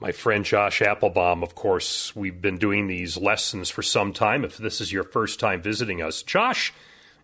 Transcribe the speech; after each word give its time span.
My 0.00 0.12
friend 0.12 0.44
Josh 0.44 0.80
Applebaum, 0.80 1.42
of 1.42 1.54
course, 1.54 2.14
we've 2.14 2.40
been 2.40 2.58
doing 2.58 2.86
these 2.86 3.16
lessons 3.16 3.68
for 3.68 3.82
some 3.82 4.12
time. 4.12 4.44
If 4.44 4.56
this 4.56 4.80
is 4.80 4.92
your 4.92 5.04
first 5.04 5.40
time 5.40 5.60
visiting 5.60 6.00
us, 6.00 6.22
Josh 6.22 6.72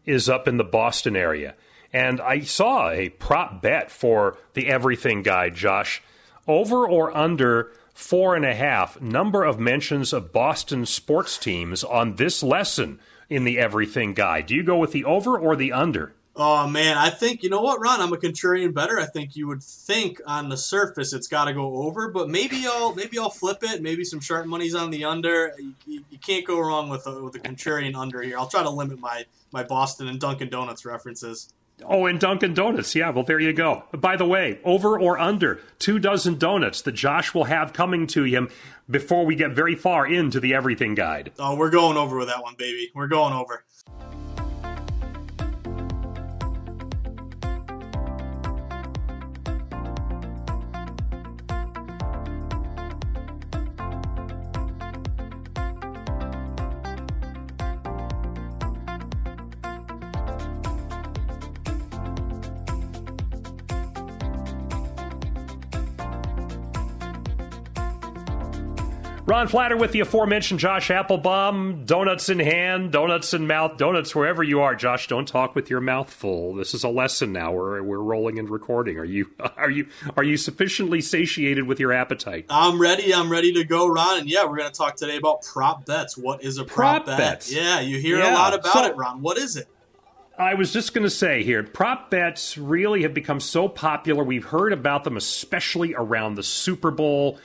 is 0.05 0.29
up 0.29 0.49
in 0.49 0.57
the 0.57 0.65
Boston 0.65 1.15
area. 1.15 1.55
And 1.93 2.21
I 2.21 2.41
saw 2.41 2.91
a 2.91 3.11
prop 3.11 3.63
bet 3.63 3.91
for 3.91 4.37
the 4.55 4.67
Everything 4.67 5.23
Guide, 5.23 5.55
Josh. 5.55 6.03
Over 6.49 6.87
or 6.87 7.17
under 7.17 7.71
four 7.95 8.35
and 8.35 8.45
a 8.45 8.55
half 8.55 9.01
number 9.01 9.45
of 9.45 9.61
mentions 9.61 10.13
of 10.13 10.33
Boston 10.33 10.85
sports 10.85 11.39
teams 11.39 11.85
on 11.85 12.17
this 12.17 12.43
lesson 12.43 12.99
in 13.31 13.45
the 13.45 13.59
Everything 13.59 14.15
Guide. 14.15 14.47
Do 14.47 14.57
you 14.57 14.65
go 14.65 14.77
with 14.77 14.91
the 14.91 15.05
over 15.05 15.39
or 15.39 15.55
the 15.55 15.73
under? 15.73 16.13
Oh 16.37 16.67
man, 16.67 16.97
I 16.99 17.11
think 17.11 17.45
you 17.45 17.51
know 17.51 17.61
what, 17.61 17.81
Ron. 17.81 18.01
I'm 18.01 18.13
a 18.13 18.17
contrarian 18.17 18.75
better. 18.75 18.99
I 18.99 19.07
think 19.07 19.37
you 19.37 19.47
would 19.47 19.63
think 19.63 20.21
on 20.27 20.49
the 20.49 20.57
surface 20.57 21.13
it's 21.13 21.29
got 21.29 21.45
to 21.45 21.53
go 21.53 21.77
over, 21.85 22.09
but 22.09 22.29
maybe 22.29 22.65
I'll 22.67 22.93
maybe 22.95 23.19
I'll 23.19 23.31
flip 23.31 23.59
it. 23.63 23.83
Maybe 23.83 24.03
some 24.05 24.19
sharp 24.19 24.47
money's 24.47 24.75
on 24.75 24.91
the 24.91 25.05
under. 25.05 25.55
You, 25.87 26.05
you 26.11 26.19
can't 26.19 26.45
go 26.45 26.59
wrong 26.59 26.89
with 26.89 27.07
a, 27.07 27.23
with 27.23 27.37
a 27.37 27.39
contrarian 27.39 27.95
under 27.95 28.21
here. 28.21 28.37
I'll 28.37 28.49
try 28.49 28.65
to 28.65 28.71
limit 28.71 28.99
my 28.99 29.25
my 29.53 29.63
Boston 29.63 30.09
and 30.09 30.19
Dunkin' 30.19 30.49
Donuts 30.49 30.85
references. 30.85 31.53
Oh, 31.85 32.07
and 32.07 32.19
Dunkin' 32.19 32.55
Donuts. 32.55 32.95
Yeah, 32.95 33.11
well, 33.11 33.25
there 33.25 33.41
you 33.41 33.53
go. 33.53 33.85
By 33.93 34.17
the 34.17 34.25
way, 34.25 34.59
over 34.65 34.99
or 34.99 35.19
under 35.19 35.61
two 35.79 36.01
dozen 36.01 36.39
donuts 36.39 36.83
that 36.83 36.93
Josh 36.93 37.33
will 37.33 37.45
have 37.45 37.73
coming 37.73 38.07
to 38.09 38.25
him 38.25 38.49
before 38.91 39.25
we 39.25 39.37
get 39.37 39.53
very 39.53 39.75
far 39.77 40.07
into 40.07 40.41
the 40.41 40.55
everything 40.55 40.95
guide. 40.95 41.33
Oh, 41.39 41.57
we're 41.57 41.71
going 41.71 41.97
over 41.97 42.19
with 42.19 42.29
that 42.29 42.43
one, 42.43 42.55
baby. 42.57 42.91
We're 42.95 43.09
going 43.09 43.33
over. 43.33 43.65
Ron 69.35 69.49
Flatter 69.49 69.77
with 69.77 69.91
the 69.91 69.99
aforementioned 69.99 70.61
Josh 70.61 70.93
Applebaum. 70.93 71.85
Donuts 71.87 72.29
in 72.29 72.39
hand, 72.39 72.93
donuts 72.93 73.35
in 73.35 73.49
mouth, 73.49 73.77
donuts 73.77 74.15
wherever 74.15 74.45
you 74.45 74.61
are. 74.61 74.77
Josh, 74.77 75.09
don't 75.09 75.27
talk 75.27 75.57
with 75.57 75.69
your 75.69 75.81
mouth 75.81 76.09
full. 76.09 76.55
This 76.55 76.73
is 76.73 76.85
a 76.85 76.89
lesson 76.89 77.33
now. 77.33 77.51
We're 77.51 77.83
we're 77.83 77.99
rolling 77.99 78.39
and 78.39 78.49
recording. 78.49 78.97
Are 78.97 79.05
you 79.05 79.33
are 79.57 79.71
you 79.71 79.89
are 80.17 80.23
you 80.23 80.37
sufficiently 80.37 81.01
satiated 81.01 81.67
with 81.67 81.81
your 81.81 81.93
appetite? 81.93 82.47
I'm 82.49 82.81
ready. 82.81 83.13
I'm 83.13 83.29
ready 83.29 83.53
to 83.55 83.65
go, 83.65 83.89
Ron. 83.89 84.21
And 84.21 84.31
yeah, 84.31 84.45
we're 84.45 84.57
going 84.57 84.71
to 84.71 84.79
talk 84.79 84.95
today 84.95 85.17
about 85.17 85.43
prop 85.43 85.85
bets. 85.85 86.17
What 86.17 86.45
is 86.45 86.59
a 86.59 86.65
prop, 86.65 87.05
prop 87.05 87.07
bet? 87.07 87.19
Bets. 87.19 87.53
Yeah, 87.53 87.81
you 87.81 87.99
hear 87.99 88.19
yeah. 88.19 88.33
a 88.33 88.35
lot 88.35 88.55
about 88.55 88.73
so, 88.73 88.85
it, 88.85 88.97
Ron. 88.97 89.21
What 89.21 89.37
is 89.37 89.57
it? 89.57 89.67
I 90.39 90.55
was 90.55 90.73
just 90.73 90.95
going 90.95 91.05
to 91.05 91.11
say 91.11 91.43
here, 91.43 91.65
prop 91.65 92.09
bets 92.09 92.57
really 92.57 93.03
have 93.03 93.15
become 93.15 93.41
so 93.41 93.69
popular. 93.69 94.23
We've 94.23 94.45
heard 94.45 94.73
about 94.73 95.03
them, 95.03 95.17
especially 95.17 95.93
around 95.93 96.35
the 96.37 96.43
Super 96.45 96.93
Bowl 96.93 97.41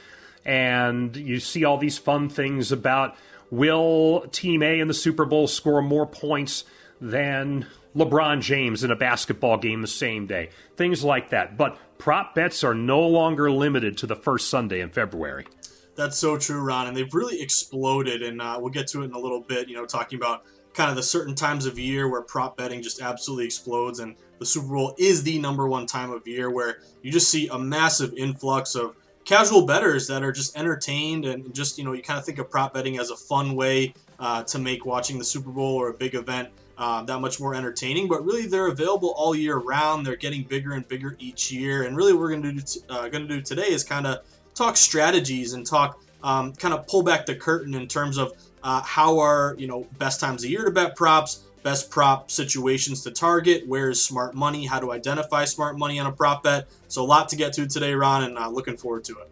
and 0.46 1.16
you 1.16 1.40
see 1.40 1.64
all 1.64 1.78
these 1.78 1.98
fun 1.98 2.30
things 2.30 2.72
about 2.72 3.16
will 3.52 4.28
Team 4.32 4.64
A 4.64 4.80
in 4.80 4.88
the 4.88 4.94
Super 4.94 5.26
Bowl 5.26 5.48
score 5.48 5.82
more 5.82 6.06
points 6.06 6.64
than 7.02 7.68
LeBron 7.96 8.42
James 8.42 8.84
in 8.84 8.92
a 8.92 8.96
basketball 8.96 9.58
game 9.58 9.82
the 9.82 9.88
same 9.88 10.28
day? 10.28 10.50
Things 10.76 11.04
like 11.04 11.30
that. 11.32 11.58
But 11.58 11.78
prop 11.98 12.36
bets 12.36 12.64
are 12.64 12.76
no 12.76 13.02
longer 13.02 13.52
limited 13.52 13.98
to 14.00 14.08
the 14.08 14.16
first 14.16 14.50
Sunday 14.50 14.82
in 14.82 14.90
February. 14.90 15.48
That's 15.96 16.18
so 16.18 16.38
true, 16.38 16.62
Ron. 16.62 16.88
And 16.88 16.96
they've 16.96 17.14
really 17.14 17.42
exploded. 17.42 18.22
And 18.22 18.42
uh, 18.42 18.58
we'll 18.60 18.72
get 18.72 18.88
to 18.90 19.02
it 19.02 19.06
in 19.06 19.12
a 19.12 19.20
little 19.20 19.42
bit, 19.42 19.68
you 19.68 19.76
know, 19.76 19.86
talking 19.86 20.18
about 20.18 20.44
kind 20.74 20.90
of 20.90 20.96
the 20.96 21.04
certain 21.04 21.36
times 21.36 21.66
of 21.66 21.78
year 21.78 22.08
where 22.08 22.22
prop 22.22 22.56
betting 22.56 22.82
just 22.82 23.02
absolutely 23.02 23.46
explodes. 23.46 24.00
And 24.00 24.16
the 24.40 24.46
Super 24.46 24.68
Bowl 24.68 24.96
is 24.98 25.24
the 25.24 25.40
number 25.40 25.68
one 25.68 25.86
time 25.86 26.12
of 26.12 26.26
year 26.26 26.50
where 26.50 26.80
you 27.02 27.12
just 27.12 27.30
see 27.30 27.50
a 27.50 27.60
massive 27.60 28.14
influx 28.14 28.76
of 28.76 28.96
casual 29.30 29.64
betters 29.64 30.08
that 30.08 30.24
are 30.24 30.32
just 30.32 30.58
entertained 30.58 31.24
and 31.24 31.54
just 31.54 31.78
you 31.78 31.84
know 31.84 31.94
you 31.94 32.02
kind 32.02 32.18
of 32.18 32.26
think 32.26 32.40
of 32.40 32.50
prop 32.50 32.74
betting 32.74 32.98
as 32.98 33.12
a 33.12 33.16
fun 33.16 33.56
way 33.56 33.94
uh, 34.18 34.42
to 34.42 34.58
make 34.58 34.88
watching 34.88 35.20
the 35.20 35.24
Super 35.24 35.52
Bowl 35.52 35.76
or 35.76 35.90
a 35.90 35.94
big 35.94 36.16
event 36.16 36.50
uh, 36.80 37.04
that 37.04 37.20
much 37.20 37.40
more 37.40 37.54
entertaining. 37.54 38.08
But 38.08 38.26
really, 38.26 38.48
they're 38.48 38.70
available 38.70 39.14
all 39.16 39.36
year 39.36 39.58
round. 39.58 40.04
They're 40.04 40.16
getting 40.16 40.44
bigger 40.44 40.74
and 40.74 40.88
bigger 40.88 41.16
each 41.20 41.52
year. 41.52 41.84
And 41.84 41.96
really, 41.96 42.14
what 42.14 42.22
we're 42.22 42.30
going 42.32 42.42
to 42.42 42.52
do 42.54 42.62
t- 42.62 42.80
uh, 42.90 43.08
going 43.10 43.28
to 43.28 43.36
do 43.36 43.40
today 43.40 43.68
is 43.68 43.84
kind 43.84 44.08
of 44.08 44.26
talk 44.56 44.76
strategies 44.76 45.54
and 45.54 45.64
talk 45.64 46.02
um, 46.24 46.52
kind 46.54 46.74
of 46.74 46.88
pull 46.88 47.04
back 47.04 47.28
the 47.28 47.36
curtain 47.36 47.76
in 47.76 47.88
terms 47.88 48.18
of 48.18 48.34
uh, 48.64 48.82
how 48.82 49.20
are 49.20 49.56
you 49.60 49.68
know 49.68 49.86
best 50.00 50.20
times 50.20 50.44
of 50.44 50.50
year 50.50 50.66
to 50.66 50.72
bet 50.72 50.96
props 50.96 51.46
best 51.64 51.90
prop 51.90 52.32
situations 52.32 53.04
to 53.04 53.12
target, 53.12 53.68
where 53.68 53.90
is 53.90 54.04
smart 54.04 54.36
money, 54.36 54.66
how 54.66 54.80
to 54.80 54.92
identify 54.92 55.46
smart 55.46 55.78
money 55.78 56.00
on 56.00 56.08
a 56.08 56.12
prop 56.12 56.44
bet. 56.44 56.68
So, 56.88 57.04
a 57.04 57.06
lot 57.06 57.30
to 57.30 57.36
get 57.36 57.54
to 57.54 57.68
today, 57.68 57.94
Ron, 57.94 58.24
and 58.24 58.38
uh, 58.38 58.50
looking 58.50 58.78
forward 58.78 59.04
to 59.06 59.20
it. 59.20 59.30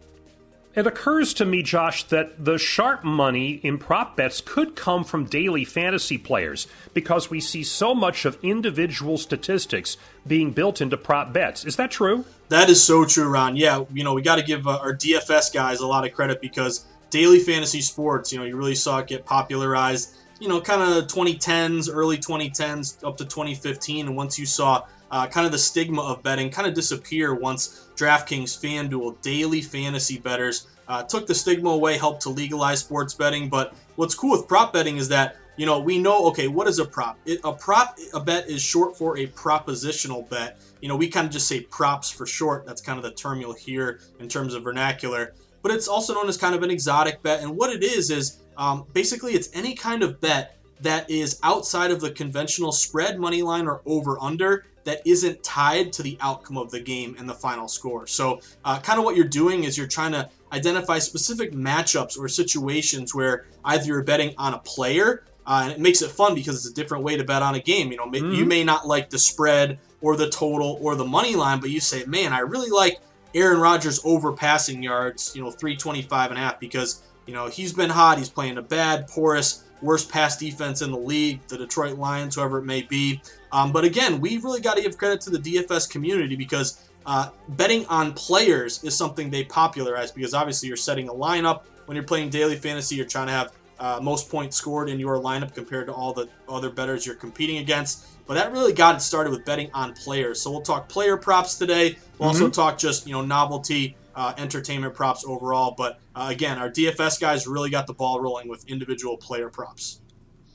It 0.74 0.86
occurs 0.86 1.34
to 1.34 1.44
me, 1.44 1.64
Josh, 1.64 2.04
that 2.04 2.44
the 2.44 2.56
sharp 2.56 3.02
money 3.02 3.54
in 3.64 3.78
prop 3.78 4.16
bets 4.16 4.40
could 4.40 4.76
come 4.76 5.02
from 5.02 5.24
daily 5.24 5.64
fantasy 5.64 6.18
players 6.18 6.68
because 6.94 7.30
we 7.30 7.40
see 7.40 7.64
so 7.64 7.96
much 7.96 8.24
of 8.24 8.38
individual 8.44 9.18
statistics 9.18 9.96
being 10.24 10.52
built 10.52 10.80
into 10.80 10.96
prop 10.96 11.32
bets. 11.32 11.64
Is 11.64 11.74
that 11.76 11.90
true? 11.90 12.24
That 12.50 12.70
is 12.70 12.80
so 12.80 13.04
true, 13.04 13.28
Ron. 13.28 13.56
Yeah, 13.56 13.86
you 13.92 14.04
know, 14.04 14.14
we 14.14 14.22
got 14.22 14.36
to 14.36 14.42
give 14.44 14.68
uh, 14.68 14.78
our 14.78 14.94
DFS 14.94 15.52
guys 15.52 15.80
a 15.80 15.86
lot 15.86 16.06
of 16.06 16.12
credit 16.12 16.40
because 16.40 16.86
daily 17.10 17.40
fantasy 17.40 17.80
sports, 17.80 18.32
you 18.32 18.38
know, 18.38 18.44
you 18.44 18.56
really 18.56 18.74
saw 18.74 18.98
it 18.98 19.06
get 19.08 19.24
popularized 19.24 20.14
you 20.40 20.48
know, 20.48 20.60
kind 20.60 20.82
of 20.82 21.06
2010s, 21.06 21.88
early 21.92 22.18
2010s 22.18 23.04
up 23.06 23.16
to 23.16 23.24
2015. 23.24 24.06
And 24.06 24.16
once 24.16 24.38
you 24.38 24.46
saw 24.46 24.84
uh, 25.10 25.26
kind 25.26 25.46
of 25.46 25.52
the 25.52 25.58
stigma 25.58 26.02
of 26.02 26.22
betting 26.22 26.50
kind 26.50 26.68
of 26.68 26.74
disappear 26.74 27.34
once 27.34 27.88
DraftKings, 27.96 28.58
FanDuel, 28.58 29.20
daily 29.22 29.62
fantasy 29.62 30.18
betters 30.18 30.68
uh, 30.86 31.02
took 31.02 31.26
the 31.26 31.34
stigma 31.34 31.70
away, 31.70 31.98
helped 31.98 32.22
to 32.22 32.30
legalize 32.30 32.80
sports 32.80 33.14
betting. 33.14 33.48
But 33.48 33.74
what's 33.96 34.14
cool 34.14 34.30
with 34.30 34.48
prop 34.48 34.72
betting 34.72 34.96
is 34.96 35.08
that 35.08 35.36
you 35.56 35.66
know 35.66 35.80
we 35.80 35.98
know 35.98 36.26
okay, 36.28 36.48
what 36.48 36.66
is 36.68 36.78
a 36.78 36.84
prop? 36.84 37.18
It, 37.26 37.40
a 37.44 37.52
prop 37.52 37.98
a 38.14 38.20
bet 38.20 38.48
is 38.48 38.62
short 38.62 38.96
for 38.96 39.18
a 39.18 39.26
propositional 39.28 40.28
bet. 40.28 40.58
You 40.80 40.88
know 40.88 40.96
we 40.96 41.08
kind 41.08 41.26
of 41.26 41.32
just 41.32 41.48
say 41.48 41.60
props 41.60 42.10
for 42.10 42.26
short. 42.26 42.64
That's 42.66 42.80
kind 42.80 42.98
of 42.98 43.02
the 43.02 43.12
term 43.12 43.40
you'll 43.40 43.52
hear 43.54 44.00
in 44.20 44.28
terms 44.28 44.54
of 44.54 44.64
vernacular. 44.64 45.34
But 45.62 45.72
it's 45.72 45.88
also 45.88 46.14
known 46.14 46.28
as 46.28 46.36
kind 46.36 46.54
of 46.54 46.62
an 46.62 46.70
exotic 46.70 47.22
bet. 47.22 47.42
And 47.42 47.56
what 47.56 47.70
it 47.74 47.82
is 47.82 48.10
is 48.10 48.42
um, 48.58 48.84
basically 48.92 49.32
it's 49.32 49.48
any 49.54 49.74
kind 49.74 50.02
of 50.02 50.20
bet 50.20 50.56
that 50.80 51.10
is 51.10 51.40
outside 51.42 51.90
of 51.90 52.00
the 52.00 52.10
conventional 52.10 52.72
spread, 52.72 53.18
money 53.18 53.42
line, 53.42 53.66
or 53.66 53.80
over 53.86 54.18
under 54.20 54.66
that 54.84 55.02
isn't 55.04 55.42
tied 55.42 55.92
to 55.92 56.02
the 56.02 56.16
outcome 56.20 56.56
of 56.56 56.70
the 56.70 56.80
game 56.80 57.16
and 57.18 57.28
the 57.28 57.34
final 57.34 57.68
score. 57.68 58.06
So, 58.06 58.40
uh, 58.64 58.78
kind 58.80 58.98
of 58.98 59.04
what 59.04 59.16
you're 59.16 59.26
doing 59.26 59.64
is 59.64 59.76
you're 59.76 59.86
trying 59.86 60.12
to 60.12 60.28
identify 60.52 60.98
specific 60.98 61.52
matchups 61.52 62.18
or 62.18 62.28
situations 62.28 63.14
where 63.14 63.46
either 63.64 63.84
you're 63.84 64.02
betting 64.02 64.34
on 64.38 64.54
a 64.54 64.58
player, 64.58 65.24
uh, 65.46 65.62
and 65.64 65.72
it 65.72 65.80
makes 65.80 66.00
it 66.02 66.10
fun 66.10 66.34
because 66.34 66.56
it's 66.56 66.72
a 66.72 66.74
different 66.74 67.04
way 67.04 67.16
to 67.16 67.24
bet 67.24 67.42
on 67.42 67.54
a 67.54 67.60
game. 67.60 67.90
You 67.90 67.98
know, 67.98 68.06
mm-hmm. 68.06 68.32
you 68.32 68.44
may 68.44 68.64
not 68.64 68.86
like 68.86 69.10
the 69.10 69.18
spread 69.18 69.78
or 70.00 70.16
the 70.16 70.30
total 70.30 70.78
or 70.80 70.94
the 70.94 71.04
money 71.04 71.34
line, 71.34 71.60
but 71.60 71.70
you 71.70 71.80
say, 71.80 72.04
man, 72.04 72.32
I 72.32 72.40
really 72.40 72.70
like 72.70 72.98
Aaron 73.34 73.60
Rodgers 73.60 74.00
over 74.04 74.32
passing 74.32 74.82
yards, 74.82 75.32
you 75.34 75.42
know, 75.42 75.50
325 75.50 76.30
and 76.30 76.38
a 76.38 76.42
half 76.42 76.60
because, 76.60 77.02
you 77.28 77.34
know, 77.34 77.46
he's 77.46 77.74
been 77.74 77.90
hot. 77.90 78.16
He's 78.16 78.30
playing 78.30 78.56
a 78.56 78.62
bad, 78.62 79.06
porous, 79.06 79.64
worst 79.82 80.10
pass 80.10 80.38
defense 80.38 80.80
in 80.80 80.90
the 80.90 80.98
league, 80.98 81.46
the 81.48 81.58
Detroit 81.58 81.98
Lions, 81.98 82.36
whoever 82.36 82.56
it 82.56 82.64
may 82.64 82.80
be. 82.80 83.20
Um, 83.52 83.70
but 83.70 83.84
again, 83.84 84.18
we 84.18 84.38
really 84.38 84.62
got 84.62 84.78
to 84.78 84.82
give 84.82 84.96
credit 84.96 85.20
to 85.20 85.30
the 85.30 85.38
DFS 85.38 85.90
community 85.90 86.36
because 86.36 86.88
uh, 87.04 87.28
betting 87.50 87.84
on 87.86 88.14
players 88.14 88.82
is 88.82 88.96
something 88.96 89.28
they 89.28 89.44
popularized 89.44 90.14
because 90.14 90.32
obviously 90.32 90.68
you're 90.68 90.76
setting 90.78 91.10
a 91.10 91.12
lineup 91.12 91.64
when 91.84 91.96
you're 91.96 92.04
playing 92.04 92.30
daily 92.30 92.56
fantasy. 92.56 92.96
You're 92.96 93.04
trying 93.04 93.26
to 93.26 93.34
have 93.34 93.52
uh, 93.78 94.00
most 94.02 94.30
points 94.30 94.56
scored 94.56 94.88
in 94.88 94.98
your 94.98 95.18
lineup 95.18 95.54
compared 95.54 95.86
to 95.88 95.92
all 95.92 96.14
the 96.14 96.30
other 96.48 96.70
betters 96.70 97.04
you're 97.04 97.14
competing 97.14 97.58
against. 97.58 98.06
But 98.26 98.34
that 98.34 98.52
really 98.52 98.72
got 98.72 98.96
it 98.96 99.00
started 99.00 99.30
with 99.30 99.44
betting 99.44 99.70
on 99.74 99.92
players. 99.92 100.40
So 100.40 100.50
we'll 100.50 100.62
talk 100.62 100.88
player 100.88 101.18
props 101.18 101.56
today. 101.56 101.98
We'll 102.18 102.30
mm-hmm. 102.30 102.42
also 102.42 102.48
talk 102.48 102.78
just 102.78 103.06
you 103.06 103.12
know 103.12 103.22
novelty 103.22 103.97
uh, 104.14 104.34
entertainment 104.36 104.94
props 104.94 105.24
overall. 105.24 105.74
But 105.76 106.00
uh, 106.14 106.28
again, 106.30 106.58
our 106.58 106.70
DFS 106.70 107.20
guys 107.20 107.46
really 107.46 107.70
got 107.70 107.86
the 107.86 107.94
ball 107.94 108.20
rolling 108.20 108.48
with 108.48 108.68
individual 108.68 109.16
player 109.16 109.48
props. 109.48 110.00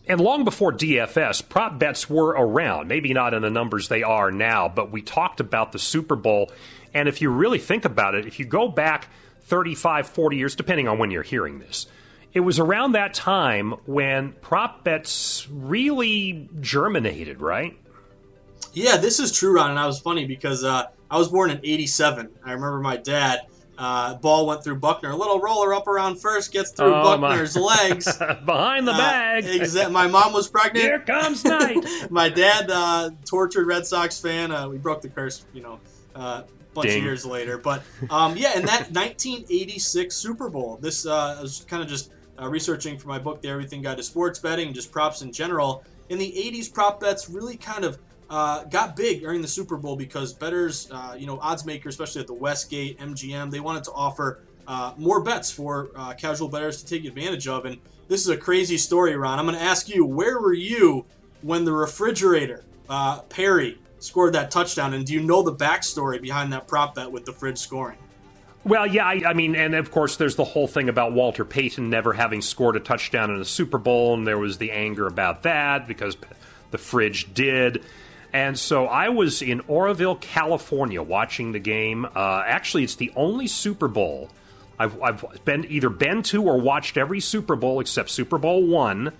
And 0.05 0.19
long 0.19 0.43
before 0.43 0.73
DFS, 0.73 1.47
prop 1.47 1.79
bets 1.79 2.09
were 2.09 2.29
around. 2.29 2.89
Maybe 2.89 3.13
not 3.13 3.33
in 3.33 3.41
the 3.41 3.49
numbers 3.49 3.87
they 3.87 4.03
are 4.03 4.31
now, 4.31 4.67
but 4.67 4.91
we 4.91 5.01
talked 5.01 5.39
about 5.39 5.71
the 5.71 5.79
Super 5.79 6.15
Bowl. 6.15 6.51
And 6.93 7.07
if 7.07 7.21
you 7.21 7.29
really 7.29 7.59
think 7.59 7.85
about 7.85 8.13
it, 8.13 8.25
if 8.25 8.37
you 8.37 8.45
go 8.45 8.67
back 8.67 9.07
35, 9.43 10.07
40 10.07 10.37
years, 10.37 10.55
depending 10.55 10.87
on 10.87 10.97
when 10.97 11.09
you're 11.09 11.23
hearing 11.23 11.59
this, 11.59 11.87
it 12.33 12.41
was 12.41 12.59
around 12.59 12.93
that 12.93 13.13
time 13.13 13.71
when 13.85 14.33
prop 14.33 14.83
bets 14.83 15.47
really 15.49 16.49
germinated, 16.59 17.39
right? 17.39 17.77
Yeah, 18.73 18.97
this 18.97 19.19
is 19.19 19.31
true, 19.31 19.55
Ron. 19.55 19.69
And 19.69 19.79
I 19.79 19.85
was 19.85 19.99
funny 19.99 20.25
because 20.25 20.63
uh, 20.63 20.87
I 21.13 21.17
was 21.17 21.27
born 21.27 21.51
in 21.51 21.59
87. 21.63 22.27
I 22.43 22.53
remember 22.53 22.79
my 22.79 22.97
dad 22.97 23.41
uh, 23.77 24.15
ball 24.15 24.47
went 24.47 24.63
through 24.63 24.77
Buckner. 24.77 25.11
A 25.11 25.15
little 25.15 25.39
roller 25.39 25.71
up 25.71 25.85
around 25.85 26.19
first 26.19 26.51
gets 26.51 26.71
through 26.71 26.91
oh, 26.91 27.03
Buckner's 27.03 27.55
legs. 27.55 28.17
Behind 28.45 28.87
the 28.87 28.93
uh, 28.93 28.97
bag. 28.97 29.43
Exa- 29.43 29.91
my 29.91 30.07
mom 30.07 30.33
was 30.33 30.47
pregnant. 30.47 30.83
Here 30.83 30.99
comes 31.01 31.45
Knight. 31.45 31.85
my 32.09 32.29
dad, 32.29 32.71
uh, 32.71 33.11
tortured 33.25 33.67
Red 33.67 33.85
Sox 33.85 34.19
fan. 34.19 34.51
Uh, 34.51 34.67
we 34.67 34.79
broke 34.79 35.03
the 35.03 35.09
curse, 35.09 35.45
you 35.53 35.61
know, 35.61 35.79
a 36.15 36.19
uh, 36.19 36.43
bunch 36.73 36.87
Ding. 36.87 36.97
of 36.97 37.03
years 37.03 37.27
later. 37.27 37.59
But 37.59 37.83
um, 38.09 38.35
yeah, 38.35 38.57
in 38.57 38.65
that 38.65 38.89
1986 38.91 40.15
Super 40.15 40.49
Bowl, 40.49 40.79
this 40.81 41.05
uh, 41.05 41.35
I 41.37 41.41
was 41.43 41.63
kind 41.69 41.83
of 41.83 41.87
just 41.87 42.09
researching 42.41 42.97
for 42.97 43.07
my 43.07 43.19
book, 43.19 43.39
The 43.43 43.49
Everything 43.49 43.83
Guide 43.83 43.97
to 43.97 44.03
Sports 44.03 44.39
Betting, 44.39 44.73
just 44.73 44.91
props 44.91 45.21
in 45.21 45.31
general. 45.31 45.83
In 46.09 46.17
the 46.17 46.31
80s, 46.31 46.73
prop 46.73 46.99
bets 46.99 47.29
really 47.29 47.55
kind 47.55 47.85
of 47.85 47.99
uh, 48.33 48.63
got 48.63 48.95
big 48.95 49.21
during 49.21 49.43
the 49.43 49.47
Super 49.47 49.77
Bowl 49.77 49.95
because 49.95 50.33
betters, 50.33 50.89
uh, 50.91 51.15
you 51.15 51.27
know, 51.27 51.37
odds 51.39 51.67
makers, 51.67 51.93
especially 51.93 52.21
at 52.21 52.25
the 52.25 52.33
Westgate, 52.33 52.99
MGM, 52.99 53.51
they 53.51 53.59
wanted 53.59 53.83
to 53.83 53.91
offer 53.91 54.39
uh, 54.67 54.91
more 54.97 55.21
bets 55.21 55.51
for 55.51 55.91
uh, 55.95 56.15
casual 56.15 56.47
betters 56.47 56.81
to 56.81 56.87
take 56.87 57.05
advantage 57.05 57.47
of. 57.47 57.65
And 57.65 57.77
this 58.07 58.21
is 58.21 58.29
a 58.29 58.37
crazy 58.37 58.79
story, 58.79 59.15
Ron. 59.15 59.37
I'm 59.37 59.45
going 59.45 59.55
to 59.55 59.63
ask 59.63 59.87
you, 59.87 60.03
where 60.03 60.39
were 60.39 60.53
you 60.53 61.05
when 61.43 61.63
the 61.63 61.73
refrigerator, 61.73 62.63
uh, 62.89 63.19
Perry, 63.21 63.77
scored 63.99 64.33
that 64.33 64.49
touchdown? 64.49 64.95
And 64.95 65.05
do 65.05 65.13
you 65.13 65.21
know 65.21 65.43
the 65.43 65.53
backstory 65.53 66.19
behind 66.19 66.51
that 66.53 66.67
prop 66.67 66.95
bet 66.95 67.11
with 67.11 67.25
the 67.25 67.33
fridge 67.33 67.59
scoring? 67.59 67.99
Well, 68.63 68.87
yeah, 68.87 69.05
I, 69.05 69.21
I, 69.27 69.33
mean, 69.33 69.55
and 69.55 69.75
of 69.75 69.91
course, 69.91 70.15
there's 70.15 70.37
the 70.37 70.43
whole 70.43 70.67
thing 70.67 70.89
about 70.89 71.13
Walter 71.13 71.45
Payton 71.45 71.87
never 71.87 72.13
having 72.13 72.41
scored 72.41 72.77
a 72.77 72.79
touchdown 72.79 73.29
in 73.29 73.39
a 73.39 73.45
Super 73.45 73.77
Bowl, 73.77 74.15
and 74.15 74.25
there 74.25 74.39
was 74.39 74.57
the 74.57 74.71
anger 74.71 75.05
about 75.05 75.43
that 75.43 75.87
because 75.87 76.17
the 76.71 76.79
fridge 76.79 77.31
did. 77.35 77.83
And 78.33 78.57
so 78.57 78.87
I 78.87 79.09
was 79.09 79.41
in 79.41 79.61
Oroville, 79.67 80.15
California, 80.15 81.01
watching 81.01 81.51
the 81.51 81.59
game. 81.59 82.05
Uh, 82.05 82.43
actually, 82.45 82.83
it's 82.83 82.95
the 82.95 83.11
only 83.15 83.47
Super 83.47 83.87
Bowl 83.87 84.29
I've, 84.79 85.01
I've 85.01 85.45
been 85.45 85.65
either 85.69 85.89
been 85.89 86.23
to 86.23 86.43
or 86.43 86.59
watched 86.59 86.97
every 86.97 87.19
Super 87.19 87.55
Bowl 87.55 87.79
except 87.79 88.09
Super 88.09 88.37
Bowl 88.37 88.65
one, 88.65 89.13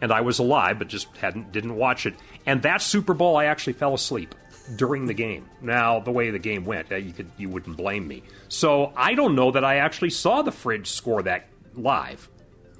and 0.00 0.12
I 0.12 0.20
was 0.20 0.38
alive, 0.38 0.78
but 0.78 0.88
just 0.88 1.14
hadn't 1.16 1.52
didn't 1.52 1.76
watch 1.76 2.06
it. 2.06 2.14
And 2.46 2.62
that 2.62 2.82
Super 2.82 3.14
Bowl, 3.14 3.36
I 3.36 3.46
actually 3.46 3.74
fell 3.74 3.94
asleep 3.94 4.34
during 4.76 5.06
the 5.06 5.14
game. 5.14 5.48
Now, 5.60 6.00
the 6.00 6.10
way 6.10 6.30
the 6.30 6.38
game 6.38 6.64
went, 6.64 6.92
uh, 6.92 6.96
you 6.96 7.12
could 7.12 7.30
you 7.36 7.48
wouldn't 7.48 7.76
blame 7.76 8.06
me. 8.06 8.22
So 8.48 8.92
I 8.96 9.14
don't 9.14 9.34
know 9.34 9.50
that 9.50 9.64
I 9.64 9.76
actually 9.76 10.10
saw 10.10 10.42
the 10.42 10.52
fridge 10.52 10.88
score 10.88 11.22
that 11.22 11.46
live. 11.74 12.28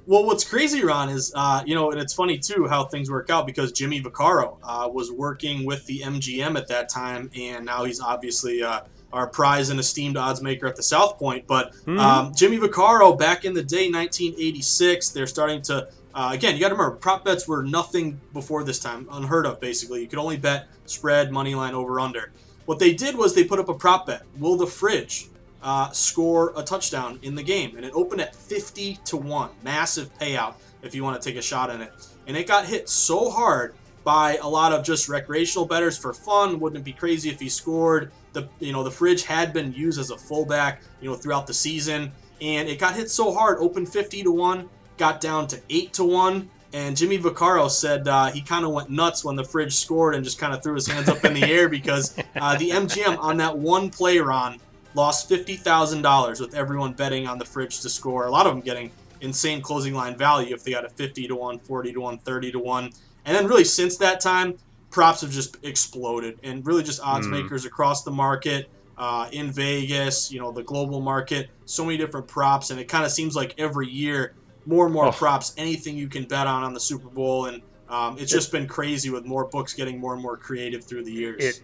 Well, 0.05 0.25
what's 0.25 0.43
crazy, 0.43 0.83
Ron, 0.83 1.09
is 1.09 1.31
uh, 1.33 1.63
you 1.65 1.75
know, 1.75 1.91
and 1.91 1.99
it's 1.99 2.13
funny 2.13 2.37
too 2.37 2.67
how 2.67 2.85
things 2.85 3.09
work 3.09 3.29
out 3.29 3.45
because 3.45 3.71
Jimmy 3.71 4.01
Vaccaro 4.01 4.57
uh, 4.61 4.89
was 4.91 5.11
working 5.11 5.65
with 5.65 5.85
the 5.85 5.99
MGM 5.99 6.57
at 6.57 6.67
that 6.67 6.89
time, 6.89 7.29
and 7.37 7.65
now 7.65 7.85
he's 7.85 8.01
obviously 8.01 8.61
uh, 8.61 8.81
our 9.13 9.27
prize 9.27 9.69
and 9.69 9.79
esteemed 9.79 10.17
odds 10.17 10.41
maker 10.41 10.67
at 10.67 10.75
the 10.75 10.83
South 10.83 11.17
Point. 11.17 11.47
But 11.47 11.71
mm-hmm. 11.73 11.99
um, 11.99 12.33
Jimmy 12.35 12.57
Vaccaro, 12.57 13.17
back 13.17 13.45
in 13.45 13.53
the 13.53 13.63
day, 13.63 13.89
1986, 13.89 15.09
they're 15.09 15.27
starting 15.27 15.61
to. 15.63 15.87
Uh, 16.13 16.29
again, 16.31 16.53
you 16.53 16.61
got 16.61 16.69
to 16.69 16.75
remember, 16.75 16.95
prop 16.95 17.25
bets 17.25 17.47
were 17.47 17.63
nothing 17.63 18.19
before 18.33 18.63
this 18.63 18.79
time, 18.79 19.07
unheard 19.11 19.47
of. 19.47 19.59
Basically, 19.59 20.01
you 20.01 20.07
could 20.07 20.19
only 20.19 20.37
bet 20.37 20.67
spread, 20.85 21.31
money 21.31 21.55
line, 21.55 21.73
over 21.73 21.99
under. 21.99 22.31
What 22.65 22.77
they 22.77 22.93
did 22.93 23.15
was 23.15 23.33
they 23.33 23.45
put 23.45 23.59
up 23.59 23.69
a 23.69 23.73
prop 23.73 24.05
bet: 24.05 24.23
Will 24.37 24.57
the 24.57 24.67
fridge 24.67 25.29
uh, 25.63 25.89
score 25.91 26.53
a 26.55 26.61
touchdown 26.61 27.17
in 27.23 27.35
the 27.35 27.43
game, 27.43 27.75
and 27.77 27.85
it 27.85 27.93
opened 27.95 28.21
at 28.21 28.35
50 28.35 28.99
to 29.05 29.17
one, 29.17 29.49
massive 29.63 30.13
payout 30.19 30.55
if 30.81 30.93
you 30.93 31.03
want 31.03 31.19
to 31.19 31.27
take 31.27 31.37
a 31.37 31.41
shot 31.41 31.69
in 31.69 31.81
it. 31.81 31.91
And 32.27 32.35
it 32.35 32.47
got 32.47 32.65
hit 32.65 32.89
so 32.89 33.29
hard 33.29 33.73
by 34.03 34.35
a 34.41 34.47
lot 34.47 34.73
of 34.73 34.83
just 34.83 35.07
recreational 35.07 35.65
betters 35.65 35.97
for 35.97 36.13
fun. 36.13 36.59
Wouldn't 36.59 36.81
it 36.81 36.83
be 36.83 36.91
crazy 36.91 37.29
if 37.29 37.39
he 37.39 37.47
scored? 37.47 38.11
The 38.33 38.49
you 38.59 38.73
know 38.73 38.83
the 38.83 38.91
fridge 38.91 39.23
had 39.23 39.53
been 39.53 39.71
used 39.73 39.99
as 39.99 40.09
a 40.09 40.17
fullback, 40.17 40.81
you 40.99 41.09
know, 41.09 41.15
throughout 41.15 41.47
the 41.47 41.53
season, 41.53 42.11
and 42.41 42.67
it 42.67 42.77
got 42.77 42.95
hit 42.95 43.09
so 43.09 43.33
hard, 43.33 43.59
opened 43.59 43.87
50 43.87 44.23
to 44.23 44.31
one, 44.31 44.69
got 44.97 45.21
down 45.21 45.47
to 45.47 45.61
eight 45.69 45.93
to 45.93 46.03
one. 46.03 46.49
And 46.73 46.97
Jimmy 46.97 47.19
Vaccaro 47.19 47.69
said 47.69 48.07
uh, 48.07 48.31
he 48.31 48.41
kind 48.41 48.65
of 48.65 48.71
went 48.71 48.89
nuts 48.89 49.23
when 49.23 49.35
the 49.35 49.43
fridge 49.43 49.75
scored 49.75 50.15
and 50.15 50.23
just 50.23 50.39
kind 50.39 50.55
of 50.55 50.63
threw 50.63 50.73
his 50.73 50.87
hands 50.87 51.07
up 51.07 51.23
in 51.23 51.35
the 51.35 51.43
air 51.43 51.69
because 51.69 52.17
uh, 52.35 52.57
the 52.57 52.71
MGM 52.71 53.17
on 53.19 53.37
that 53.37 53.55
one 53.55 53.91
play 53.91 54.17
run 54.17 54.59
lost 54.95 55.29
$50,000 55.29 56.39
with 56.39 56.53
everyone 56.53 56.93
betting 56.93 57.27
on 57.27 57.37
the 57.37 57.45
fridge 57.45 57.81
to 57.81 57.89
score. 57.89 58.25
A 58.25 58.31
lot 58.31 58.45
of 58.45 58.53
them 58.53 58.61
getting 58.61 58.91
insane 59.21 59.61
closing 59.61 59.93
line 59.93 60.17
value 60.17 60.53
if 60.53 60.63
they 60.63 60.71
got 60.71 60.85
a 60.85 60.89
50 60.89 61.27
to 61.27 61.35
1, 61.35 61.59
40 61.59 61.93
to 61.93 61.99
1, 61.99 62.17
30 62.19 62.51
to 62.51 62.59
1. 62.59 62.89
And 63.25 63.35
then 63.35 63.47
really 63.47 63.63
since 63.63 63.97
that 63.97 64.19
time, 64.19 64.57
props 64.89 65.21
have 65.21 65.31
just 65.31 65.57
exploded 65.63 66.39
and 66.43 66.65
really 66.65 66.83
just 66.83 67.01
odds 67.01 67.27
mm. 67.27 67.31
makers 67.31 67.65
across 67.65 68.03
the 68.03 68.11
market. 68.11 68.69
Uh, 68.95 69.27
in 69.31 69.51
Vegas, 69.51 70.31
you 70.31 70.39
know, 70.39 70.51
the 70.51 70.61
global 70.61 71.01
market, 71.01 71.49
so 71.65 71.83
many 71.83 71.97
different 71.97 72.27
props, 72.27 72.69
and 72.69 72.79
it 72.79 72.87
kind 72.87 73.03
of 73.03 73.11
seems 73.11 73.35
like 73.35 73.55
every 73.57 73.89
year 73.89 74.35
more 74.67 74.85
and 74.85 74.93
more 74.93 75.07
oh. 75.07 75.11
props, 75.11 75.51
anything 75.57 75.97
you 75.97 76.07
can 76.07 76.25
bet 76.25 76.45
on 76.45 76.63
on 76.63 76.75
the 76.75 76.79
Super 76.79 77.09
Bowl, 77.09 77.47
and 77.47 77.63
um, 77.89 78.17
it's 78.19 78.31
just 78.31 78.51
been 78.51 78.67
crazy 78.67 79.09
with 79.09 79.25
more 79.25 79.45
books 79.45 79.73
getting 79.73 79.99
more 79.99 80.13
and 80.13 80.21
more 80.21 80.37
creative 80.37 80.83
through 80.83 81.03
the 81.05 81.11
years. 81.11 81.43
It, 81.43 81.61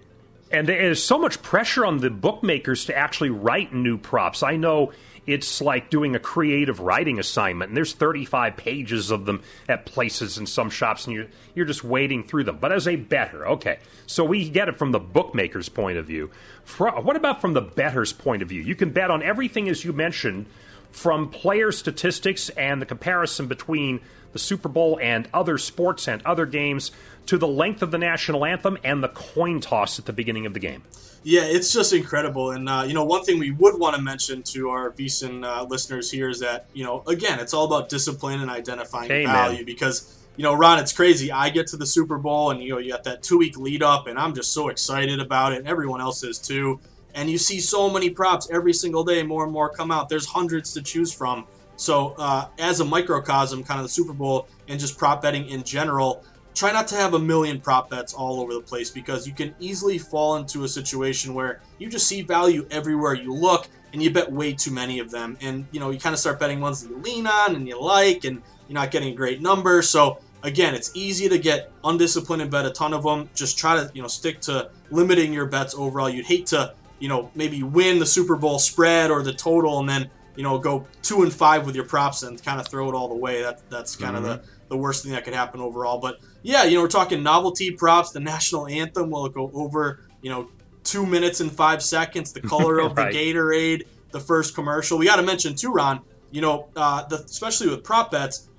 and 0.52 0.68
there's 0.68 1.04
so 1.04 1.18
much 1.18 1.42
pressure 1.42 1.86
on 1.86 1.98
the 1.98 2.10
bookmakers 2.10 2.86
to 2.86 2.98
actually 2.98 3.30
write 3.30 3.74
new 3.74 3.98
props. 3.98 4.44
I 4.44 4.56
know 4.56 4.92
it's 5.28 5.62
like 5.62 5.92
doing 5.92 6.16
a 6.16 6.20
creative 6.20 6.80
writing 6.80 7.20
assignment, 7.20 7.70
and 7.70 7.78
there's 7.78 7.94
35 7.94 8.58
pages 8.58 9.12
of 9.12 9.26
them 9.26 9.44
at 9.68 9.86
places 9.86 10.40
in 10.40 10.48
some 10.48 10.72
shops, 10.72 11.06
and 11.06 11.16
you're, 11.16 11.28
you're 11.54 11.68
just 11.68 11.84
wading 11.84 12.24
through 12.24 12.46
them. 12.46 12.58
But 12.60 12.72
as 12.72 12.88
a 12.88 12.96
better, 12.96 13.48
okay, 13.48 13.78
so 14.08 14.24
we 14.24 14.50
get 14.50 14.70
it 14.70 14.78
from 14.78 14.92
the 14.92 15.00
bookmaker's 15.00 15.70
point 15.70 16.00
of 16.00 16.08
view. 16.08 16.32
For, 16.64 16.90
what 17.02 17.16
about 17.16 17.42
from 17.42 17.54
the 17.54 17.62
better's 17.62 18.12
point 18.12 18.42
of 18.42 18.50
view? 18.50 18.62
You 18.62 18.76
can 18.76 18.90
bet 18.90 19.12
on 19.12 19.22
everything, 19.22 19.70
as 19.70 19.86
you 19.86 19.94
mentioned, 19.94 20.48
from 20.92 21.30
player 21.30 21.72
statistics 21.72 22.50
and 22.50 22.82
the 22.82 22.86
comparison 22.86 23.48
between 23.48 24.02
the 24.32 24.40
Super 24.40 24.70
Bowl 24.70 25.00
and 25.02 25.28
other 25.34 25.58
sports 25.58 26.08
and 26.08 26.22
other 26.26 26.46
games 26.46 26.92
to 27.26 27.38
the 27.38 27.48
length 27.48 27.82
of 27.82 27.92
the 27.92 27.98
national 27.98 28.46
anthem 28.46 28.78
and 28.84 29.04
the 29.04 29.08
coin 29.10 29.60
toss 29.60 30.00
at 30.00 30.06
the 30.06 30.14
beginning 30.14 30.46
of 30.46 30.54
the 30.54 30.60
game. 30.60 30.84
Yeah, 31.24 31.44
it's 31.44 31.74
just 31.74 31.92
incredible. 31.94 32.52
And, 32.52 32.70
uh, 32.70 32.86
you 32.88 32.94
know, 32.94 33.04
one 33.04 33.24
thing 33.24 33.40
we 33.40 33.52
would 33.52 33.78
want 33.78 33.96
to 33.96 34.02
mention 34.02 34.42
to 34.44 34.70
our 34.70 34.92
VSiN 34.92 35.44
uh, 35.46 35.64
listeners 35.66 36.10
here 36.10 36.30
is 36.30 36.40
that, 36.40 36.68
you 36.74 36.84
know, 36.84 37.04
again, 37.08 37.40
it's 37.40 37.54
all 37.54 37.66
about 37.66 37.90
discipline 37.90 38.42
and 38.42 38.50
identifying 38.50 39.12
Amen. 39.12 39.34
value 39.34 39.66
because, 39.66 40.18
you 40.38 40.44
know, 40.44 40.54
Ron, 40.54 40.80
it's 40.80 40.94
crazy. 40.94 41.32
I 41.32 41.50
get 41.50 41.68
to 41.68 41.78
the 41.78 41.86
Super 41.86 42.18
Bowl 42.18 42.52
and, 42.52 42.64
you 42.64 42.70
know, 42.70 42.78
you 42.78 42.92
got 42.92 43.04
that 43.04 43.22
two 43.22 43.38
week 43.38 43.58
lead 43.58 43.84
up 43.84 44.08
and 44.08 44.18
I'm 44.18 44.34
just 44.34 44.54
so 44.54 44.70
excited 44.70 45.20
about 45.20 45.52
it. 45.52 45.60
And 45.60 45.68
everyone 45.68 46.00
else 46.00 46.24
is 46.24 46.40
too. 46.40 46.80
And 47.16 47.30
you 47.30 47.38
see 47.38 47.60
so 47.60 47.90
many 47.90 48.10
props 48.10 48.50
every 48.52 48.74
single 48.74 49.04
day, 49.04 49.24
more 49.24 49.44
and 49.44 49.52
more 49.52 49.70
come 49.70 49.92
out. 49.92 50.10
There's 50.10 50.26
hundreds 50.26 50.74
to 50.74 50.82
choose 50.82 51.12
from. 51.12 51.46
So, 51.76 52.14
uh, 52.18 52.48
as 52.60 52.82
a 52.82 52.86
microcosm, 52.86 53.64
kind 53.64 53.80
of 53.80 53.86
the 53.86 53.92
Super 53.92 54.14
Bowl 54.14 54.48
and 54.68 54.80
just 54.80 54.98
prop 54.98 55.22
betting 55.22 55.48
in 55.48 55.64
general, 55.64 56.24
try 56.54 56.74
not 56.74 56.88
to 56.90 56.96
have 56.96 57.14
a 57.14 57.20
million 57.20 57.60
prop 57.60 57.90
bets 57.90 58.14
all 58.14 58.42
over 58.42 58.54
the 58.54 58.60
place 58.62 58.90
because 58.90 59.26
you 59.26 59.34
can 59.34 59.56
easily 59.60 59.98
fall 59.98 60.36
into 60.36 60.66
a 60.66 60.68
situation 60.68 61.34
where 61.34 61.62
you 61.78 61.90
just 61.90 62.06
see 62.06 62.22
value 62.22 62.68
everywhere 62.70 63.14
you 63.14 63.34
look 63.34 63.70
and 63.94 64.04
you 64.04 64.12
bet 64.12 64.32
way 64.32 64.54
too 64.54 64.72
many 64.72 65.00
of 65.00 65.10
them. 65.10 65.38
And, 65.42 65.66
you 65.72 65.80
know, 65.80 65.90
you 65.90 66.00
kind 66.00 66.14
of 66.14 66.20
start 66.20 66.40
betting 66.40 66.60
ones 66.60 66.84
that 66.84 66.90
you 66.90 66.98
lean 66.98 67.26
on 67.28 67.56
and 67.56 67.68
you 67.68 67.82
like 67.82 68.26
and 68.26 68.42
you're 68.68 68.76
not 68.76 68.92
getting 68.92 69.14
a 69.14 69.16
great 69.16 69.42
number. 69.42 69.82
So, 69.82 70.20
again, 70.44 70.76
it's 70.76 70.92
easy 70.94 71.30
to 71.30 71.38
get 71.38 71.72
undisciplined 71.84 72.42
and 72.42 72.52
bet 72.52 72.66
a 72.66 72.72
ton 72.72 72.94
of 72.94 73.04
them. 73.04 73.30
Just 73.34 73.58
try 73.58 73.76
to, 73.76 73.90
you 73.94 74.02
know, 74.02 74.08
stick 74.08 74.42
to 74.42 74.70
limiting 74.92 75.34
your 75.34 75.46
bets 75.46 75.74
overall. 75.76 76.10
You'd 76.10 76.26
hate 76.26 76.48
to, 76.48 76.74
you 77.00 77.08
know, 77.08 77.32
maybe 77.36 77.64
win 77.64 78.00
the 78.00 78.06
Super 78.06 78.36
Bowl 78.36 78.60
spread 78.60 79.12
or 79.12 79.24
the 79.24 79.34
total 79.34 79.80
and 79.80 79.90
then, 79.90 80.10
you 80.36 80.44
know, 80.44 80.58
go 80.58 80.86
two 81.02 81.24
and 81.24 81.34
five 81.34 81.66
with 81.66 81.76
your 81.76 81.86
props 81.86 82.24
and 82.24 82.44
kind 82.44 82.60
of 82.60 82.68
throw 82.68 82.90
it 82.90 82.96
all 82.96 83.08
the 83.08 83.16
way. 83.16 83.42
That, 83.42 83.70
that's 83.70 83.96
kind 83.96 84.16
mm-hmm. 84.16 84.26
of 84.26 84.44
the 84.44 84.50
the 84.70 84.78
worst 84.78 85.04
thing 85.04 85.12
that 85.12 85.26
could 85.26 85.34
happen 85.34 85.60
overall. 85.60 86.00
But 86.00 86.20
yeah, 86.44 86.64
you 86.64 86.76
know, 86.76 86.82
we're 86.82 86.88
talking 86.88 87.22
novelty 87.22 87.72
props. 87.72 88.12
The 88.12 88.20
national 88.20 88.68
anthem 88.68 89.10
will 89.10 89.28
go 89.28 89.52
over, 89.54 90.06
you 90.22 90.30
know, 90.30 90.50
two 90.84 91.06
minutes 91.06 91.42
and 91.42 91.52
five 91.52 91.84
seconds. 91.84 92.32
The 92.32 92.42
color 92.42 92.80
of 92.86 92.96
right. 92.96 93.12
the 93.12 93.34
Gatorade, 93.34 93.88
the 94.12 94.20
first 94.20 94.56
commercial. 94.56 94.98
We 94.98 95.06
got 95.06 95.18
to 95.18 95.24
mention 95.24 95.56
too, 95.56 95.72
Ron. 95.72 96.02
You 96.32 96.42
know, 96.42 96.70
uh, 96.76 97.06
the, 97.08 97.18
especially 97.18 97.70
with 97.70 97.84
prop 97.84 98.12
bets, 98.12 98.50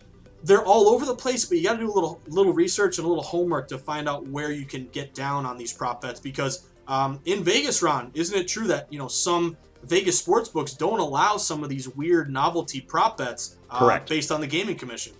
they're 0.42 0.64
all 0.64 0.88
over 0.88 1.06
the 1.06 1.14
place. 1.14 1.44
But 1.44 1.58
you 1.58 1.64
got 1.64 1.74
to 1.74 1.78
do 1.78 1.90
a 1.90 1.94
little 1.94 2.20
little 2.26 2.52
research 2.52 2.98
and 2.98 3.06
a 3.06 3.08
little 3.08 3.24
homework 3.24 3.68
to 3.68 3.78
find 3.78 4.08
out 4.08 4.26
where 4.26 4.50
you 4.50 4.66
can 4.66 4.88
get 4.88 5.14
down 5.14 5.46
on 5.46 5.56
these 5.56 5.72
prop 5.72 6.02
bets 6.02 6.20
because 6.20 6.66
um, 6.88 7.20
in 7.24 7.44
Vegas, 7.44 7.82
Ron, 7.82 8.10
isn't 8.14 8.36
it 8.36 8.48
true 8.48 8.66
that 8.68 8.92
you 8.92 8.98
know 8.98 9.08
some 9.08 9.56
Vegas 9.84 10.18
sports 10.18 10.48
books 10.48 10.74
don't 10.74 11.00
allow 11.00 11.36
some 11.36 11.62
of 11.62 11.70
these 11.70 11.88
weird 11.88 12.30
novelty 12.30 12.80
prop 12.80 13.18
bets 13.18 13.56
uh, 13.70 13.98
based 14.08 14.30
on 14.30 14.40
the 14.40 14.46
gaming 14.46 14.76
commission? 14.76 15.12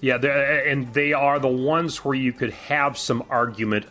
Yeah, 0.00 0.16
and 0.16 0.92
they 0.94 1.12
are 1.12 1.38
the 1.38 1.48
ones 1.48 2.04
where 2.04 2.14
you 2.14 2.32
could 2.32 2.52
have 2.52 2.96
some 2.96 3.22
argument 3.28 3.86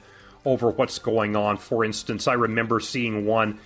over 0.45 0.71
what's 0.71 0.97
going 0.97 1.35
on. 1.35 1.57
For 1.57 1.85
instance, 1.85 2.27
I 2.27 2.33
remember 2.33 2.79
seeing 2.79 3.25
one 3.25 3.59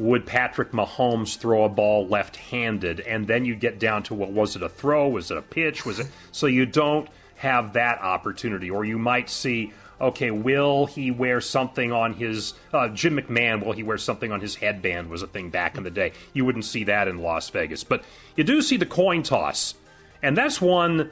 would 0.00 0.24
Patrick 0.24 0.72
Mahomes 0.72 1.36
throw 1.36 1.64
a 1.64 1.68
ball 1.68 2.06
left 2.06 2.36
handed? 2.36 3.00
And 3.00 3.26
then 3.26 3.44
you 3.44 3.54
get 3.54 3.78
down 3.78 4.02
to 4.04 4.14
what 4.14 4.30
was 4.30 4.56
it 4.56 4.62
a 4.62 4.68
throw? 4.68 5.08
Was 5.10 5.30
it 5.30 5.36
a 5.36 5.42
pitch? 5.42 5.84
Was 5.84 5.98
it 5.98 6.06
so 6.32 6.46
you 6.46 6.64
don't 6.64 7.06
have 7.36 7.74
that 7.74 8.00
opportunity? 8.00 8.70
Or 8.70 8.86
you 8.86 8.98
might 8.98 9.28
see, 9.28 9.74
okay, 10.00 10.30
will 10.30 10.86
he 10.86 11.10
wear 11.10 11.40
something 11.40 11.92
on 11.92 12.14
his 12.14 12.54
uh, 12.72 12.88
Jim 12.88 13.16
McMahon? 13.16 13.64
Will 13.64 13.72
he 13.72 13.82
wear 13.82 13.98
something 13.98 14.32
on 14.32 14.40
his 14.40 14.56
headband? 14.56 15.10
Was 15.10 15.22
a 15.22 15.26
thing 15.26 15.50
back 15.50 15.76
in 15.76 15.82
the 15.82 15.90
day. 15.90 16.12
You 16.32 16.44
wouldn't 16.44 16.64
see 16.64 16.84
that 16.84 17.08
in 17.08 17.18
Las 17.18 17.50
Vegas, 17.50 17.84
but 17.84 18.04
you 18.36 18.44
do 18.44 18.62
see 18.62 18.76
the 18.76 18.86
coin 18.86 19.22
toss, 19.22 19.74
and 20.22 20.36
that's 20.36 20.60
one 20.60 21.10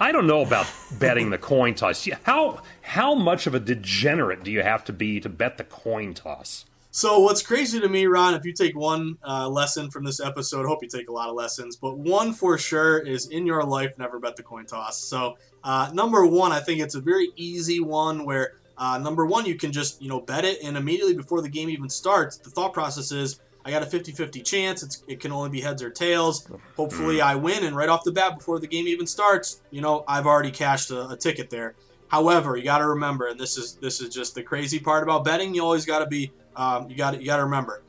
I 0.00 0.12
don't 0.12 0.26
know 0.26 0.40
about 0.40 0.66
betting 0.98 1.30
the 1.30 1.38
coin 1.38 1.74
toss. 1.74 2.08
How 2.22 2.62
how 2.80 3.14
much 3.14 3.46
of 3.46 3.54
a 3.54 3.60
degenerate 3.60 4.42
do 4.42 4.50
you 4.50 4.62
have 4.62 4.84
to 4.84 4.92
be 4.92 5.20
to 5.20 5.28
bet 5.28 5.58
the 5.58 5.64
coin 5.64 6.14
toss? 6.14 6.64
So 6.92 7.20
what's 7.20 7.40
crazy 7.40 7.78
to 7.78 7.88
me, 7.88 8.06
Ron, 8.06 8.34
if 8.34 8.44
you 8.44 8.52
take 8.52 8.76
one 8.76 9.16
uh, 9.24 9.48
lesson 9.48 9.90
from 9.90 10.02
this 10.02 10.18
episode, 10.18 10.66
hope 10.66 10.82
you 10.82 10.88
take 10.88 11.08
a 11.08 11.12
lot 11.12 11.28
of 11.28 11.36
lessons, 11.36 11.76
but 11.76 11.96
one 11.96 12.32
for 12.32 12.58
sure 12.58 12.98
is 12.98 13.28
in 13.28 13.46
your 13.46 13.62
life, 13.62 13.96
never 13.96 14.18
bet 14.18 14.34
the 14.34 14.42
coin 14.42 14.66
toss. 14.66 14.98
So 14.98 15.36
uh, 15.62 15.90
number 15.94 16.26
one, 16.26 16.50
I 16.50 16.58
think 16.58 16.80
it's 16.80 16.96
a 16.96 17.00
very 17.00 17.28
easy 17.36 17.78
one 17.78 18.24
where 18.24 18.54
uh, 18.76 18.98
number 18.98 19.24
one, 19.24 19.46
you 19.46 19.54
can 19.54 19.70
just 19.70 20.02
you 20.02 20.08
know 20.08 20.20
bet 20.20 20.44
it, 20.44 20.58
and 20.64 20.76
immediately 20.76 21.14
before 21.14 21.42
the 21.42 21.48
game 21.48 21.68
even 21.68 21.88
starts, 21.88 22.38
the 22.38 22.50
thought 22.50 22.72
process 22.72 23.12
is 23.12 23.38
I 23.64 23.70
got 23.70 23.82
a 23.82 23.86
50 23.86 24.12
50 24.12 24.40
chance. 24.40 24.82
It's, 24.82 25.02
it 25.06 25.20
can 25.20 25.32
only 25.32 25.50
be 25.50 25.60
heads 25.60 25.82
or 25.82 25.90
tails. 25.90 26.48
Hopefully, 26.76 27.16
mm. 27.16 27.22
I 27.22 27.34
win. 27.36 27.64
And 27.64 27.76
right 27.76 27.88
off 27.88 28.04
the 28.04 28.12
bat, 28.12 28.38
before 28.38 28.58
the 28.58 28.66
game 28.66 28.88
even 28.88 29.06
starts, 29.06 29.60
you 29.70 29.82
know, 29.82 30.02
I've 30.08 30.26
already 30.26 30.50
cashed 30.50 30.90
a, 30.90 31.10
a 31.10 31.16
ticket 31.16 31.50
there. 31.50 31.74
However, 32.08 32.56
you 32.56 32.64
got 32.64 32.78
to 32.78 32.88
remember, 32.88 33.28
and 33.28 33.38
this 33.38 33.56
is 33.56 33.74
this 33.74 34.00
is 34.00 34.12
just 34.12 34.34
the 34.34 34.42
crazy 34.42 34.80
part 34.80 35.02
about 35.02 35.24
betting. 35.24 35.54
You 35.54 35.62
always 35.62 35.84
got 35.84 36.00
to 36.00 36.06
be, 36.06 36.32
um, 36.60 36.90
you 36.90 36.96
got 36.96 37.18
you 37.18 37.26
got 37.26 37.38
to 37.38 37.44
remember, 37.44 37.82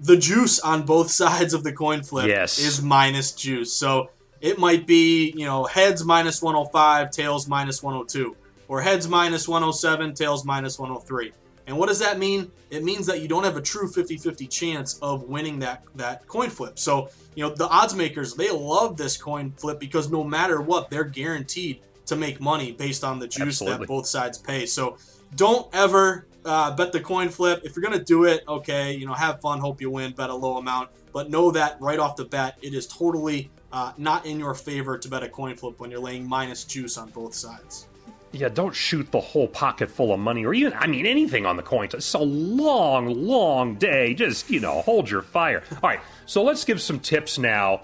the 0.00 0.16
juice 0.16 0.60
on 0.60 0.82
both 0.82 1.10
sides 1.22 1.54
of 1.54 1.64
the 1.64 1.72
coin 1.72 2.02
flip 2.02 2.28
yes. 2.28 2.58
is 2.58 2.82
minus 2.82 3.32
juice. 3.32 3.72
So 3.72 4.10
it 4.40 4.58
might 4.58 4.86
be, 4.86 5.32
you 5.34 5.46
know, 5.46 5.64
heads 5.64 6.04
minus 6.04 6.42
105, 6.42 7.10
tails 7.10 7.48
minus 7.48 7.82
102, 7.82 8.36
or 8.68 8.82
heads 8.82 9.08
minus 9.08 9.48
107, 9.48 10.14
tails 10.14 10.44
minus 10.44 10.78
103. 10.78 11.32
And 11.66 11.76
what 11.76 11.88
does 11.88 11.98
that 11.98 12.18
mean? 12.18 12.50
It 12.70 12.84
means 12.84 13.06
that 13.06 13.20
you 13.20 13.28
don't 13.28 13.44
have 13.44 13.56
a 13.56 13.62
true 13.62 13.88
50-50 13.88 14.48
chance 14.48 14.98
of 15.00 15.24
winning 15.24 15.58
that 15.60 15.82
that 15.96 16.26
coin 16.26 16.50
flip. 16.50 16.78
So, 16.78 17.10
you 17.34 17.44
know, 17.44 17.54
the 17.54 17.68
odds 17.68 17.94
makers, 17.94 18.34
they 18.34 18.50
love 18.50 18.96
this 18.96 19.16
coin 19.16 19.52
flip 19.56 19.80
because 19.80 20.10
no 20.10 20.22
matter 20.22 20.60
what, 20.60 20.90
they're 20.90 21.04
guaranteed 21.04 21.80
to 22.06 22.16
make 22.16 22.40
money 22.40 22.72
based 22.72 23.04
on 23.04 23.18
the 23.18 23.26
juice 23.26 23.60
Absolutely. 23.60 23.78
that 23.78 23.88
both 23.88 24.06
sides 24.06 24.38
pay. 24.38 24.64
So, 24.66 24.96
don't 25.36 25.68
ever 25.74 26.26
uh, 26.44 26.74
bet 26.74 26.92
the 26.92 27.00
coin 27.00 27.28
flip. 27.28 27.62
If 27.64 27.76
you're 27.76 27.84
going 27.84 27.98
to 27.98 28.04
do 28.04 28.24
it, 28.24 28.44
okay, 28.48 28.94
you 28.94 29.06
know, 29.06 29.14
have 29.14 29.40
fun, 29.40 29.60
hope 29.60 29.80
you 29.80 29.90
win, 29.90 30.12
bet 30.12 30.30
a 30.30 30.34
low 30.34 30.58
amount, 30.58 30.90
but 31.12 31.30
know 31.30 31.50
that 31.50 31.80
right 31.80 31.98
off 31.98 32.16
the 32.16 32.24
bat, 32.24 32.56
it 32.62 32.74
is 32.74 32.86
totally 32.86 33.50
uh, 33.72 33.92
not 33.98 34.26
in 34.26 34.38
your 34.38 34.54
favor 34.54 34.96
to 34.98 35.08
bet 35.08 35.22
a 35.22 35.28
coin 35.28 35.56
flip 35.56 35.78
when 35.80 35.90
you're 35.90 36.00
laying 36.00 36.26
minus 36.26 36.64
juice 36.64 36.96
on 36.96 37.10
both 37.10 37.34
sides 37.34 37.88
yeah, 38.32 38.48
don't 38.48 38.74
shoot 38.74 39.10
the 39.10 39.20
whole 39.20 39.48
pocket 39.48 39.90
full 39.90 40.12
of 40.12 40.20
money 40.20 40.44
or 40.44 40.52
even, 40.52 40.72
I 40.74 40.86
mean, 40.86 41.06
anything 41.06 41.46
on 41.46 41.56
the 41.56 41.62
coin. 41.62 41.88
It's 41.92 42.14
a 42.14 42.18
long, 42.18 43.26
long 43.26 43.76
day. 43.76 44.14
Just, 44.14 44.50
you 44.50 44.60
know, 44.60 44.82
hold 44.82 45.10
your 45.10 45.22
fire. 45.22 45.62
All 45.82 45.90
right, 45.90 46.00
so 46.26 46.42
let's 46.42 46.64
give 46.64 46.80
some 46.80 47.00
tips 47.00 47.38
now 47.38 47.82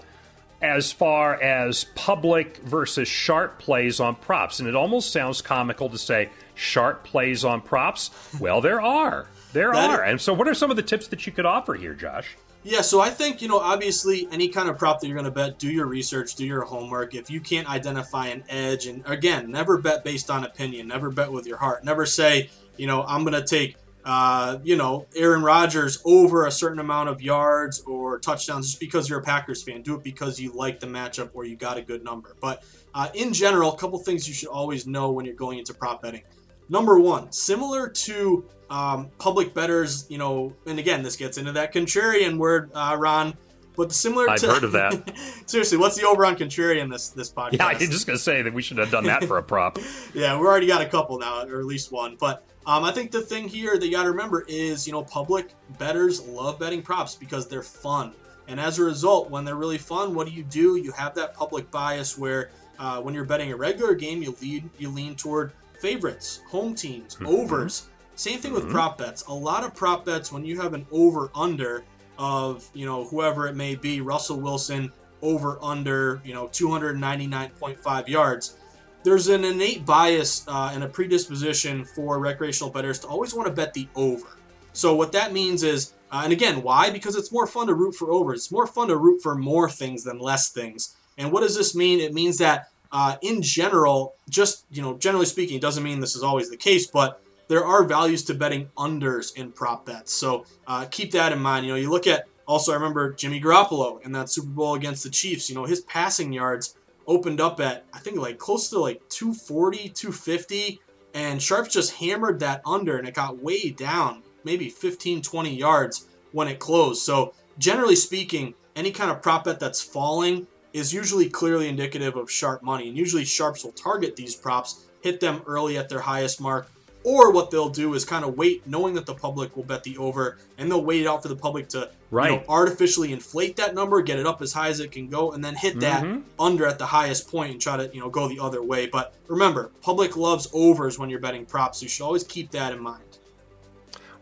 as 0.61 0.91
far 0.91 1.41
as 1.41 1.85
public 1.95 2.57
versus 2.57 3.07
sharp 3.07 3.59
plays 3.59 3.99
on 3.99 4.15
props. 4.15 4.59
And 4.59 4.69
it 4.69 4.75
almost 4.75 5.11
sounds 5.11 5.41
comical 5.41 5.89
to 5.89 5.97
say 5.97 6.29
sharp 6.55 7.03
plays 7.03 7.45
on 7.45 7.61
props. 7.61 8.11
Well, 8.39 8.61
there 8.61 8.81
are. 8.81 9.27
There 9.53 9.71
that 9.71 9.89
are. 9.89 10.05
Is- 10.05 10.11
and 10.11 10.21
so, 10.21 10.33
what 10.33 10.47
are 10.47 10.53
some 10.53 10.69
of 10.69 10.75
the 10.75 10.83
tips 10.83 11.07
that 11.09 11.25
you 11.25 11.31
could 11.31 11.45
offer 11.45 11.73
here, 11.75 11.93
Josh? 11.93 12.35
Yeah, 12.67 12.81
so 12.81 12.99
I 12.99 13.11
think, 13.11 13.43
you 13.43 13.47
know, 13.47 13.59
obviously 13.59 14.27
any 14.31 14.47
kind 14.47 14.69
of 14.69 14.79
prop 14.79 14.99
that 14.99 15.07
you're 15.07 15.15
going 15.15 15.25
to 15.25 15.31
bet, 15.31 15.59
do 15.59 15.71
your 15.71 15.85
research, 15.85 16.33
do 16.33 16.43
your 16.47 16.63
homework. 16.63 17.13
If 17.13 17.29
you 17.29 17.39
can't 17.39 17.69
identify 17.69 18.29
an 18.29 18.43
edge, 18.49 18.87
and 18.87 19.03
again, 19.05 19.51
never 19.51 19.77
bet 19.77 20.03
based 20.03 20.31
on 20.31 20.45
opinion, 20.45 20.87
never 20.87 21.11
bet 21.11 21.31
with 21.31 21.45
your 21.45 21.57
heart. 21.57 21.83
Never 21.83 22.07
say, 22.07 22.49
you 22.75 22.87
know, 22.87 23.03
I'm 23.03 23.23
going 23.23 23.39
to 23.39 23.45
take, 23.45 23.75
uh, 24.03 24.57
you 24.63 24.77
know, 24.77 25.05
Aaron 25.15 25.43
Rodgers 25.43 26.01
over 26.05 26.47
a 26.47 26.51
certain 26.51 26.79
amount 26.79 27.07
of 27.07 27.21
yards 27.21 27.81
or 27.81 28.17
touchdowns 28.17 28.65
just 28.65 28.79
because 28.79 29.07
you're 29.07 29.19
a 29.19 29.23
Packers 29.23 29.61
fan. 29.61 29.83
Do 29.83 29.93
it 29.93 30.03
because 30.03 30.39
you 30.39 30.51
like 30.51 30.79
the 30.79 30.87
matchup 30.87 31.29
or 31.35 31.45
you 31.45 31.55
got 31.55 31.77
a 31.77 31.83
good 31.83 32.03
number. 32.03 32.35
But 32.41 32.63
uh, 32.95 33.09
in 33.13 33.31
general, 33.31 33.73
a 33.73 33.77
couple 33.77 33.99
things 33.99 34.27
you 34.27 34.33
should 34.33 34.49
always 34.49 34.87
know 34.87 35.11
when 35.11 35.23
you're 35.23 35.35
going 35.35 35.59
into 35.59 35.75
prop 35.75 36.01
betting. 36.01 36.23
Number 36.69 36.99
one, 36.99 37.31
similar 37.31 37.89
to 37.89 38.45
um, 38.69 39.09
public 39.17 39.53
betters, 39.53 40.05
you 40.09 40.17
know, 40.17 40.53
and 40.65 40.79
again, 40.79 41.03
this 41.03 41.15
gets 41.15 41.37
into 41.37 41.51
that 41.53 41.73
contrarian 41.73 42.37
word, 42.37 42.71
uh, 42.73 42.95
Ron. 42.99 43.35
But 43.75 43.91
similar 43.91 44.29
I've 44.29 44.39
to, 44.39 44.47
heard 44.47 44.63
of 44.63 44.71
that. 44.71 45.17
seriously, 45.45 45.77
what's 45.77 45.97
the 45.97 46.07
over 46.07 46.25
on 46.25 46.37
contrarian 46.37 46.89
this 46.89 47.09
this 47.09 47.29
podcast? 47.29 47.57
Yeah, 47.57 47.67
I'm 47.67 47.77
just 47.77 48.07
gonna 48.07 48.17
say 48.17 48.41
that 48.41 48.53
we 48.53 48.61
should 48.61 48.77
have 48.77 48.89
done 48.89 49.03
that 49.05 49.25
for 49.25 49.37
a 49.37 49.43
prop. 49.43 49.79
yeah, 50.13 50.39
we 50.39 50.47
already 50.47 50.67
got 50.67 50.81
a 50.81 50.85
couple 50.85 51.19
now, 51.19 51.45
or 51.45 51.59
at 51.59 51.65
least 51.65 51.91
one. 51.91 52.15
But 52.17 52.45
um, 52.65 52.85
I 52.85 52.91
think 52.91 53.11
the 53.11 53.21
thing 53.21 53.49
here 53.49 53.77
that 53.77 53.85
you 53.85 53.91
got 53.91 54.03
to 54.03 54.11
remember 54.11 54.45
is, 54.47 54.87
you 54.87 54.93
know, 54.93 55.03
public 55.03 55.49
betters 55.77 56.21
love 56.21 56.57
betting 56.57 56.81
props 56.81 57.15
because 57.15 57.49
they're 57.49 57.61
fun, 57.61 58.13
and 58.47 58.61
as 58.61 58.79
a 58.79 58.83
result, 58.83 59.29
when 59.29 59.43
they're 59.43 59.55
really 59.55 59.77
fun, 59.77 60.15
what 60.15 60.25
do 60.25 60.33
you 60.33 60.43
do? 60.43 60.77
You 60.77 60.93
have 60.93 61.13
that 61.15 61.33
public 61.33 61.69
bias 61.69 62.17
where 62.17 62.51
uh, 62.79 63.01
when 63.01 63.13
you're 63.13 63.25
betting 63.25 63.51
a 63.51 63.57
regular 63.57 63.93
game, 63.93 64.23
you 64.23 64.35
lead 64.41 64.69
you 64.77 64.89
lean 64.89 65.15
toward 65.15 65.51
favorites, 65.79 66.41
home 66.49 66.75
teams, 66.75 67.15
mm-hmm. 67.15 67.27
overs. 67.27 67.89
Same 68.15 68.39
thing 68.39 68.53
with 68.53 68.63
mm-hmm. 68.63 68.73
prop 68.73 68.97
bets. 68.97 69.23
A 69.27 69.33
lot 69.33 69.63
of 69.63 69.73
prop 69.75 70.05
bets, 70.05 70.31
when 70.31 70.45
you 70.45 70.59
have 70.61 70.73
an 70.73 70.85
over 70.91 71.29
under 71.35 71.83
of, 72.17 72.69
you 72.73 72.85
know, 72.85 73.03
whoever 73.05 73.47
it 73.47 73.55
may 73.55 73.75
be, 73.75 74.01
Russell 74.01 74.39
Wilson 74.39 74.91
over 75.21 75.57
under, 75.61 76.21
you 76.23 76.33
know, 76.33 76.47
299.5 76.47 78.07
yards, 78.07 78.57
there's 79.03 79.27
an 79.27 79.43
innate 79.43 79.85
bias 79.85 80.45
uh, 80.47 80.71
and 80.73 80.83
a 80.83 80.87
predisposition 80.87 81.85
for 81.85 82.19
recreational 82.19 82.71
bettors 82.71 82.99
to 82.99 83.07
always 83.07 83.33
want 83.33 83.47
to 83.47 83.53
bet 83.53 83.73
the 83.73 83.87
over. 83.95 84.37
So 84.73 84.95
what 84.95 85.11
that 85.11 85.33
means 85.33 85.63
is 85.63 85.93
Uh, 86.11 86.21
and 86.23 86.31
again, 86.31 86.61
why? 86.61 86.89
Because 86.89 87.15
it's 87.15 87.31
more 87.31 87.47
fun 87.47 87.67
to 87.67 87.73
root 87.73 87.93
for 87.95 88.11
overs. 88.11 88.39
It's 88.39 88.51
more 88.51 88.67
fun 88.67 88.87
to 88.87 88.95
root 88.95 89.21
for 89.21 89.35
more 89.35 89.69
things 89.69 90.03
than 90.03 90.19
less 90.19 90.51
things. 90.51 90.95
And 91.17 91.31
what 91.31 91.41
does 91.41 91.57
this 91.57 91.75
mean? 91.75 91.99
It 91.99 92.13
means 92.13 92.37
that 92.37 92.69
uh, 92.91 93.15
in 93.21 93.41
general, 93.41 94.15
just 94.29 94.65
you 94.71 94.81
know, 94.81 94.97
generally 94.97 95.25
speaking, 95.25 95.59
doesn't 95.59 95.83
mean 95.83 95.99
this 95.99 96.15
is 96.15 96.23
always 96.23 96.49
the 96.49 96.57
case, 96.57 96.87
but 96.87 97.21
there 97.47 97.65
are 97.65 97.83
values 97.83 98.23
to 98.25 98.33
betting 98.33 98.69
unders 98.77 99.35
in 99.35 99.51
prop 99.51 99.85
bets. 99.85 100.11
So 100.11 100.45
uh, 100.67 100.85
keep 100.89 101.11
that 101.11 101.31
in 101.31 101.39
mind. 101.39 101.65
You 101.65 101.73
know, 101.73 101.77
you 101.77 101.89
look 101.89 102.07
at 102.07 102.25
also, 102.47 102.71
I 102.71 102.75
remember 102.75 103.13
Jimmy 103.13 103.41
Garoppolo 103.41 104.03
in 104.05 104.11
that 104.11 104.29
Super 104.29 104.49
Bowl 104.49 104.75
against 104.75 105.03
the 105.03 105.09
Chiefs. 105.09 105.49
You 105.49 105.55
know, 105.55 105.65
his 105.65 105.81
passing 105.81 106.31
yards 106.31 106.77
opened 107.07 107.41
up 107.41 107.59
at 107.59 107.85
I 107.93 107.99
think 107.99 108.17
like 108.17 108.37
close 108.37 108.69
to 108.69 108.79
like 108.79 109.01
240, 109.09 109.89
250, 109.89 110.79
and 111.13 111.41
Sharps 111.41 111.73
just 111.73 111.93
hammered 111.93 112.39
that 112.41 112.61
under, 112.65 112.97
and 112.97 113.07
it 113.07 113.13
got 113.13 113.41
way 113.41 113.69
down, 113.69 114.21
maybe 114.43 114.69
15, 114.69 115.21
20 115.21 115.55
yards 115.55 116.07
when 116.33 116.47
it 116.47 116.59
closed. 116.59 117.01
So 117.01 117.33
generally 117.57 117.95
speaking, 117.95 118.53
any 118.75 118.91
kind 118.91 119.09
of 119.09 119.21
prop 119.21 119.45
bet 119.45 119.59
that's 119.59 119.81
falling 119.81 120.45
is 120.75 120.93
usually 120.93 121.29
clearly 121.29 121.69
indicative 121.69 122.17
of 122.17 122.29
sharp 122.29 122.61
money, 122.61 122.89
and 122.89 122.97
usually 122.97 123.23
sharps 123.23 123.63
will 123.63 123.71
target 123.71 124.17
these 124.17 124.35
props, 124.35 124.87
hit 124.99 125.21
them 125.21 125.41
early 125.47 125.77
at 125.77 125.87
their 125.87 126.01
highest 126.01 126.41
mark, 126.41 126.69
or 127.05 127.31
what 127.31 127.49
they'll 127.49 127.69
do 127.69 127.93
is 127.93 128.03
kind 128.03 128.25
of 128.25 128.35
wait, 128.35 128.67
knowing 128.67 128.93
that 128.95 129.05
the 129.05 129.13
public 129.13 129.55
will 129.55 129.63
bet 129.63 129.83
the 129.83 129.97
over, 129.97 130.37
and 130.57 130.69
they'll 130.69 130.83
wait 130.83 131.07
out 131.07 131.21
for 131.21 131.29
the 131.29 131.35
public 131.35 131.69
to 131.69 131.89
right. 132.11 132.31
you 132.31 132.37
know, 132.37 132.43
artificially 132.49 133.13
inflate 133.13 133.55
that 133.55 133.73
number, 133.73 134.01
get 134.01 134.19
it 134.19 134.25
up 134.25 134.41
as 134.41 134.51
high 134.51 134.67
as 134.67 134.81
it 134.81 134.91
can 134.91 135.07
go, 135.07 135.31
and 135.31 135.41
then 135.41 135.55
hit 135.55 135.79
that 135.79 136.03
mm-hmm. 136.03 136.21
under 136.41 136.65
at 136.65 136.77
the 136.77 136.85
highest 136.85 137.31
point 137.31 137.53
and 137.53 137.61
try 137.61 137.77
to 137.77 137.89
you 137.93 138.01
know 138.01 138.09
go 138.09 138.27
the 138.27 138.39
other 138.39 138.61
way. 138.61 138.85
But 138.85 139.13
remember, 139.27 139.71
public 139.81 140.17
loves 140.17 140.49
overs 140.51 140.99
when 140.99 141.09
you're 141.09 141.21
betting 141.21 141.45
props, 141.45 141.79
so 141.79 141.83
you 141.83 141.89
should 141.89 142.03
always 142.03 142.25
keep 142.25 142.51
that 142.51 142.73
in 142.73 142.81
mind. 142.81 143.19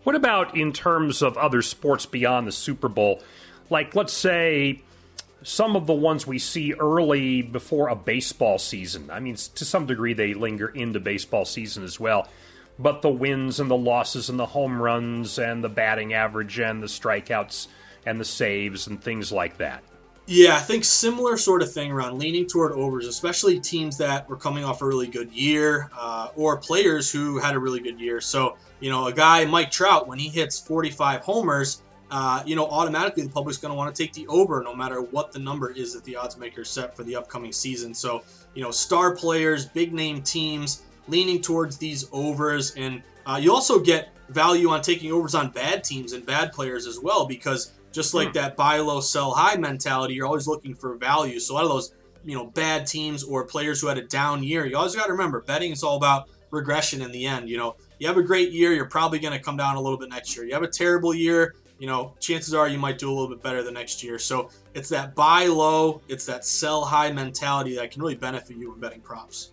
What 0.04 0.16
about 0.16 0.56
in 0.56 0.72
terms 0.72 1.24
of 1.24 1.36
other 1.36 1.64
sports 1.64 2.06
beyond 2.06 2.46
the 2.46 2.52
Super 2.52 2.90
Bowl? 2.90 3.24
Like, 3.72 3.96
let's 3.96 4.14
say 4.14 4.84
some 5.44 5.76
of 5.76 5.88
the 5.88 5.94
ones 5.94 6.26
we 6.26 6.40
see 6.40 6.74
early 6.74 7.42
before 7.42 7.90
a 7.90 7.96
baseball 7.96 8.58
season. 8.58 9.10
I 9.12 9.20
mean, 9.20 9.36
to 9.36 9.66
some 9.66 9.86
degree, 9.86 10.14
they 10.14 10.34
linger 10.34 10.70
into 10.70 11.00
baseball 11.00 11.46
season 11.46 11.84
as 11.84 12.00
well 12.00 12.28
but 12.80 13.02
the 13.02 13.10
wins 13.10 13.60
and 13.60 13.70
the 13.70 13.78
losses 13.78 14.30
and 14.30 14.40
the 14.40 14.46
home 14.46 14.82
runs 14.82 15.38
and 15.38 15.64
the 15.64 15.70
batting 15.70 16.14
average 16.14 16.60
and 16.60 16.82
the 16.82 16.88
strikeouts 16.88 17.68
and 18.06 18.20
the 18.20 18.26
saves 18.26 18.88
and 18.88 19.02
things 19.02 19.32
like 19.32 19.58
that. 19.58 19.84
Yeah, 20.26 20.56
I 20.56 20.60
think 20.60 20.86
similar 20.86 21.36
sort 21.36 21.62
of 21.62 21.72
thing 21.72 21.92
around 21.92 22.18
leaning 22.18 22.48
toward 22.48 22.72
overs, 22.72 23.08
especially 23.08 23.60
teams 23.60 23.98
that 23.98 24.28
were 24.30 24.38
coming 24.38 24.64
off 24.64 24.82
a 24.82 24.86
really 24.86 25.08
good 25.08 25.32
year 25.34 25.90
uh, 25.98 26.30
or 26.36 26.58
players 26.58 27.12
who 27.12 27.40
had 27.40 27.56
a 27.56 27.60
really 27.60 27.82
good 27.82 28.00
year. 28.00 28.22
So, 28.22 28.58
you 28.80 28.90
know, 28.90 29.08
a 29.08 29.14
guy, 29.14 29.44
Mike 29.44 29.70
Trout, 29.70 30.08
when 30.08 30.20
he 30.20 30.30
hits 30.30 30.60
45 30.60 31.22
homers, 31.22 31.83
uh, 32.16 32.44
you 32.46 32.56
know, 32.56 32.68
automatically 32.68 33.24
the 33.24 33.30
public's 33.30 33.58
going 33.58 33.72
to 33.72 33.76
want 33.76 33.94
to 33.94 34.04
take 34.04 34.14
the 34.14 34.28
over 34.28 34.62
no 34.62 34.76
matter 34.76 35.02
what 35.02 35.32
the 35.32 35.40
number 35.40 35.72
is 35.72 35.96
that 35.96 36.04
the 36.04 36.16
odds 36.16 36.38
makers 36.38 36.70
set 36.70 36.96
for 36.96 37.02
the 37.02 37.16
upcoming 37.16 37.52
season. 37.52 37.92
So, 37.92 38.22
you 38.54 38.62
know, 38.62 38.70
star 38.70 39.16
players, 39.16 39.66
big 39.66 39.94
name 39.94 40.22
teams, 40.22 40.84
leaning 41.08 41.42
towards 41.42 41.76
these 41.78 42.08
overs. 42.12 42.76
And 42.76 43.02
uh, 43.26 43.40
you 43.42 43.52
also 43.52 43.80
get 43.80 44.10
value 44.30 44.70
on 44.70 44.84
taking 44.84 45.12
overs 45.12 45.34
on 45.34 45.50
bad 45.50 45.84
teams 45.84 46.14
and 46.14 46.24
bad 46.24 46.54
players 46.54 46.86
as 46.86 47.00
well, 47.00 47.26
because 47.26 47.72
just 47.92 48.14
like 48.14 48.28
hmm. 48.28 48.34
that 48.34 48.56
buy 48.56 48.78
low, 48.78 49.02
sell 49.02 49.32
high 49.32 49.56
mentality, 49.56 50.14
you're 50.14 50.28
always 50.28 50.48
looking 50.48 50.76
for 50.76 50.96
value. 50.98 51.40
So 51.40 51.58
out 51.58 51.64
of 51.64 51.70
those, 51.70 51.96
you 52.24 52.36
know, 52.36 52.46
bad 52.46 52.86
teams 52.86 53.24
or 53.24 53.44
players 53.44 53.82
who 53.82 53.88
had 53.88 53.98
a 53.98 54.06
down 54.06 54.44
year, 54.44 54.68
you 54.68 54.78
always 54.78 54.96
got 54.96 55.08
to 55.08 55.14
remember 55.14 55.42
betting 55.42 55.72
is 55.72 55.82
all 55.82 55.98
about 55.98 56.30
regression 56.52 57.02
in 57.02 57.12
the 57.12 57.26
end. 57.26 57.50
You 57.50 57.58
know, 57.58 57.76
you 57.98 58.08
have 58.08 58.18
a 58.18 58.22
great 58.22 58.52
year, 58.52 58.72
you're 58.72 58.86
probably 58.86 59.18
going 59.18 59.34
to 59.34 59.44
come 59.44 59.58
down 59.58 59.78
a 59.78 59.82
little 59.82 59.98
bit 59.98 60.10
next 60.10 60.36
year. 60.36 60.46
You 60.46 60.54
have 60.54 60.62
a 60.62 60.68
terrible 60.68 61.16
year, 61.16 61.56
you 61.84 61.90
know, 61.90 62.14
chances 62.22 62.54
are 62.54 62.66
you 62.66 62.80
might 62.80 62.98
do 62.98 63.10
a 63.10 63.14
little 63.14 63.28
bit 63.28 63.44
better 63.44 63.62
the 63.62 63.70
next 63.70 64.06
year. 64.06 64.18
So 64.18 64.50
it's 64.74 64.88
that 64.88 65.16
buy 65.16 65.48
low, 65.48 66.02
it's 66.08 66.26
that 66.28 66.46
sell 66.46 66.86
high 66.86 67.12
mentality 67.12 67.76
that 67.76 67.92
can 67.92 68.02
really 68.02 68.16
benefit 68.16 68.56
you 68.56 68.74
in 68.74 68.80
betting 68.80 69.02
props. 69.02 69.52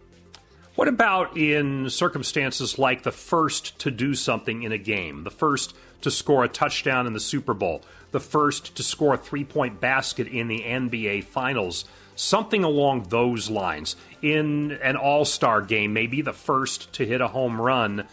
What 0.77 0.87
about 0.87 1.37
in 1.37 1.91
circumstances 1.91 2.79
like 2.79 3.03
the 3.03 3.11
first 3.11 3.81
to 3.81 3.91
do 3.91 4.15
something 4.15 4.63
in 4.63 4.71
a 4.71 4.79
game, 4.79 5.25
the 5.25 5.33
first 5.33 5.75
to 6.03 6.11
score 6.13 6.45
a 6.45 6.49
touchdown 6.49 7.09
in 7.09 7.15
the 7.15 7.21
Super 7.21 7.53
Bowl, 7.53 7.83
the 8.13 8.21
first 8.21 8.77
to 8.77 8.85
score 8.85 9.15
a 9.15 9.19
three 9.19 9.43
point 9.43 9.81
basket 9.81 10.29
in 10.29 10.47
the 10.47 10.61
NBA 10.61 11.25
Finals? 11.25 11.85
Something 12.15 12.63
along 12.63 13.09
those 13.09 13.50
lines. 13.50 13.97
In 14.23 14.78
an 14.85 14.95
all 14.95 15.25
star 15.25 15.63
game, 15.63 15.93
maybe 15.93 16.23
the 16.23 16.33
first 16.33 16.93
to 16.93 17.04
hit 17.04 17.21
a 17.21 17.26
home 17.26 17.61
run 17.61 18.07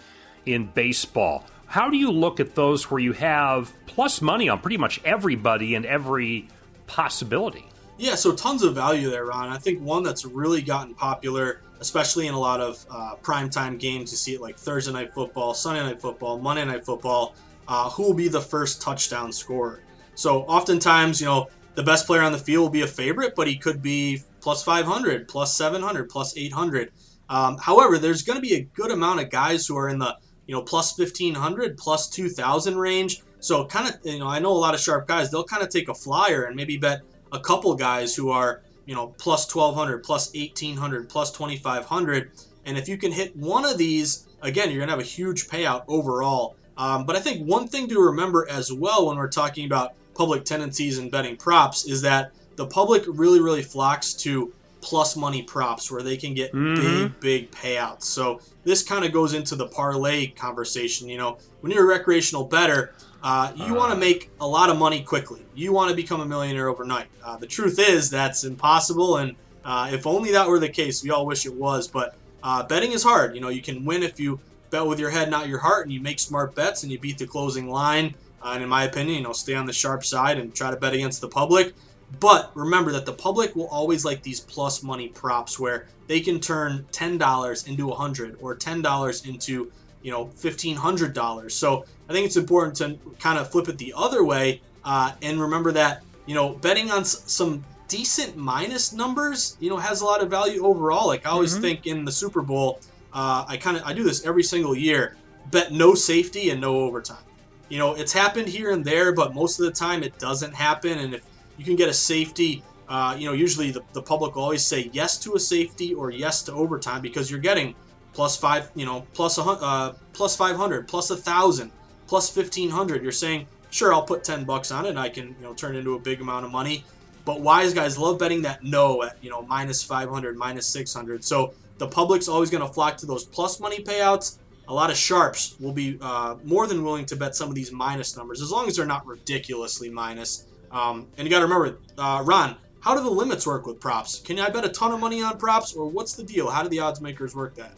in 0.43 0.65
baseball. 0.65 1.45
How 1.67 1.89
do 1.89 1.97
you 1.97 2.11
look 2.11 2.39
at 2.39 2.55
those 2.55 2.89
where 2.89 2.99
you 2.99 3.13
have 3.13 3.71
plus 3.85 4.21
money 4.21 4.49
on 4.49 4.59
pretty 4.59 4.77
much 4.77 4.99
everybody 5.03 5.75
and 5.75 5.85
every 5.85 6.47
possibility? 6.87 7.65
Yeah, 7.97 8.15
so 8.15 8.33
tons 8.33 8.63
of 8.63 8.75
value 8.75 9.09
there, 9.09 9.25
Ron. 9.25 9.49
I 9.49 9.57
think 9.57 9.81
one 9.81 10.03
that's 10.03 10.23
really 10.25 10.61
gotten 10.61 10.93
popular 10.93 11.61
especially 11.79 12.27
in 12.27 12.33
a 12.33 12.39
lot 12.39 12.61
of 12.61 12.85
uh, 12.89 13.15
primetime 13.21 13.79
games. 13.79 14.11
You 14.11 14.17
see 14.17 14.33
it 14.35 14.41
like 14.41 14.57
Thursday 14.57 14.91
night 14.91 15.13
football, 15.13 15.53
Sunday 15.53 15.81
night 15.81 16.01
football, 16.01 16.39
Monday 16.39 16.65
night 16.65 16.85
football. 16.85 17.35
Uh, 17.67 17.89
who 17.89 18.03
will 18.03 18.13
be 18.13 18.27
the 18.27 18.41
first 18.41 18.81
touchdown 18.81 19.31
scorer? 19.31 19.81
So 20.15 20.43
oftentimes, 20.43 21.19
you 21.19 21.27
know, 21.27 21.47
the 21.75 21.83
best 21.83 22.07
player 22.07 22.21
on 22.21 22.31
the 22.31 22.37
field 22.37 22.63
will 22.63 22.69
be 22.69 22.81
a 22.81 22.87
favorite, 22.87 23.35
but 23.35 23.47
he 23.47 23.57
could 23.57 23.81
be 23.81 24.21
plus 24.39 24.63
500, 24.63 25.27
plus 25.27 25.55
700, 25.55 26.09
plus 26.09 26.35
800. 26.37 26.91
Um, 27.29 27.57
however, 27.57 27.97
there's 27.97 28.21
going 28.21 28.37
to 28.37 28.41
be 28.41 28.55
a 28.55 28.61
good 28.61 28.89
amount 28.89 29.19
of 29.19 29.29
guys 29.29 29.67
who 29.67 29.77
are 29.77 29.89
in 29.89 29.99
the 29.99 30.17
you 30.47 30.55
know 30.55 30.61
plus 30.61 30.97
1500, 30.97 31.77
plus 31.77 32.09
2000 32.09 32.77
range. 32.77 33.21
So 33.39 33.65
kind 33.65 33.87
of, 33.87 33.99
you 34.03 34.19
know, 34.19 34.27
I 34.27 34.39
know 34.39 34.51
a 34.51 34.57
lot 34.57 34.73
of 34.73 34.79
sharp 34.79 35.07
guys. 35.07 35.29
They'll 35.29 35.43
kind 35.43 35.61
of 35.61 35.69
take 35.69 35.89
a 35.89 35.93
flyer 35.93 36.45
and 36.45 36.55
maybe 36.55 36.77
bet 36.77 37.01
a 37.31 37.39
couple 37.39 37.75
guys 37.75 38.15
who 38.15 38.29
are 38.29 38.61
you 38.87 38.95
know, 38.95 39.07
plus 39.17 39.53
1200, 39.53 40.01
plus 40.01 40.33
1800, 40.33 41.09
plus 41.09 41.31
2500. 41.31 42.31
And 42.65 42.77
if 42.77 42.87
you 42.87 42.97
can 42.97 43.11
hit 43.11 43.35
one 43.35 43.65
of 43.65 43.77
these, 43.77 44.27
again, 44.41 44.69
you're 44.69 44.79
going 44.79 44.87
to 44.87 44.93
have 44.93 44.99
a 44.99 45.03
huge 45.03 45.47
payout 45.47 45.83
overall. 45.87 46.55
Um, 46.77 47.05
but 47.05 47.15
I 47.15 47.19
think 47.19 47.45
one 47.45 47.67
thing 47.67 47.87
to 47.89 47.99
remember 47.99 48.47
as 48.49 48.71
well 48.71 49.07
when 49.07 49.17
we're 49.17 49.27
talking 49.27 49.65
about 49.65 49.93
public 50.15 50.45
tendencies 50.45 50.97
and 50.97 51.11
betting 51.11 51.35
props 51.35 51.85
is 51.85 52.01
that 52.03 52.31
the 52.55 52.65
public 52.65 53.03
really, 53.07 53.41
really 53.41 53.61
flocks 53.61 54.13
to 54.13 54.53
plus 54.81 55.15
money 55.15 55.43
props 55.43 55.91
where 55.91 56.01
they 56.01 56.17
can 56.17 56.33
get 56.33 56.53
mm-hmm. 56.53 57.03
big, 57.03 57.19
big 57.19 57.51
payouts. 57.51 58.03
So 58.03 58.41
this 58.63 58.83
kind 58.83 59.05
of 59.05 59.11
goes 59.11 59.33
into 59.33 59.55
the 59.55 59.67
parlay 59.67 60.27
conversation. 60.27 61.09
You 61.09 61.17
know, 61.17 61.37
when 61.61 61.71
you're 61.71 61.83
a 61.83 61.87
recreational 61.87 62.43
better, 62.43 62.93
uh, 63.23 63.51
you 63.55 63.65
uh, 63.65 63.75
want 63.75 63.93
to 63.93 63.99
make 63.99 64.29
a 64.39 64.47
lot 64.47 64.69
of 64.69 64.77
money 64.77 65.01
quickly. 65.01 65.45
You 65.55 65.73
want 65.73 65.89
to 65.89 65.95
become 65.95 66.21
a 66.21 66.25
millionaire 66.25 66.69
overnight. 66.69 67.07
Uh, 67.23 67.37
the 67.37 67.47
truth 67.47 67.79
is 67.79 68.09
that's 68.09 68.43
impossible, 68.43 69.17
and 69.17 69.35
uh, 69.65 69.89
if 69.91 70.05
only 70.05 70.31
that 70.31 70.47
were 70.47 70.59
the 70.59 70.69
case, 70.69 71.03
we 71.03 71.09
all 71.09 71.25
wish 71.25 71.45
it 71.45 71.53
was. 71.53 71.87
But 71.87 72.15
uh, 72.43 72.63
betting 72.63 72.91
is 72.91 73.03
hard. 73.03 73.35
You 73.35 73.41
know, 73.41 73.49
you 73.49 73.61
can 73.61 73.83
win 73.83 74.03
if 74.03 74.19
you 74.19 74.39
bet 74.69 74.85
with 74.85 74.99
your 74.99 75.09
head, 75.09 75.29
not 75.29 75.47
your 75.47 75.59
heart, 75.59 75.85
and 75.85 75.93
you 75.93 75.99
make 75.99 76.19
smart 76.19 76.55
bets 76.55 76.83
and 76.83 76.91
you 76.91 76.99
beat 76.99 77.17
the 77.17 77.27
closing 77.27 77.69
line. 77.69 78.15
Uh, 78.41 78.51
and 78.53 78.63
in 78.63 78.69
my 78.69 78.83
opinion, 78.83 79.17
you 79.17 79.23
know, 79.23 79.33
stay 79.33 79.55
on 79.55 79.65
the 79.65 79.73
sharp 79.73 80.05
side 80.05 80.37
and 80.37 80.53
try 80.53 80.69
to 80.69 80.77
bet 80.77 80.93
against 80.93 81.21
the 81.21 81.27
public. 81.27 81.73
But 82.19 82.51
remember 82.55 82.91
that 82.93 83.05
the 83.05 83.13
public 83.13 83.55
will 83.55 83.67
always 83.67 84.05
like 84.05 84.23
these 84.23 84.39
plus 84.39 84.81
money 84.81 85.09
props 85.09 85.59
where 85.59 85.87
they 86.07 86.21
can 86.21 86.39
turn 86.39 86.85
ten 86.91 87.17
dollars 87.17 87.67
into 87.67 87.91
a 87.91 87.95
hundred 87.95 88.37
or 88.41 88.55
ten 88.55 88.81
dollars 88.81 89.25
into 89.25 89.71
you 90.01 90.11
know 90.11 90.27
fifteen 90.27 90.75
hundred 90.75 91.13
dollars. 91.13 91.53
So 91.53 91.85
I 92.09 92.13
think 92.13 92.25
it's 92.25 92.37
important 92.37 92.77
to 92.77 92.97
kind 93.19 93.37
of 93.37 93.51
flip 93.51 93.67
it 93.67 93.77
the 93.77 93.93
other 93.95 94.23
way 94.23 94.61
uh, 94.85 95.11
and 95.21 95.39
remember 95.39 95.73
that 95.73 96.01
you 96.25 96.33
know 96.33 96.53
betting 96.53 96.89
on 96.91 97.01
s- 97.01 97.21
some 97.25 97.63
decent 97.89 98.35
minus 98.35 98.93
numbers 98.93 99.57
you 99.59 99.69
know 99.69 99.77
has 99.77 100.01
a 100.01 100.05
lot 100.05 100.23
of 100.23 100.29
value 100.29 100.65
overall. 100.65 101.07
Like 101.07 101.25
I 101.25 101.31
always 101.31 101.53
mm-hmm. 101.53 101.61
think 101.61 101.87
in 101.87 102.05
the 102.05 102.11
Super 102.11 102.41
Bowl, 102.41 102.79
uh, 103.13 103.43
I 103.47 103.57
kind 103.57 103.75
of 103.75 103.83
I 103.83 103.91
do 103.91 104.03
this 104.03 104.25
every 104.25 104.43
single 104.43 104.75
year. 104.75 105.17
Bet 105.51 105.73
no 105.73 105.93
safety 105.93 106.49
and 106.49 106.61
no 106.61 106.79
overtime. 106.79 107.23
You 107.67 107.79
know 107.79 107.95
it's 107.95 108.13
happened 108.13 108.47
here 108.47 108.71
and 108.71 108.83
there, 108.83 109.11
but 109.11 109.35
most 109.35 109.59
of 109.59 109.65
the 109.65 109.73
time 109.73 110.03
it 110.03 110.17
doesn't 110.19 110.55
happen. 110.55 110.99
And 110.99 111.15
if 111.15 111.26
you 111.57 111.65
can 111.65 111.75
get 111.75 111.89
a 111.89 111.93
safety. 111.93 112.63
Uh, 112.87 113.15
you 113.17 113.25
know, 113.25 113.33
usually 113.33 113.71
the, 113.71 113.81
the 113.91 114.01
public 114.01 114.35
will 114.35 114.43
always 114.43 114.63
say 114.65 114.89
yes 114.93 115.17
to 115.17 115.35
a 115.35 115.39
safety 115.39 115.93
or 115.93 116.09
yes 116.09 116.41
to 116.43 116.53
overtime 116.53 117.01
because 117.01 117.29
you're 117.29 117.39
getting 117.39 117.75
plus 118.13 118.37
five, 118.37 118.71
you 118.75 118.85
know, 118.85 119.05
plus 119.13 119.37
a 119.37 119.41
uh, 119.41 119.93
plus 120.13 120.35
five 120.35 120.55
hundred, 120.55 120.87
plus 120.87 121.09
a 121.09 121.17
thousand, 121.17 121.71
plus 122.07 122.35
1500 122.35 123.03
you're 123.03 123.11
saying 123.11 123.45
sure 123.69 123.93
i'll 123.93 124.01
put 124.01 124.23
10 124.23 124.45
bucks 124.45 124.71
on 124.71 124.85
it 124.85 124.89
and 124.89 124.99
i 124.99 125.09
can 125.09 125.27
you 125.27 125.43
know 125.43 125.53
turn 125.53 125.75
it 125.75 125.79
into 125.79 125.95
a 125.95 125.99
big 125.99 126.21
amount 126.21 126.45
of 126.45 126.51
money. 126.51 126.83
But 127.25 127.41
wise 127.41 127.73
guys 127.73 127.97
love 127.97 128.17
betting 128.17 128.41
that 128.43 128.63
no 128.63 129.03
at 129.03 129.17
you 129.21 129.29
know 129.29 129.41
minus 129.41 129.83
500 129.83 130.37
minus 130.37 130.65
600 130.67 131.23
so 131.23 131.53
the 131.77 131.87
public's 131.87 132.27
always 132.27 132.49
going 132.49 132.65
to 132.65 132.73
flock 132.73 132.97
to 132.97 133.05
those 133.05 133.25
plus 133.25 133.59
money 133.59 133.83
payouts. 133.83 134.39
A 134.69 134.73
lot 134.73 134.89
of 134.89 134.97
sharps 134.97 135.55
will 135.59 135.71
be 135.71 135.97
uh, 136.01 136.35
more 136.43 136.67
than 136.67 136.83
willing 136.83 137.05
to 137.05 137.15
bet 137.15 137.35
some 137.35 137.49
of 137.49 137.55
these 137.55 137.71
minus 137.71 138.17
numbers 138.17 138.41
as 138.41 138.51
long 138.51 138.67
as 138.67 138.77
they're 138.77 138.85
not 138.85 139.05
ridiculously 139.05 139.89
minus 139.89 140.45
um, 140.71 141.07
and 141.17 141.25
you 141.25 141.31
got 141.31 141.39
to 141.39 141.45
remember 141.45 141.79
uh, 141.97 142.21
ron 142.25 142.55
how 142.79 142.95
do 142.95 143.03
the 143.03 143.09
limits 143.09 143.45
work 143.45 143.65
with 143.65 143.79
props 143.79 144.19
can 144.19 144.39
i 144.39 144.49
bet 144.49 144.65
a 144.65 144.69
ton 144.69 144.91
of 144.91 144.99
money 144.99 145.21
on 145.21 145.37
props 145.37 145.73
or 145.73 145.87
what's 145.87 146.13
the 146.13 146.23
deal 146.23 146.49
how 146.49 146.63
do 146.63 146.69
the 146.69 146.79
odds 146.79 147.01
makers 147.01 147.35
work 147.35 147.55
that 147.55 147.73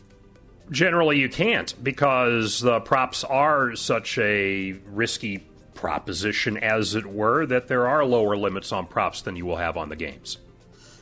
generally 0.71 1.19
you 1.19 1.29
can't 1.29 1.73
because 1.83 2.59
the 2.59 2.79
props 2.81 3.23
are 3.23 3.75
such 3.75 4.17
a 4.17 4.73
risky 4.87 5.43
proposition, 5.79 6.57
as 6.57 6.93
it 6.93 7.05
were, 7.05 7.45
that 7.45 7.69
there 7.69 7.87
are 7.87 8.03
lower 8.03 8.35
limits 8.35 8.71
on 8.73 8.85
props 8.85 9.21
than 9.21 9.37
you 9.37 9.45
will 9.45 9.55
have 9.55 9.77
on 9.77 9.87
the 9.87 9.95
games. 9.95 10.37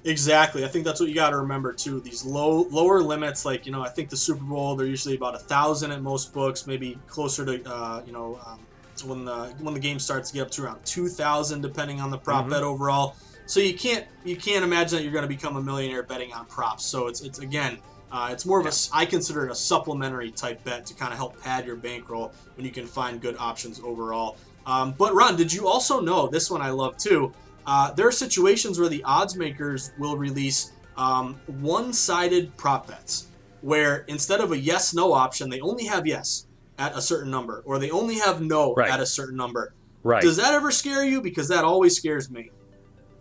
Exactly. 0.03 0.63
I 0.63 0.67
think 0.67 0.85
that's 0.85 0.99
what 0.99 1.09
you 1.09 1.15
got 1.15 1.31
to 1.31 1.37
remember 1.37 1.73
too. 1.73 1.99
These 1.99 2.23
low 2.23 2.67
lower 2.69 3.01
limits, 3.01 3.43
like 3.43 3.65
you 3.65 3.71
know, 3.71 3.81
I 3.81 3.89
think 3.89 4.09
the 4.09 4.15
Super 4.15 4.43
Bowl 4.43 4.75
they're 4.75 4.87
usually 4.87 5.15
about 5.15 5.35
a 5.35 5.39
thousand 5.39 5.91
at 5.91 6.01
most 6.01 6.31
books, 6.31 6.67
maybe 6.67 6.97
closer 7.07 7.43
to 7.43 7.69
uh, 7.69 8.03
you 8.05 8.13
know 8.13 8.39
um, 8.45 8.59
when 9.03 9.25
the 9.25 9.53
when 9.59 9.73
the 9.73 9.79
game 9.79 9.99
starts 9.99 10.29
to 10.29 10.35
get 10.35 10.41
up 10.43 10.51
to 10.51 10.63
around 10.63 10.83
two 10.85 11.07
thousand, 11.07 11.61
depending 11.61 12.01
on 12.01 12.09
the 12.09 12.17
prop 12.17 12.41
mm-hmm. 12.41 12.51
bet 12.51 12.63
overall. 12.63 13.15
So 13.45 13.59
you 13.59 13.73
can't 13.73 14.05
you 14.25 14.35
can't 14.35 14.63
imagine 14.63 14.97
that 14.97 15.03
you're 15.03 15.13
going 15.13 15.23
to 15.23 15.29
become 15.29 15.55
a 15.55 15.61
millionaire 15.61 16.03
betting 16.03 16.33
on 16.33 16.45
props. 16.45 16.85
So 16.85 17.07
it's 17.07 17.21
it's 17.21 17.39
again. 17.39 17.79
Uh, 18.09 18.29
it's 18.31 18.45
more 18.45 18.57
of 18.57 18.65
a, 18.65 18.71
I 18.93 19.05
consider 19.05 19.45
it 19.45 19.51
a 19.51 19.55
supplementary 19.55 20.31
type 20.31 20.63
bet 20.63 20.85
to 20.85 20.93
kind 20.93 21.11
of 21.11 21.17
help 21.17 21.41
pad 21.41 21.65
your 21.65 21.75
bankroll 21.75 22.31
when 22.55 22.65
you 22.65 22.71
can 22.71 22.87
find 22.87 23.19
good 23.19 23.35
options 23.37 23.81
overall. 23.81 24.37
Um, 24.65 24.95
but 24.97 25.13
Ron, 25.13 25.35
did 25.35 25.51
you 25.51 25.67
also 25.67 25.99
know 25.99 26.25
this 26.27 26.49
one 26.49 26.61
I 26.61 26.69
love 26.69 26.95
too? 26.95 27.33
Uh, 27.65 27.91
there 27.91 28.07
are 28.07 28.13
situations 28.13 28.79
where 28.79 28.87
the 28.87 29.03
odds 29.03 29.35
makers 29.35 29.91
will 29.99 30.15
release 30.15 30.71
um, 30.95 31.35
one-sided 31.59 32.55
prop 32.55 32.87
bets, 32.87 33.27
where 33.59 34.05
instead 34.07 34.39
of 34.39 34.53
a 34.53 34.57
yes/no 34.57 35.11
option, 35.11 35.49
they 35.49 35.59
only 35.59 35.83
have 35.83 36.07
yes 36.07 36.46
at 36.77 36.95
a 36.95 37.01
certain 37.01 37.31
number, 37.31 37.63
or 37.65 37.79
they 37.79 37.91
only 37.91 38.15
have 38.15 38.41
no 38.41 38.73
right. 38.75 38.89
at 38.89 38.99
a 38.99 39.05
certain 39.05 39.35
number. 39.35 39.73
Right. 40.03 40.21
Does 40.21 40.37
that 40.37 40.53
ever 40.53 40.71
scare 40.71 41.03
you? 41.03 41.21
Because 41.21 41.47
that 41.49 41.63
always 41.63 41.95
scares 41.97 42.29
me. 42.29 42.51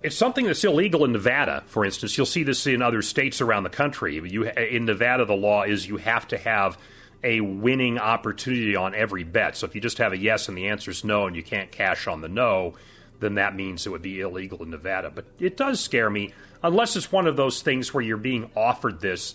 It's 0.02 0.16
something 0.16 0.46
that's 0.46 0.62
illegal 0.62 1.04
in 1.04 1.12
Nevada, 1.12 1.64
for 1.66 1.84
instance. 1.84 2.16
You'll 2.16 2.26
see 2.26 2.42
this 2.42 2.66
in 2.66 2.82
other 2.82 3.02
states 3.02 3.40
around 3.40 3.64
the 3.64 3.70
country. 3.70 4.14
You, 4.14 4.44
in 4.44 4.84
Nevada, 4.84 5.24
the 5.24 5.34
law 5.34 5.62
is 5.62 5.88
you 5.88 5.96
have 5.96 6.28
to 6.28 6.38
have 6.38 6.78
a 7.24 7.40
winning 7.40 7.98
opportunity 7.98 8.76
on 8.76 8.94
every 8.94 9.24
bet. 9.24 9.56
So 9.56 9.66
if 9.66 9.74
you 9.74 9.80
just 9.80 9.98
have 9.98 10.12
a 10.12 10.16
yes 10.16 10.48
and 10.48 10.56
the 10.56 10.68
answer 10.68 10.90
is 10.90 11.02
no, 11.02 11.26
and 11.26 11.34
you 11.34 11.42
can't 11.42 11.72
cash 11.72 12.06
on 12.06 12.20
the 12.20 12.28
no, 12.28 12.74
then 13.18 13.34
that 13.34 13.56
means 13.56 13.86
it 13.86 13.90
would 13.90 14.02
be 14.02 14.20
illegal 14.20 14.62
in 14.62 14.70
Nevada. 14.70 15.10
But 15.12 15.24
it 15.40 15.56
does 15.56 15.80
scare 15.80 16.10
me, 16.10 16.34
unless 16.62 16.94
it's 16.94 17.10
one 17.10 17.26
of 17.26 17.36
those 17.36 17.62
things 17.62 17.92
where 17.92 18.04
you're 18.04 18.18
being 18.18 18.50
offered 18.54 19.00
this 19.00 19.34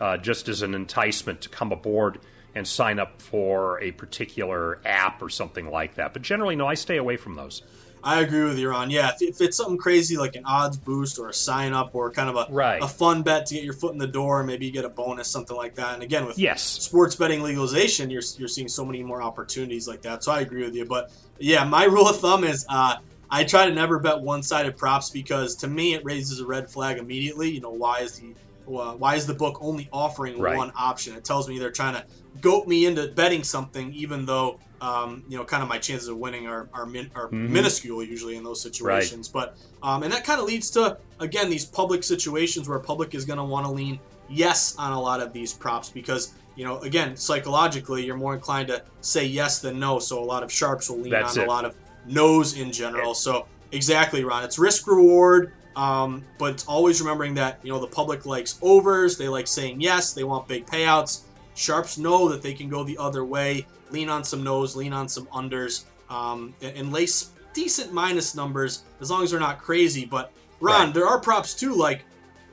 uh, 0.00 0.16
just 0.16 0.48
as 0.48 0.62
an 0.62 0.74
enticement 0.74 1.42
to 1.42 1.48
come 1.48 1.72
aboard 1.72 2.20
and 2.56 2.66
sign 2.66 2.98
up 2.98 3.20
for 3.20 3.80
a 3.82 3.92
particular 3.92 4.80
app 4.86 5.20
or 5.20 5.28
something 5.28 5.70
like 5.70 5.94
that. 5.96 6.14
But 6.14 6.22
generally, 6.22 6.56
no, 6.56 6.66
I 6.66 6.74
stay 6.74 6.96
away 6.96 7.18
from 7.18 7.34
those. 7.34 7.62
I 8.02 8.20
agree 8.20 8.44
with 8.44 8.58
you, 8.58 8.70
Ron. 8.70 8.88
Yeah, 8.88 9.10
if, 9.10 9.20
if, 9.20 9.40
it's 9.40 9.56
something 9.58 9.76
crazy 9.76 10.16
like 10.16 10.36
an 10.36 10.44
odds 10.46 10.76
boost 10.76 11.18
or 11.18 11.28
a 11.28 11.34
sign 11.34 11.74
up 11.74 11.94
or 11.94 12.10
kind 12.10 12.30
of 12.30 12.36
a, 12.36 12.52
right. 12.52 12.82
a 12.82 12.88
fun 12.88 13.22
bet 13.22 13.46
to 13.46 13.54
get 13.54 13.64
your 13.64 13.74
foot 13.74 13.92
in 13.92 13.98
the 13.98 14.06
door, 14.06 14.42
maybe 14.42 14.64
you 14.64 14.72
get 14.72 14.84
a 14.84 14.88
bonus, 14.88 15.28
something 15.28 15.56
like 15.56 15.74
that. 15.74 15.94
And 15.94 16.02
again, 16.02 16.24
with 16.24 16.38
yes. 16.38 16.62
sports 16.62 17.14
betting 17.14 17.42
legalization, 17.42 18.08
you're, 18.08 18.22
you're 18.38 18.48
seeing 18.48 18.68
so 18.68 18.84
many 18.84 19.02
more 19.02 19.20
opportunities 19.20 19.86
like 19.86 20.00
that. 20.02 20.24
So 20.24 20.32
I 20.32 20.40
agree 20.40 20.64
with 20.64 20.74
you. 20.74 20.86
But 20.86 21.12
yeah, 21.38 21.64
my 21.64 21.84
rule 21.94 22.08
of 22.08 22.18
thumb 22.20 22.44
is 22.44 22.64
uh, 22.70 22.96
I 23.28 23.44
try 23.44 23.66
to 23.66 23.74
never 23.74 23.98
bet 23.98 24.20
one-sided 24.20 24.78
props 24.78 25.10
because 25.10 25.56
to 25.56 25.68
me 25.68 25.92
it 25.94 26.04
raises 26.04 26.40
a 26.40 26.46
red 26.46 26.70
flag 26.70 26.96
immediately. 26.96 27.50
You 27.50 27.60
know, 27.60 27.70
why 27.70 27.98
is 28.00 28.18
the 28.18 28.34
why 28.66 29.14
is 29.14 29.26
the 29.26 29.34
book 29.34 29.58
only 29.60 29.88
offering 29.92 30.38
right. 30.38 30.56
one 30.56 30.72
option? 30.76 31.14
It 31.14 31.24
tells 31.24 31.48
me 31.48 31.58
they're 31.58 31.70
trying 31.70 31.94
to 31.94 32.04
goat 32.40 32.66
me 32.66 32.86
into 32.86 33.08
betting 33.08 33.44
something, 33.44 33.92
even 33.92 34.26
though 34.26 34.58
um, 34.80 35.24
you 35.28 35.38
know, 35.38 35.44
kind 35.44 35.62
of 35.62 35.68
my 35.68 35.78
chances 35.78 36.08
of 36.08 36.18
winning 36.18 36.46
are 36.46 36.68
are, 36.72 36.86
min- 36.86 37.10
are 37.14 37.26
mm-hmm. 37.26 37.52
minuscule 37.52 38.02
usually 38.02 38.36
in 38.36 38.44
those 38.44 38.60
situations. 38.60 39.30
Right. 39.34 39.46
But 39.46 39.86
um, 39.86 40.02
and 40.02 40.12
that 40.12 40.24
kind 40.24 40.40
of 40.40 40.46
leads 40.46 40.70
to 40.72 40.98
again 41.20 41.48
these 41.48 41.64
public 41.64 42.04
situations 42.04 42.68
where 42.68 42.78
public 42.78 43.14
is 43.14 43.24
going 43.24 43.38
to 43.38 43.44
want 43.44 43.66
to 43.66 43.72
lean 43.72 43.98
yes 44.28 44.76
on 44.76 44.92
a 44.92 45.00
lot 45.00 45.20
of 45.20 45.32
these 45.32 45.52
props 45.52 45.88
because 45.88 46.34
you 46.56 46.64
know 46.64 46.80
again 46.80 47.16
psychologically 47.16 48.04
you're 48.04 48.16
more 48.16 48.34
inclined 48.34 48.68
to 48.68 48.82
say 49.00 49.24
yes 49.24 49.60
than 49.60 49.78
no. 49.78 49.98
So 49.98 50.22
a 50.22 50.24
lot 50.24 50.42
of 50.42 50.52
sharps 50.52 50.90
will 50.90 50.98
lean 50.98 51.12
That's 51.12 51.36
on 51.36 51.44
it. 51.44 51.46
a 51.46 51.50
lot 51.50 51.64
of 51.64 51.74
no's 52.06 52.58
in 52.58 52.70
general. 52.70 53.14
So 53.14 53.46
exactly, 53.72 54.24
Ron. 54.24 54.44
It's 54.44 54.58
risk 54.58 54.86
reward, 54.86 55.54
um, 55.76 56.24
but 56.38 56.54
it's 56.54 56.66
always 56.66 57.00
remembering 57.00 57.34
that 57.34 57.60
you 57.62 57.70
know 57.70 57.78
the 57.78 57.86
public 57.86 58.26
likes 58.26 58.58
overs. 58.62 59.16
They 59.16 59.28
like 59.28 59.46
saying 59.46 59.80
yes. 59.80 60.12
They 60.14 60.24
want 60.24 60.48
big 60.48 60.66
payouts. 60.66 61.22
Sharps 61.54 61.98
know 61.98 62.28
that 62.28 62.42
they 62.42 62.54
can 62.54 62.68
go 62.68 62.82
the 62.82 62.98
other 62.98 63.24
way. 63.24 63.66
Lean 63.90 64.08
on 64.08 64.24
some 64.24 64.42
nos, 64.42 64.74
lean 64.74 64.92
on 64.92 65.08
some 65.08 65.26
unders, 65.26 65.84
um, 66.10 66.54
and, 66.60 66.76
and 66.76 66.92
lay 66.92 67.06
decent 67.52 67.92
minus 67.92 68.34
numbers 68.34 68.82
as 69.00 69.10
long 69.10 69.22
as 69.22 69.30
they're 69.30 69.40
not 69.40 69.62
crazy. 69.62 70.04
But 70.04 70.32
Ron, 70.60 70.86
right. 70.86 70.94
there 70.94 71.06
are 71.06 71.20
props 71.20 71.54
too, 71.54 71.74
like 71.74 72.04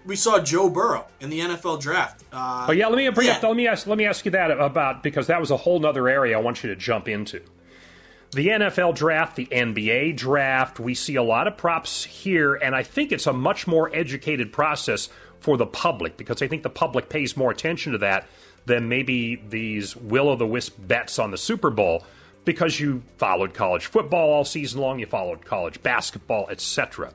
we 0.05 0.15
saw 0.17 0.39
Joe 0.39 0.69
Burrow 0.69 1.07
in 1.21 1.29
the 1.29 1.39
NFL 1.39 1.81
draft. 1.81 2.25
Uh, 2.31 2.67
oh 2.69 2.71
yeah, 2.73 2.87
let 2.87 2.97
me 2.97 3.07
bring 3.09 3.27
yeah. 3.27 3.37
up. 3.37 3.43
Let 3.43 3.55
me 3.55 3.67
ask. 3.67 3.87
Let 3.87 3.97
me 3.97 4.05
ask 4.05 4.25
you 4.25 4.31
that 4.31 4.51
about 4.51 5.01
because 5.01 5.27
that 5.27 5.39
was 5.39 5.49
a 5.49 5.57
whole 5.57 5.85
other 5.85 6.09
area 6.09 6.37
I 6.37 6.41
want 6.41 6.61
you 6.61 6.69
to 6.69 6.75
jump 6.75 7.07
into 7.07 7.41
the 8.33 8.47
NFL 8.47 8.95
draft, 8.95 9.35
the 9.35 9.47
NBA 9.47 10.17
draft, 10.17 10.79
we 10.79 10.93
see 10.93 11.15
a 11.15 11.23
lot 11.23 11.47
of 11.47 11.57
props 11.57 12.03
here, 12.03 12.55
and 12.55 12.75
I 12.75 12.83
think 12.83 13.11
it's 13.11 13.27
a 13.27 13.33
much 13.33 13.67
more 13.67 13.93
educated 13.93 14.51
process 14.51 15.09
for 15.39 15.57
the 15.57 15.65
public 15.65 16.17
because 16.17 16.41
I 16.41 16.47
think 16.47 16.63
the 16.63 16.69
public 16.69 17.09
pays 17.09 17.35
more 17.35 17.51
attention 17.51 17.91
to 17.93 17.97
that 17.99 18.27
than 18.65 18.87
maybe 18.87 19.35
these 19.49 19.95
will 19.95 20.29
o' 20.29 20.35
the 20.35 20.47
wisp 20.47 20.75
bets 20.79 21.19
on 21.19 21.31
the 21.31 21.37
Super 21.37 21.69
Bowl 21.69 22.05
because 22.45 22.79
you 22.79 23.03
followed 23.17 23.53
college 23.53 23.85
football 23.85 24.31
all 24.31 24.45
season 24.45 24.81
long, 24.81 24.99
you 24.99 25.05
followed 25.05 25.45
college 25.45 25.81
basketball, 25.83 26.47
etc. 26.49 27.11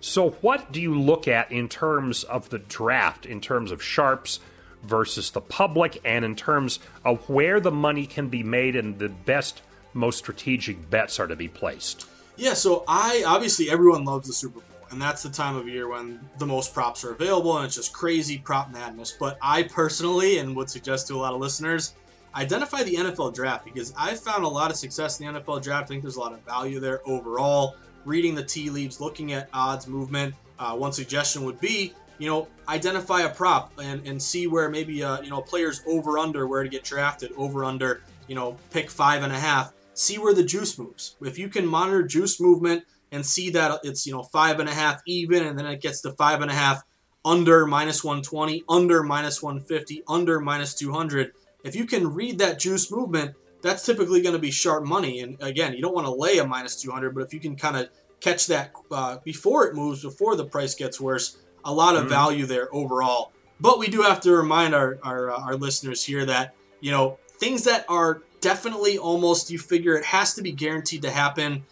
So, 0.00 0.30
what 0.30 0.72
do 0.72 0.80
you 0.80 0.98
look 0.98 1.26
at 1.26 1.50
in 1.50 1.68
terms 1.68 2.24
of 2.24 2.50
the 2.50 2.58
draft, 2.58 3.26
in 3.26 3.40
terms 3.40 3.70
of 3.70 3.82
sharps 3.82 4.40
versus 4.82 5.30
the 5.30 5.40
public, 5.40 6.00
and 6.04 6.24
in 6.24 6.36
terms 6.36 6.78
of 7.04 7.28
where 7.28 7.60
the 7.60 7.70
money 7.70 8.06
can 8.06 8.28
be 8.28 8.42
made 8.42 8.76
and 8.76 8.98
the 8.98 9.08
best 9.08 9.62
most 9.94 10.18
strategic 10.18 10.90
bets 10.90 11.18
are 11.18 11.26
to 11.26 11.36
be 11.36 11.48
placed? 11.48 12.06
Yeah, 12.38 12.54
so 12.54 12.84
I 12.86 13.24
obviously 13.26 13.68
everyone 13.68 14.04
loves 14.04 14.28
the 14.28 14.32
Super 14.32 14.60
Bowl, 14.60 14.88
and 14.92 15.02
that's 15.02 15.24
the 15.24 15.28
time 15.28 15.56
of 15.56 15.68
year 15.68 15.88
when 15.88 16.20
the 16.38 16.46
most 16.46 16.72
props 16.72 17.04
are 17.04 17.10
available, 17.10 17.56
and 17.56 17.66
it's 17.66 17.74
just 17.74 17.92
crazy 17.92 18.38
prop 18.38 18.70
madness. 18.70 19.12
But 19.18 19.38
I 19.42 19.64
personally, 19.64 20.38
and 20.38 20.54
would 20.54 20.70
suggest 20.70 21.08
to 21.08 21.14
a 21.14 21.18
lot 21.18 21.34
of 21.34 21.40
listeners, 21.40 21.94
identify 22.36 22.84
the 22.84 22.94
NFL 22.94 23.34
draft 23.34 23.64
because 23.64 23.92
I've 23.98 24.20
found 24.20 24.44
a 24.44 24.48
lot 24.48 24.70
of 24.70 24.76
success 24.76 25.18
in 25.18 25.26
the 25.26 25.40
NFL 25.40 25.62
draft. 25.64 25.84
I 25.84 25.86
think 25.88 26.02
there's 26.02 26.14
a 26.14 26.20
lot 26.20 26.32
of 26.32 26.40
value 26.42 26.78
there 26.78 27.00
overall. 27.06 27.76
Reading 28.04 28.36
the 28.36 28.44
tea 28.44 28.70
leaves, 28.70 29.00
looking 29.00 29.32
at 29.32 29.48
odds 29.52 29.88
movement. 29.88 30.34
Uh, 30.60 30.76
one 30.76 30.92
suggestion 30.92 31.44
would 31.44 31.60
be, 31.60 31.92
you 32.18 32.28
know, 32.28 32.46
identify 32.68 33.22
a 33.22 33.28
prop 33.28 33.72
and, 33.82 34.06
and 34.06 34.22
see 34.22 34.46
where 34.46 34.68
maybe 34.68 35.02
uh, 35.02 35.20
you 35.22 35.30
know 35.30 35.40
players 35.40 35.82
over 35.86 36.18
under 36.18 36.46
where 36.46 36.62
to 36.62 36.68
get 36.68 36.84
drafted, 36.84 37.32
over 37.36 37.64
under, 37.64 38.02
you 38.28 38.36
know, 38.36 38.56
pick 38.70 38.90
five 38.90 39.24
and 39.24 39.32
a 39.32 39.38
half 39.38 39.72
see 39.98 40.18
where 40.18 40.34
the 40.34 40.44
juice 40.44 40.78
moves. 40.78 41.16
If 41.20 41.38
you 41.38 41.48
can 41.48 41.66
monitor 41.66 42.02
juice 42.04 42.40
movement 42.40 42.84
and 43.10 43.24
see 43.26 43.50
that 43.50 43.80
it's 43.82 44.06
you 44.06 44.12
know 44.12 44.22
five 44.22 44.60
and 44.60 44.68
a 44.68 44.74
half 44.74 45.02
even, 45.06 45.46
and 45.46 45.58
then 45.58 45.66
it 45.66 45.80
gets 45.80 46.00
to 46.02 46.12
five 46.12 46.40
and 46.40 46.50
a 46.50 46.54
half 46.54 46.82
under 47.24 47.66
minus 47.66 48.04
120, 48.04 48.64
under 48.68 49.02
minus 49.02 49.42
150, 49.42 50.04
under 50.08 50.40
minus 50.40 50.74
200. 50.74 51.32
If 51.64 51.74
you 51.74 51.84
can 51.84 52.14
read 52.14 52.38
that 52.38 52.58
juice 52.58 52.90
movement, 52.92 53.34
that's 53.60 53.84
typically 53.84 54.22
going 54.22 54.34
to 54.34 54.38
be 54.38 54.52
sharp 54.52 54.84
money. 54.84 55.20
And 55.20 55.36
again, 55.42 55.74
you 55.74 55.82
don't 55.82 55.94
want 55.94 56.06
to 56.06 56.12
lay 56.12 56.38
a 56.38 56.46
minus 56.46 56.80
200, 56.80 57.14
but 57.14 57.24
if 57.24 57.34
you 57.34 57.40
can 57.40 57.56
kind 57.56 57.76
of 57.76 57.88
catch 58.20 58.46
that 58.46 58.72
uh, 58.92 59.18
before 59.24 59.66
it 59.66 59.74
moves, 59.74 60.02
before 60.02 60.36
the 60.36 60.44
price 60.44 60.74
gets 60.76 61.00
worse, 61.00 61.38
a 61.64 61.72
lot 61.72 61.96
of 61.96 62.02
mm-hmm. 62.02 62.10
value 62.10 62.46
there 62.46 62.72
overall. 62.72 63.32
But 63.60 63.80
we 63.80 63.88
do 63.88 64.02
have 64.02 64.20
to 64.20 64.32
remind 64.32 64.74
our, 64.74 64.98
our, 65.02 65.32
uh, 65.32 65.40
our 65.40 65.56
listeners 65.56 66.04
here 66.04 66.24
that, 66.26 66.54
you 66.80 66.92
know, 66.92 67.18
things 67.38 67.64
that 67.64 67.84
are 67.88 68.22
definitely 68.40 68.98
almost 68.98 69.50
you 69.50 69.58
figure 69.58 69.96
it 69.96 70.04
has 70.04 70.34
to 70.34 70.42
be 70.42 70.52
guaranteed 70.52 71.02
to 71.02 71.10
happen. 71.10 71.64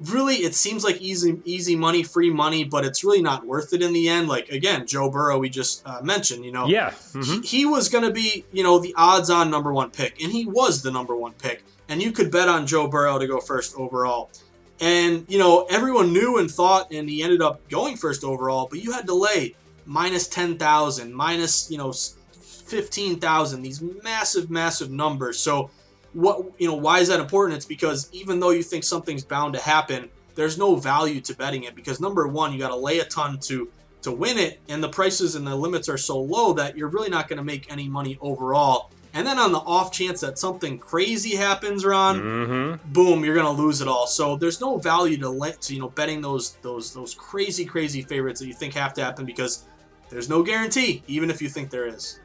Really, 0.00 0.36
it 0.36 0.54
seems 0.54 0.82
like 0.82 0.98
easy 1.02 1.42
easy 1.44 1.76
money, 1.76 2.02
free 2.02 2.30
money, 2.30 2.64
but 2.64 2.86
it's 2.86 3.04
really 3.04 3.20
not 3.20 3.46
worth 3.46 3.74
it 3.74 3.82
in 3.82 3.92
the 3.92 4.08
end. 4.08 4.28
Like 4.28 4.48
again, 4.48 4.86
Joe 4.86 5.10
Burrow, 5.10 5.38
we 5.38 5.50
just 5.50 5.86
uh, 5.86 6.00
mentioned, 6.02 6.42
you 6.42 6.52
know, 6.52 6.66
yeah, 6.66 6.90
mm-hmm. 6.90 7.42
he, 7.42 7.58
he 7.58 7.66
was 7.66 7.90
going 7.90 8.04
to 8.04 8.10
be, 8.10 8.46
you 8.50 8.62
know, 8.62 8.78
the 8.78 8.94
odds-on 8.96 9.50
number 9.50 9.74
one 9.74 9.90
pick, 9.90 10.22
and 10.22 10.32
he 10.32 10.46
was 10.46 10.82
the 10.82 10.90
number 10.90 11.14
one 11.14 11.32
pick, 11.32 11.64
and 11.90 12.02
you 12.02 12.12
could 12.12 12.30
bet 12.30 12.48
on 12.48 12.66
Joe 12.66 12.88
Burrow 12.88 13.18
to 13.18 13.26
go 13.26 13.40
first 13.40 13.76
overall. 13.76 14.30
And 14.80 15.26
you 15.28 15.38
know, 15.38 15.66
everyone 15.68 16.14
knew 16.14 16.38
and 16.38 16.50
thought, 16.50 16.90
and 16.90 17.06
he 17.06 17.22
ended 17.22 17.42
up 17.42 17.68
going 17.68 17.98
first 17.98 18.24
overall. 18.24 18.68
But 18.70 18.82
you 18.82 18.92
had 18.92 19.06
to 19.06 19.14
lay 19.14 19.54
minus 19.84 20.26
ten 20.28 20.56
thousand, 20.56 21.12
minus 21.12 21.70
you 21.70 21.76
know 21.76 21.92
fifteen 22.32 23.20
thousand, 23.20 23.60
these 23.60 23.82
massive, 23.82 24.48
massive 24.48 24.90
numbers. 24.90 25.38
So 25.38 25.70
what 26.12 26.52
you 26.58 26.68
know 26.68 26.74
why 26.74 27.00
is 27.00 27.08
that 27.08 27.20
important? 27.20 27.56
It's 27.56 27.66
because 27.66 28.08
even 28.12 28.40
though 28.40 28.50
you 28.50 28.62
think 28.62 28.84
something's 28.84 29.24
bound 29.24 29.54
to 29.54 29.60
happen 29.60 30.10
there's 30.34 30.58
no 30.58 30.76
value 30.76 31.20
to 31.20 31.34
betting 31.34 31.64
it 31.64 31.74
because 31.74 32.00
number 32.00 32.26
one 32.26 32.52
you 32.52 32.58
got 32.58 32.68
to 32.68 32.76
lay 32.76 33.00
a 33.00 33.04
ton 33.04 33.38
to 33.38 33.68
to 34.02 34.10
win 34.10 34.38
it 34.38 34.58
and 34.68 34.82
the 34.82 34.88
prices 34.88 35.34
and 35.34 35.46
the 35.46 35.54
limits 35.54 35.88
are 35.88 35.98
so 35.98 36.18
low 36.18 36.54
that 36.54 36.76
you're 36.76 36.88
really 36.88 37.10
not 37.10 37.28
going 37.28 37.36
to 37.36 37.44
make 37.44 37.70
any 37.70 37.86
money 37.86 38.16
overall. 38.22 38.90
And 39.12 39.26
then 39.26 39.38
on 39.38 39.52
the 39.52 39.58
off 39.58 39.92
chance 39.92 40.20
that 40.20 40.38
something 40.38 40.78
crazy 40.78 41.36
happens 41.36 41.84
ron 41.84 42.20
mm-hmm. 42.20 42.92
boom 42.92 43.24
you're 43.24 43.34
going 43.34 43.54
to 43.54 43.62
lose 43.62 43.82
it 43.82 43.88
all. 43.88 44.06
So 44.06 44.36
there's 44.36 44.60
no 44.60 44.78
value 44.78 45.18
to, 45.18 45.28
let, 45.28 45.60
to 45.62 45.74
you 45.74 45.80
know 45.80 45.90
betting 45.90 46.22
those 46.22 46.52
those 46.62 46.94
those 46.94 47.14
crazy 47.14 47.64
crazy 47.64 48.02
favorites 48.02 48.40
that 48.40 48.46
you 48.46 48.54
think 48.54 48.72
have 48.74 48.94
to 48.94 49.04
happen 49.04 49.26
because 49.26 49.64
there's 50.08 50.28
no 50.28 50.42
guarantee 50.42 51.02
even 51.06 51.28
if 51.28 51.42
you 51.42 51.48
think 51.48 51.70
there 51.70 51.86
is 51.86 52.20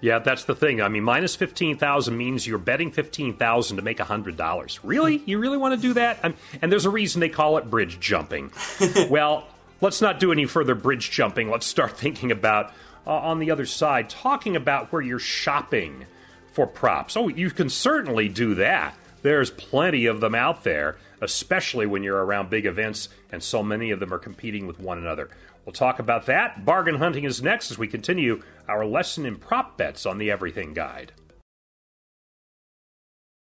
Yeah, 0.00 0.18
that's 0.18 0.44
the 0.44 0.54
thing. 0.54 0.82
I 0.82 0.88
mean, 0.88 1.04
minus 1.04 1.34
15,000 1.36 2.16
means 2.16 2.46
you're 2.46 2.58
betting 2.58 2.92
15,000 2.92 3.76
to 3.76 3.82
make 3.82 3.98
$100. 3.98 4.78
Really? 4.82 5.22
You 5.24 5.38
really 5.38 5.56
want 5.56 5.74
to 5.74 5.80
do 5.80 5.94
that? 5.94 6.20
I'm, 6.22 6.34
and 6.60 6.70
there's 6.70 6.84
a 6.84 6.90
reason 6.90 7.20
they 7.20 7.28
call 7.28 7.56
it 7.58 7.70
bridge 7.70 7.98
jumping. 7.98 8.52
well, 9.10 9.46
let's 9.80 10.00
not 10.00 10.20
do 10.20 10.32
any 10.32 10.44
further 10.44 10.74
bridge 10.74 11.10
jumping. 11.10 11.50
Let's 11.50 11.66
start 11.66 11.92
thinking 11.98 12.30
about 12.30 12.72
uh, 13.06 13.12
on 13.12 13.38
the 13.38 13.50
other 13.50 13.66
side, 13.66 14.10
talking 14.10 14.56
about 14.56 14.92
where 14.92 15.02
you're 15.02 15.18
shopping 15.18 16.06
for 16.52 16.66
props. 16.66 17.16
Oh, 17.16 17.28
you 17.28 17.50
can 17.50 17.70
certainly 17.70 18.28
do 18.28 18.54
that. 18.56 18.94
There's 19.22 19.50
plenty 19.50 20.06
of 20.06 20.20
them 20.20 20.34
out 20.34 20.62
there, 20.62 20.96
especially 21.20 21.86
when 21.86 22.02
you're 22.02 22.24
around 22.24 22.50
big 22.50 22.66
events 22.66 23.08
and 23.32 23.42
so 23.42 23.62
many 23.62 23.90
of 23.90 24.00
them 24.00 24.12
are 24.12 24.18
competing 24.18 24.66
with 24.66 24.78
one 24.78 24.98
another. 24.98 25.30
We'll 25.66 25.72
talk 25.72 25.98
about 25.98 26.26
that. 26.26 26.64
Bargain 26.64 26.94
hunting 26.94 27.24
is 27.24 27.42
next 27.42 27.72
as 27.72 27.76
we 27.76 27.88
continue 27.88 28.42
our 28.68 28.86
lesson 28.86 29.26
in 29.26 29.36
prop 29.36 29.76
bets 29.76 30.06
on 30.06 30.18
the 30.18 30.30
Everything 30.30 30.72
Guide. 30.72 31.12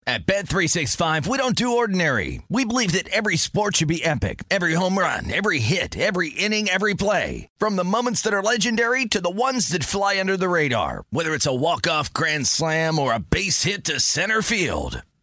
At 0.07 0.25
Bet365, 0.25 1.27
we 1.27 1.37
don't 1.37 1.53
do 1.53 1.75
ordinary. 1.75 2.41
We 2.47 2.63
believe 2.63 2.93
that 2.93 3.09
every 3.09 3.35
sport 3.35 3.75
should 3.75 3.89
be 3.89 4.05
epic. 4.05 4.45
Every 4.49 4.73
home 4.73 4.97
run, 4.97 5.29
every 5.29 5.59
hit, 5.59 5.97
every 5.97 6.29
inning, 6.29 6.69
every 6.69 6.93
play. 6.93 7.49
From 7.57 7.75
the 7.75 7.83
moments 7.83 8.21
that 8.21 8.33
are 8.33 8.41
legendary 8.41 9.05
to 9.07 9.19
the 9.19 9.29
ones 9.29 9.67
that 9.69 9.83
fly 9.83 10.17
under 10.17 10.37
the 10.37 10.47
radar. 10.47 11.03
Whether 11.09 11.33
it's 11.33 11.45
a 11.45 11.53
walk-off 11.53 12.13
grand 12.13 12.47
slam 12.47 12.99
or 12.99 13.13
a 13.13 13.19
base 13.19 13.63
hit 13.63 13.83
to 13.83 13.99
center 13.99 14.41
field. 14.41 15.01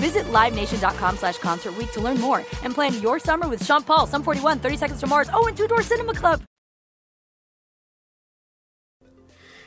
Visit 0.00 0.26
LiveNation.com 0.32 1.16
slash 1.18 1.38
Concert 1.38 1.74
to 1.92 2.00
learn 2.00 2.20
more 2.20 2.38
and 2.62 2.74
plan 2.74 3.00
your 3.00 3.18
summer 3.18 3.48
with 3.48 3.64
Sean 3.64 3.82
Paul, 3.82 4.06
Sum 4.06 4.22
41, 4.22 4.58
30 4.58 4.76
Seconds 4.76 5.00
to 5.00 5.06
Mars, 5.06 5.28
oh, 5.32 5.46
and 5.46 5.56
Two 5.56 5.68
Door 5.68 5.82
Cinema 5.82 6.14
Club. 6.14 6.42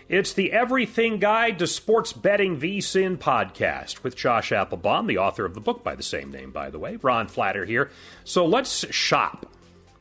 It's 0.09 0.33
the 0.33 0.51
Everything 0.51 1.17
Guide 1.17 1.57
to 1.59 1.67
Sports 1.67 2.11
Betting 2.11 2.59
VSIN 2.59 3.17
podcast 3.17 4.03
with 4.03 4.17
Josh 4.17 4.51
Applebaum, 4.51 5.07
the 5.07 5.17
author 5.17 5.45
of 5.45 5.53
the 5.53 5.61
book 5.61 5.81
by 5.81 5.95
the 5.95 6.03
same 6.03 6.29
name, 6.29 6.51
by 6.51 6.69
the 6.69 6.77
way. 6.77 6.97
Ron 6.97 7.27
Flatter 7.27 7.63
here. 7.63 7.89
So 8.25 8.45
let's 8.45 8.85
shop. 8.93 9.45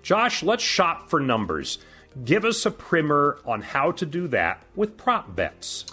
Josh, 0.03 0.42
let's 0.42 0.64
shop 0.64 1.09
for 1.09 1.21
numbers. 1.21 1.79
Give 2.25 2.45
us 2.45 2.66
a 2.66 2.71
primer 2.73 3.38
on 3.47 3.62
how 3.62 3.92
to 3.92 4.05
do 4.05 4.27
that 4.29 4.64
with 4.75 4.97
prop 4.97 5.37
bets. 5.37 5.87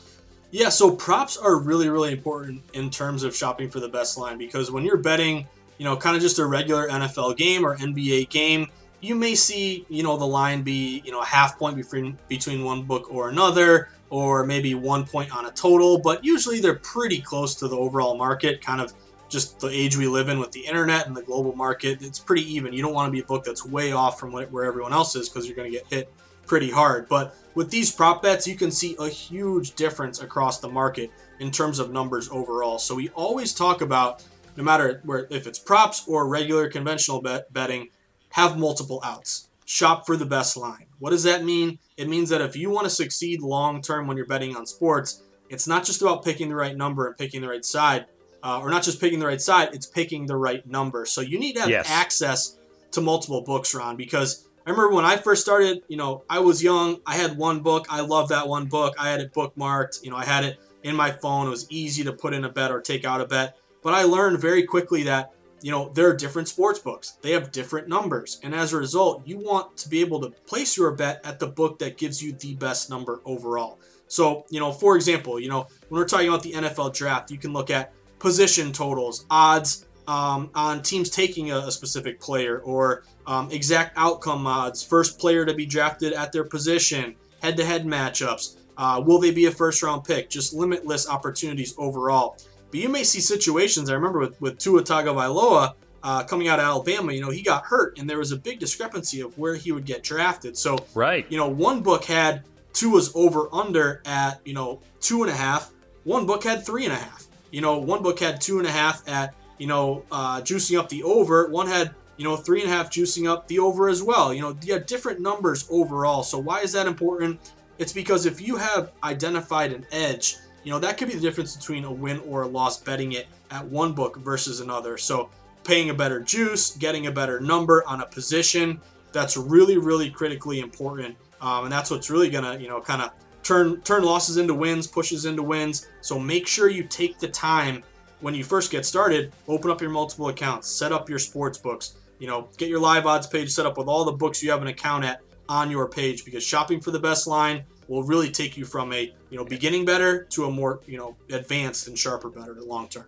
Yeah, 0.51 0.69
so 0.69 0.91
props 0.91 1.37
are 1.37 1.59
really, 1.59 1.89
really 1.89 2.11
important 2.11 2.63
in 2.73 2.89
terms 2.89 3.23
of 3.23 3.35
shopping 3.35 3.69
for 3.69 3.79
the 3.79 3.89
best 3.89 4.17
line 4.17 4.37
because 4.37 4.71
when 4.71 4.83
you're 4.83 4.97
betting, 4.97 5.47
you 5.77 5.85
know, 5.85 5.95
kind 5.95 6.15
of 6.15 6.21
just 6.21 6.39
a 6.39 6.45
regular 6.45 6.87
NFL 6.87 7.37
game 7.37 7.63
or 7.63 7.77
NBA 7.77 8.29
game, 8.29 8.67
you 8.99 9.15
may 9.15 9.35
see, 9.35 9.85
you 9.89 10.01
know, 10.01 10.17
the 10.17 10.25
line 10.25 10.63
be, 10.63 11.01
you 11.05 11.11
know, 11.11 11.21
a 11.21 11.25
half 11.25 11.57
point 11.59 11.75
between 11.77 12.17
between 12.27 12.63
one 12.63 12.83
book 12.83 13.13
or 13.13 13.29
another, 13.29 13.89
or 14.09 14.43
maybe 14.43 14.73
one 14.73 15.05
point 15.05 15.35
on 15.35 15.45
a 15.45 15.51
total, 15.51 15.99
but 15.99 16.25
usually 16.25 16.59
they're 16.59 16.75
pretty 16.75 17.21
close 17.21 17.53
to 17.55 17.67
the 17.67 17.77
overall 17.77 18.17
market, 18.17 18.59
kind 18.59 18.81
of 18.81 18.91
just 19.29 19.59
the 19.59 19.69
age 19.69 19.95
we 19.95 20.07
live 20.07 20.29
in 20.29 20.39
with 20.39 20.51
the 20.51 20.65
internet 20.65 21.05
and 21.05 21.15
the 21.15 21.21
global 21.21 21.55
market. 21.55 22.01
It's 22.01 22.17
pretty 22.17 22.51
even. 22.51 22.73
You 22.73 22.81
don't 22.81 22.93
want 22.93 23.07
to 23.07 23.11
be 23.11 23.19
a 23.19 23.25
book 23.25 23.43
that's 23.43 23.63
way 23.63 23.91
off 23.91 24.19
from 24.19 24.31
where 24.31 24.65
everyone 24.65 24.93
else 24.93 25.15
is 25.15 25.29
because 25.29 25.45
you're 25.45 25.55
going 25.55 25.71
to 25.71 25.77
get 25.77 25.85
hit 25.87 26.11
pretty 26.49 26.69
hard. 26.71 27.07
But 27.07 27.35
with 27.55 27.69
these 27.69 27.91
prop 27.91 28.21
bets, 28.23 28.47
you 28.47 28.55
can 28.55 28.71
see 28.71 28.97
a 28.99 29.07
huge 29.07 29.75
difference 29.75 30.21
across 30.21 30.59
the 30.59 30.67
market 30.67 31.11
in 31.39 31.51
terms 31.51 31.79
of 31.79 31.91
numbers 31.93 32.27
overall. 32.31 32.79
So 32.79 32.95
we 32.95 33.09
always 33.09 33.53
talk 33.53 33.81
about 33.81 34.25
no 34.57 34.63
matter 34.63 34.99
where 35.05 35.27
if 35.29 35.47
it's 35.47 35.59
props 35.59 36.03
or 36.07 36.27
regular 36.27 36.67
conventional 36.67 37.21
bet, 37.21 37.53
betting, 37.53 37.89
have 38.31 38.57
multiple 38.57 38.99
outs. 39.05 39.49
Shop 39.65 40.05
for 40.05 40.17
the 40.17 40.25
best 40.25 40.57
line. 40.57 40.87
What 40.97 41.11
does 41.11 41.23
that 41.23 41.45
mean? 41.45 41.77
It 41.95 42.09
means 42.09 42.29
that 42.29 42.41
if 42.41 42.55
you 42.55 42.71
want 42.71 42.85
to 42.85 42.89
succeed 42.89 43.41
long 43.41 43.81
term 43.81 44.07
when 44.07 44.17
you're 44.17 44.25
betting 44.25 44.55
on 44.57 44.65
sports, 44.65 45.23
it's 45.49 45.67
not 45.67 45.85
just 45.85 46.01
about 46.01 46.25
picking 46.25 46.49
the 46.49 46.55
right 46.55 46.75
number 46.75 47.07
and 47.07 47.15
picking 47.15 47.41
the 47.41 47.47
right 47.47 47.63
side, 47.63 48.07
uh, 48.43 48.59
or 48.59 48.71
not 48.71 48.83
just 48.83 48.99
picking 48.99 49.19
the 49.19 49.27
right 49.27 49.41
side, 49.41 49.69
it's 49.73 49.85
picking 49.85 50.25
the 50.25 50.35
right 50.35 50.65
number. 50.65 51.05
So 51.05 51.21
you 51.21 51.39
need 51.39 51.53
to 51.53 51.61
have 51.61 51.69
Yes. 51.69 51.87
access 51.87 52.57
to 52.91 53.01
multiple 53.01 53.43
books, 53.43 53.75
Ron, 53.75 53.95
because 53.95 54.48
I 54.69 54.71
remember 54.71 54.93
when 54.93 55.03
I 55.05 55.17
first 55.17 55.41
started, 55.41 55.81
you 55.87 55.97
know, 55.97 56.23
I 56.29 56.37
was 56.37 56.61
young. 56.61 57.01
I 57.03 57.15
had 57.15 57.35
one 57.35 57.61
book. 57.61 57.87
I 57.89 58.01
loved 58.01 58.29
that 58.29 58.47
one 58.47 58.67
book. 58.67 58.93
I 58.99 59.09
had 59.09 59.19
it 59.19 59.33
bookmarked. 59.33 60.03
You 60.03 60.11
know, 60.11 60.15
I 60.15 60.23
had 60.23 60.43
it 60.43 60.59
in 60.83 60.95
my 60.95 61.09
phone. 61.09 61.47
It 61.47 61.49
was 61.49 61.65
easy 61.71 62.03
to 62.03 62.13
put 62.13 62.35
in 62.35 62.45
a 62.45 62.49
bet 62.49 62.69
or 62.69 62.79
take 62.79 63.03
out 63.03 63.19
a 63.19 63.25
bet. 63.25 63.57
But 63.81 63.95
I 63.95 64.03
learned 64.03 64.39
very 64.39 64.61
quickly 64.61 65.01
that, 65.03 65.33
you 65.63 65.71
know, 65.71 65.89
there 65.95 66.07
are 66.07 66.15
different 66.15 66.49
sports 66.49 66.77
books. 66.77 67.17
They 67.23 67.31
have 67.31 67.51
different 67.51 67.87
numbers. 67.87 68.39
And 68.43 68.53
as 68.53 68.71
a 68.71 68.77
result, 68.77 69.23
you 69.25 69.39
want 69.39 69.75
to 69.77 69.89
be 69.89 70.01
able 70.01 70.21
to 70.21 70.29
place 70.45 70.77
your 70.77 70.91
bet 70.91 71.19
at 71.25 71.39
the 71.39 71.47
book 71.47 71.79
that 71.79 71.97
gives 71.97 72.21
you 72.21 72.33
the 72.33 72.53
best 72.53 72.91
number 72.91 73.21
overall. 73.25 73.79
So, 74.05 74.45
you 74.51 74.59
know, 74.59 74.71
for 74.71 74.95
example, 74.95 75.39
you 75.39 75.49
know, 75.49 75.65
when 75.87 75.99
we're 75.99 76.07
talking 76.07 76.27
about 76.27 76.43
the 76.43 76.51
NFL 76.51 76.93
draft, 76.93 77.31
you 77.31 77.39
can 77.39 77.53
look 77.53 77.71
at 77.71 77.91
position 78.19 78.71
totals, 78.71 79.25
odds 79.31 79.87
um, 80.09 80.49
on 80.55 80.81
teams 80.81 81.09
taking 81.09 81.51
a, 81.51 81.57
a 81.59 81.71
specific 81.71 82.19
player, 82.19 82.59
or 82.59 83.03
um, 83.27 83.51
exact 83.51 83.93
outcome 83.95 84.47
odds, 84.47 84.81
first 84.83 85.19
player 85.19 85.45
to 85.45 85.53
be 85.53 85.67
drafted 85.67 86.13
at 86.13 86.31
their 86.31 86.43
position, 86.43 87.15
head 87.43 87.55
to 87.57 87.63
head 87.63 87.85
matchups. 87.85 88.57
Uh, 88.75 89.01
will 89.05 89.19
they 89.19 89.29
be 89.29 89.45
a 89.45 89.51
first 89.51 89.83
round 89.83 90.03
pick? 90.03 90.29
Just 90.29 90.53
limitless 90.53 91.07
opportunities 91.07 91.75
overall. 91.77 92.37
But 92.71 92.79
you 92.79 92.89
may 92.89 93.03
see 93.03 93.19
situations, 93.19 93.89
I 93.89 93.93
remember 93.93 94.19
with, 94.19 94.41
with 94.41 94.57
Tua 94.57 94.81
Tagovailoa 94.81 95.73
uh, 96.01 96.23
coming 96.23 96.47
out 96.47 96.59
of 96.59 96.65
Alabama, 96.65 97.13
you 97.13 97.21
know, 97.21 97.29
he 97.29 97.43
got 97.43 97.65
hurt 97.65 97.99
and 97.99 98.09
there 98.09 98.17
was 98.17 98.31
a 98.31 98.37
big 98.37 98.57
discrepancy 98.59 99.21
of 99.21 99.37
where 99.37 99.55
he 99.55 99.71
would 99.71 99.85
get 99.85 100.01
drafted. 100.01 100.57
So, 100.57 100.77
Right. 100.95 101.25
you 101.29 101.37
know, 101.37 101.47
one 101.47 101.81
book 101.81 102.05
had 102.05 102.43
Tua's 102.73 103.11
over 103.13 103.47
under 103.53 104.01
at, 104.05 104.39
you 104.45 104.53
know, 104.53 104.81
two 105.01 105.21
and 105.23 105.31
a 105.31 105.35
half. 105.35 105.71
One 106.03 106.25
book 106.25 106.43
had 106.43 106.65
three 106.65 106.85
and 106.85 106.93
a 106.93 106.97
half. 106.97 107.27
You 107.51 107.61
know, 107.61 107.77
one 107.79 108.01
book 108.01 108.19
had 108.19 108.39
two 108.39 108.59
and 108.59 108.67
a 108.67 108.71
half 108.71 109.07
at, 109.07 109.35
you 109.59 109.67
know, 109.67 110.03
uh, 110.11 110.41
juicing 110.41 110.79
up 110.79 110.89
the 110.89 111.03
over. 111.03 111.47
One 111.49 111.67
had, 111.67 111.93
you 112.17 112.23
know, 112.23 112.35
three 112.35 112.61
and 112.61 112.71
a 112.71 112.73
half 112.73 112.89
juicing 112.89 113.29
up 113.29 113.47
the 113.47 113.59
over 113.59 113.87
as 113.87 114.01
well. 114.01 114.33
You 114.33 114.41
know, 114.41 114.57
you 114.63 114.73
have 114.73 114.87
different 114.87 115.19
numbers 115.19 115.67
overall. 115.69 116.23
So 116.23 116.39
why 116.39 116.61
is 116.61 116.71
that 116.71 116.87
important? 116.87 117.53
It's 117.77 117.93
because 117.93 118.25
if 118.25 118.41
you 118.41 118.57
have 118.57 118.91
identified 119.03 119.71
an 119.71 119.85
edge, 119.91 120.37
you 120.63 120.71
know, 120.71 120.79
that 120.79 120.97
could 120.97 121.07
be 121.07 121.13
the 121.13 121.21
difference 121.21 121.55
between 121.55 121.85
a 121.85 121.91
win 121.91 122.19
or 122.27 122.41
a 122.41 122.47
loss 122.47 122.79
betting 122.81 123.11
it 123.13 123.27
at 123.51 123.65
one 123.65 123.93
book 123.93 124.17
versus 124.17 124.59
another. 124.59 124.97
So 124.97 125.29
paying 125.63 125.89
a 125.89 125.93
better 125.93 126.19
juice, 126.19 126.75
getting 126.75 127.07
a 127.07 127.11
better 127.11 127.39
number 127.39 127.83
on 127.87 128.01
a 128.01 128.05
position, 128.05 128.81
that's 129.11 129.37
really, 129.37 129.77
really 129.77 130.09
critically 130.09 130.59
important. 130.59 131.15
Um, 131.41 131.65
and 131.65 131.71
that's 131.71 131.89
what's 131.89 132.09
really 132.09 132.29
gonna, 132.29 132.57
you 132.57 132.67
know, 132.67 132.81
kind 132.81 133.01
of 133.01 133.11
turn 133.43 133.81
turn 133.81 134.03
losses 134.03 134.37
into 134.37 134.53
wins, 134.53 134.87
pushes 134.87 135.25
into 135.25 135.41
wins. 135.41 135.87
So 136.01 136.19
make 136.19 136.47
sure 136.47 136.69
you 136.69 136.83
take 136.83 137.17
the 137.19 137.29
time 137.29 137.83
when 138.21 138.35
you 138.35 138.43
first 138.43 138.71
get 138.71 138.85
started, 138.85 139.31
open 139.47 139.71
up 139.71 139.81
your 139.81 139.89
multiple 139.89 140.29
accounts, 140.29 140.69
set 140.69 140.91
up 140.91 141.09
your 141.09 141.19
sports 141.19 141.57
books, 141.57 141.95
you 142.19 142.27
know, 142.27 142.49
get 142.57 142.69
your 142.69 142.79
live 142.79 143.05
odds 143.05 143.27
page 143.27 143.49
set 143.49 143.65
up 143.65 143.77
with 143.77 143.87
all 143.87 144.05
the 144.05 144.11
books 144.11 144.43
you 144.43 144.51
have 144.51 144.61
an 144.61 144.67
account 144.67 145.05
at 145.05 145.21
on 145.47 145.71
your 145.71 145.87
page 145.87 146.25
because 146.25 146.43
shopping 146.43 146.79
for 146.79 146.91
the 146.91 146.99
best 146.99 147.27
line 147.27 147.63
will 147.87 148.03
really 148.03 148.29
take 148.29 148.55
you 148.55 148.65
from 148.65 148.93
a, 148.93 149.13
you 149.29 149.37
know, 149.37 149.43
beginning 149.43 149.83
better 149.83 150.25
to 150.25 150.45
a 150.45 150.51
more, 150.51 150.79
you 150.85 150.97
know, 150.97 151.15
advanced 151.31 151.87
and 151.87 151.97
sharper 151.97 152.29
better 152.29 152.53
the 152.53 152.63
long 152.63 152.87
term. 152.87 153.05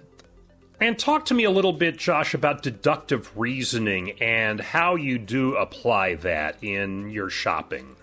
And 0.79 0.97
talk 0.97 1.25
to 1.25 1.35
me 1.35 1.43
a 1.43 1.51
little 1.51 1.73
bit, 1.73 1.97
Josh, 1.97 2.33
about 2.33 2.63
deductive 2.63 3.37
reasoning 3.37 4.19
and 4.19 4.59
how 4.59 4.95
you 4.95 5.19
do 5.19 5.55
apply 5.55 6.15
that 6.15 6.57
in 6.63 7.11
your 7.11 7.29
shopping. 7.29 7.95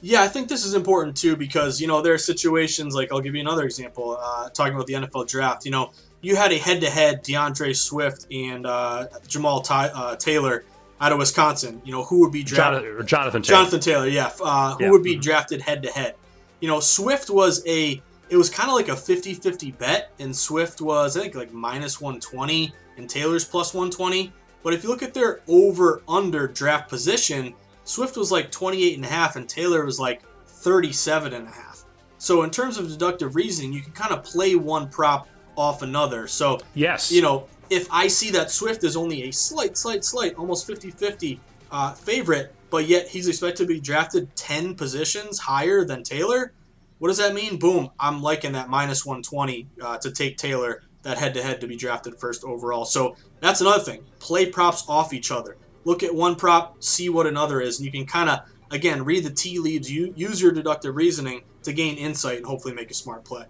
Yeah, 0.00 0.22
I 0.22 0.28
think 0.28 0.48
this 0.48 0.64
is 0.64 0.74
important 0.74 1.16
too 1.16 1.36
because 1.36 1.80
you 1.80 1.86
know 1.86 2.00
there 2.00 2.14
are 2.14 2.18
situations 2.18 2.94
like 2.94 3.12
I'll 3.12 3.20
give 3.20 3.34
you 3.34 3.40
another 3.40 3.64
example. 3.64 4.16
Uh, 4.18 4.48
talking 4.50 4.74
about 4.74 4.86
the 4.86 4.94
NFL 4.94 5.28
draft, 5.28 5.64
you 5.64 5.72
know, 5.72 5.92
you 6.20 6.36
had 6.36 6.52
a 6.52 6.58
head-to-head 6.58 7.22
D'Andre 7.22 7.72
Swift 7.72 8.26
and 8.32 8.66
uh, 8.66 9.06
Jamal 9.26 9.60
Ty- 9.62 9.88
uh, 9.88 10.16
Taylor 10.16 10.64
out 11.00 11.12
of 11.12 11.18
Wisconsin. 11.18 11.80
You 11.84 11.92
know, 11.92 12.04
who 12.04 12.20
would 12.20 12.32
be 12.32 12.42
drafted? 12.42 13.06
Jonathan 13.06 13.42
Taylor. 13.42 13.56
Jonathan 13.58 13.80
Taylor, 13.80 14.06
yeah. 14.06 14.30
Uh, 14.42 14.76
who 14.76 14.84
yeah. 14.84 14.90
would 14.90 15.02
be 15.02 15.12
mm-hmm. 15.12 15.20
drafted 15.20 15.62
head-to-head? 15.62 16.14
You 16.60 16.68
know, 16.68 16.80
Swift 16.80 17.30
was 17.30 17.66
a 17.66 18.02
it 18.28 18.36
was 18.36 18.48
kind 18.48 18.68
of 18.68 18.76
like 18.76 18.88
a 18.88 18.92
50-50 18.92 19.76
bet, 19.76 20.12
and 20.20 20.34
Swift 20.34 20.80
was 20.80 21.16
I 21.16 21.22
think 21.22 21.34
like 21.34 21.52
minus 21.52 22.00
120, 22.00 22.72
and 22.96 23.08
Taylor's 23.08 23.44
plus 23.44 23.74
120. 23.74 24.32
But 24.62 24.74
if 24.74 24.84
you 24.84 24.90
look 24.90 25.02
at 25.02 25.14
their 25.14 25.40
over/under 25.48 26.46
draft 26.48 26.88
position 26.90 27.54
Swift 27.90 28.16
was 28.16 28.30
like 28.30 28.52
28 28.52 28.94
and 28.94 29.04
a 29.04 29.08
half 29.08 29.34
and 29.34 29.48
Taylor 29.48 29.84
was 29.84 29.98
like 29.98 30.22
37 30.46 31.32
and 31.32 31.48
a 31.48 31.50
half. 31.50 31.84
So 32.18 32.42
in 32.42 32.50
terms 32.50 32.78
of 32.78 32.88
deductive 32.88 33.34
reasoning, 33.34 33.72
you 33.72 33.80
can 33.80 33.92
kind 33.92 34.12
of 34.12 34.22
play 34.22 34.54
one 34.54 34.88
prop 34.88 35.28
off 35.60 35.82
another. 35.82 36.26
So 36.26 36.60
yes, 36.74 37.12
you 37.12 37.22
know, 37.22 37.46
if 37.68 37.86
I 37.90 38.08
see 38.08 38.30
that 38.30 38.50
Swift 38.50 38.84
is 38.84 38.96
only 38.96 39.24
a 39.24 39.32
slight, 39.32 39.76
slight, 39.76 40.04
slight, 40.04 40.34
almost 40.34 40.68
50-50 40.68 41.38
uh, 41.70 41.92
favorite, 41.92 42.52
but 42.70 42.86
yet 42.86 43.08
he's 43.08 43.28
expected 43.28 43.64
to 43.64 43.68
be 43.68 43.80
drafted 43.80 44.34
10 44.34 44.74
positions 44.74 45.38
higher 45.38 45.84
than 45.84 46.02
Taylor, 46.02 46.52
what 46.98 47.08
does 47.08 47.18
that 47.18 47.34
mean? 47.34 47.58
Boom, 47.58 47.90
I'm 48.00 48.22
liking 48.22 48.52
that 48.52 48.68
minus 48.68 49.06
120 49.06 49.68
uh, 49.80 49.98
to 49.98 50.10
take 50.10 50.36
Taylor 50.36 50.82
that 51.02 51.16
head 51.16 51.32
to 51.34 51.42
head 51.42 51.60
to 51.60 51.66
be 51.66 51.76
drafted 51.76 52.18
first 52.18 52.44
overall. 52.44 52.84
So 52.84 53.16
that's 53.40 53.60
another 53.60 53.82
thing. 53.82 54.04
Play 54.18 54.46
props 54.46 54.84
off 54.88 55.14
each 55.14 55.30
other 55.30 55.56
look 55.84 56.02
at 56.02 56.14
one 56.14 56.36
prop, 56.36 56.82
see 56.82 57.08
what 57.08 57.26
another 57.26 57.60
is, 57.60 57.78
and 57.78 57.86
you 57.86 57.92
can 57.92 58.06
kind 58.06 58.28
of 58.28 58.40
again 58.70 59.04
read 59.04 59.24
the 59.24 59.30
tea 59.30 59.58
leaves. 59.58 59.90
You 59.90 60.12
use 60.16 60.40
your 60.40 60.52
deductive 60.52 60.94
reasoning 60.96 61.42
to 61.62 61.72
gain 61.72 61.96
insight 61.96 62.38
and 62.38 62.46
hopefully 62.46 62.74
make 62.74 62.90
a 62.90 62.94
smart 62.94 63.24
play. 63.24 63.44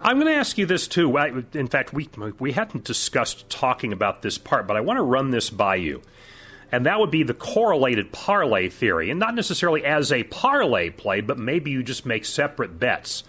I'm 0.00 0.20
going 0.20 0.32
to 0.32 0.38
ask 0.38 0.56
you 0.58 0.66
this 0.66 0.86
too. 0.86 1.16
In 1.54 1.66
fact, 1.66 1.92
we 1.92 2.08
we 2.38 2.52
hadn't 2.52 2.84
discussed 2.84 3.50
talking 3.50 3.92
about 3.92 4.22
this 4.22 4.38
part, 4.38 4.66
but 4.66 4.76
I 4.76 4.80
want 4.80 4.98
to 4.98 5.02
run 5.02 5.30
this 5.30 5.50
by 5.50 5.76
you. 5.76 6.02
And 6.70 6.84
that 6.86 7.00
would 7.00 7.10
be 7.10 7.22
the 7.22 7.34
correlated 7.34 8.12
parlay 8.12 8.68
theory, 8.68 9.10
and 9.10 9.18
not 9.18 9.34
necessarily 9.34 9.84
as 9.84 10.12
a 10.12 10.24
parlay 10.24 10.90
play, 10.90 11.20
but 11.22 11.38
maybe 11.38 11.70
you 11.70 11.82
just 11.82 12.04
make 12.04 12.24
separate 12.24 12.78
bets. 12.78 13.24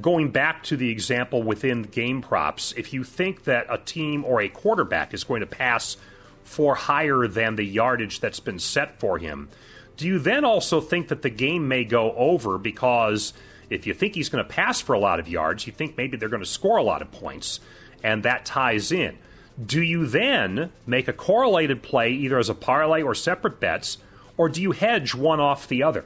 Going 0.00 0.30
back 0.30 0.62
to 0.64 0.76
the 0.76 0.90
example 0.90 1.42
within 1.42 1.82
game 1.82 2.22
props, 2.22 2.72
if 2.76 2.92
you 2.92 3.02
think 3.02 3.44
that 3.44 3.66
a 3.68 3.78
team 3.78 4.24
or 4.24 4.40
a 4.40 4.48
quarterback 4.48 5.12
is 5.12 5.24
going 5.24 5.40
to 5.40 5.46
pass 5.46 5.96
for 6.48 6.74
higher 6.74 7.26
than 7.26 7.56
the 7.56 7.64
yardage 7.64 8.20
that's 8.20 8.40
been 8.40 8.58
set 8.58 8.98
for 8.98 9.18
him. 9.18 9.48
Do 9.98 10.06
you 10.06 10.18
then 10.18 10.44
also 10.44 10.80
think 10.80 11.08
that 11.08 11.22
the 11.22 11.30
game 11.30 11.68
may 11.68 11.84
go 11.84 12.12
over 12.12 12.56
because 12.56 13.34
if 13.70 13.86
you 13.86 13.94
think 13.94 14.14
he's 14.14 14.28
going 14.28 14.44
to 14.44 14.48
pass 14.48 14.80
for 14.80 14.94
a 14.94 14.98
lot 14.98 15.20
of 15.20 15.28
yards, 15.28 15.66
you 15.66 15.72
think 15.72 15.96
maybe 15.96 16.16
they're 16.16 16.28
going 16.28 16.42
to 16.42 16.48
score 16.48 16.76
a 16.76 16.82
lot 16.82 17.02
of 17.02 17.10
points, 17.10 17.60
and 18.02 18.22
that 18.22 18.44
ties 18.44 18.92
in? 18.92 19.18
Do 19.64 19.82
you 19.82 20.06
then 20.06 20.70
make 20.86 21.08
a 21.08 21.12
correlated 21.12 21.82
play 21.82 22.12
either 22.12 22.38
as 22.38 22.48
a 22.48 22.54
parlay 22.54 23.02
or 23.02 23.14
separate 23.14 23.60
bets, 23.60 23.98
or 24.36 24.48
do 24.48 24.62
you 24.62 24.72
hedge 24.72 25.14
one 25.14 25.40
off 25.40 25.66
the 25.66 25.82
other? 25.82 26.04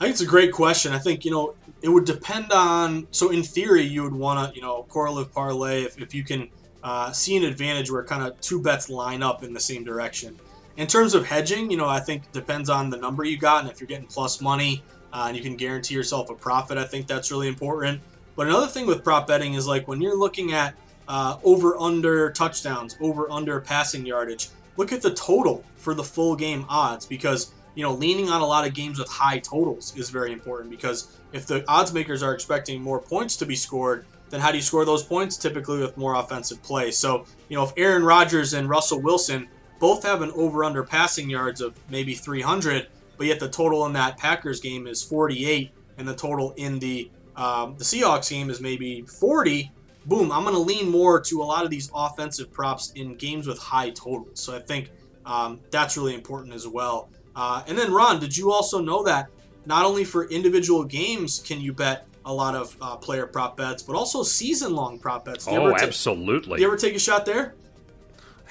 I 0.00 0.06
think 0.06 0.14
it's 0.14 0.22
a 0.22 0.26
great 0.26 0.52
question. 0.52 0.92
I 0.92 0.98
think, 0.98 1.24
you 1.24 1.30
know, 1.30 1.54
it 1.80 1.88
would 1.88 2.04
depend 2.04 2.50
on. 2.50 3.06
So, 3.10 3.30
in 3.30 3.42
theory, 3.42 3.82
you 3.82 4.02
would 4.02 4.14
want 4.14 4.48
to, 4.48 4.56
you 4.56 4.62
know, 4.62 4.84
correlative 4.88 5.32
parlay 5.32 5.82
if, 5.82 6.00
if 6.00 6.14
you 6.14 6.24
can 6.24 6.48
uh, 6.82 7.12
see 7.12 7.36
an 7.36 7.44
advantage 7.44 7.90
where 7.90 8.02
kind 8.02 8.22
of 8.22 8.40
two 8.40 8.60
bets 8.60 8.88
line 8.88 9.22
up 9.22 9.44
in 9.44 9.52
the 9.52 9.60
same 9.60 9.84
direction. 9.84 10.40
In 10.76 10.86
terms 10.86 11.14
of 11.14 11.26
hedging, 11.26 11.70
you 11.70 11.76
know, 11.76 11.86
I 11.86 12.00
think 12.00 12.32
depends 12.32 12.70
on 12.70 12.90
the 12.90 12.96
number 12.96 13.22
you 13.24 13.36
got, 13.36 13.62
and 13.62 13.70
if 13.70 13.80
you're 13.80 13.86
getting 13.86 14.06
plus 14.06 14.40
money 14.40 14.82
uh, 15.12 15.24
and 15.28 15.36
you 15.36 15.42
can 15.42 15.56
guarantee 15.56 15.94
yourself 15.94 16.30
a 16.30 16.34
profit, 16.34 16.78
I 16.78 16.84
think 16.84 17.06
that's 17.06 17.30
really 17.30 17.48
important. 17.48 18.00
But 18.34 18.46
another 18.46 18.66
thing 18.66 18.86
with 18.86 19.04
prop 19.04 19.26
betting 19.26 19.54
is 19.54 19.66
like 19.66 19.86
when 19.86 20.00
you're 20.00 20.18
looking 20.18 20.52
at 20.52 20.74
uh, 21.08 21.38
over 21.44 21.76
under 21.78 22.30
touchdowns, 22.30 22.96
over 23.00 23.30
under 23.30 23.60
passing 23.60 24.06
yardage, 24.06 24.48
look 24.76 24.92
at 24.92 25.02
the 25.02 25.12
total 25.12 25.64
for 25.76 25.94
the 25.94 26.04
full 26.04 26.34
game 26.34 26.64
odds 26.68 27.04
because 27.04 27.52
you 27.74 27.82
know 27.82 27.92
leaning 27.92 28.30
on 28.30 28.40
a 28.40 28.46
lot 28.46 28.66
of 28.66 28.74
games 28.74 28.98
with 28.98 29.08
high 29.08 29.38
totals 29.38 29.96
is 29.96 30.08
very 30.08 30.32
important 30.32 30.70
because 30.70 31.18
if 31.32 31.46
the 31.46 31.64
odds 31.68 31.92
makers 31.92 32.22
are 32.22 32.32
expecting 32.34 32.80
more 32.80 33.00
points 33.00 33.36
to 33.36 33.46
be 33.46 33.56
scored, 33.56 34.06
then 34.30 34.40
how 34.40 34.50
do 34.50 34.56
you 34.56 34.62
score 34.62 34.84
those 34.84 35.02
points? 35.02 35.36
Typically 35.36 35.78
with 35.78 35.96
more 35.96 36.14
offensive 36.14 36.62
play. 36.62 36.90
So, 36.90 37.26
you 37.48 37.56
know, 37.56 37.64
if 37.64 37.72
Aaron 37.76 38.02
Rodgers 38.02 38.54
and 38.54 38.68
Russell 38.68 39.00
Wilson 39.00 39.48
both 39.78 40.04
have 40.04 40.22
an 40.22 40.30
over 40.34 40.64
under 40.64 40.82
passing 40.82 41.28
yards 41.28 41.60
of 41.60 41.78
maybe 41.90 42.14
300, 42.14 42.86
but 43.16 43.26
yet 43.26 43.40
the 43.40 43.48
total 43.48 43.86
in 43.86 43.92
that 43.94 44.18
Packers 44.18 44.60
game 44.60 44.86
is 44.86 45.02
48, 45.02 45.70
and 45.98 46.06
the 46.06 46.14
total 46.14 46.52
in 46.56 46.78
the 46.78 47.10
um, 47.36 47.76
the 47.78 47.84
Seahawks 47.84 48.30
game 48.30 48.50
is 48.50 48.60
maybe 48.60 49.02
40. 49.02 49.70
Boom, 50.04 50.32
I'm 50.32 50.42
going 50.42 50.54
to 50.54 50.60
lean 50.60 50.90
more 50.90 51.20
to 51.20 51.42
a 51.42 51.44
lot 51.44 51.64
of 51.64 51.70
these 51.70 51.90
offensive 51.94 52.52
props 52.52 52.92
in 52.94 53.14
games 53.14 53.46
with 53.46 53.58
high 53.58 53.90
totals. 53.90 54.40
So 54.40 54.54
I 54.54 54.60
think 54.60 54.90
um, 55.24 55.60
that's 55.70 55.96
really 55.96 56.14
important 56.14 56.54
as 56.54 56.66
well. 56.66 57.08
Uh, 57.34 57.62
and 57.66 57.78
then, 57.78 57.92
Ron, 57.92 58.20
did 58.20 58.36
you 58.36 58.52
also 58.52 58.80
know 58.80 59.02
that 59.04 59.28
not 59.64 59.84
only 59.84 60.04
for 60.04 60.28
individual 60.28 60.84
games 60.84 61.42
can 61.46 61.60
you 61.60 61.72
bet 61.72 62.06
a 62.24 62.32
lot 62.32 62.54
of 62.54 62.76
uh, 62.80 62.96
player 62.96 63.26
prop 63.26 63.56
bets, 63.56 63.82
but 63.82 63.96
also 63.96 64.22
season 64.22 64.74
long 64.74 64.98
prop 64.98 65.24
bets. 65.24 65.46
Do 65.46 65.52
oh, 65.52 65.74
absolutely. 65.74 66.60
You 66.60 66.66
ever 66.66 66.76
take 66.76 66.94
a 66.94 66.98
shot 66.98 67.26
there? 67.26 67.54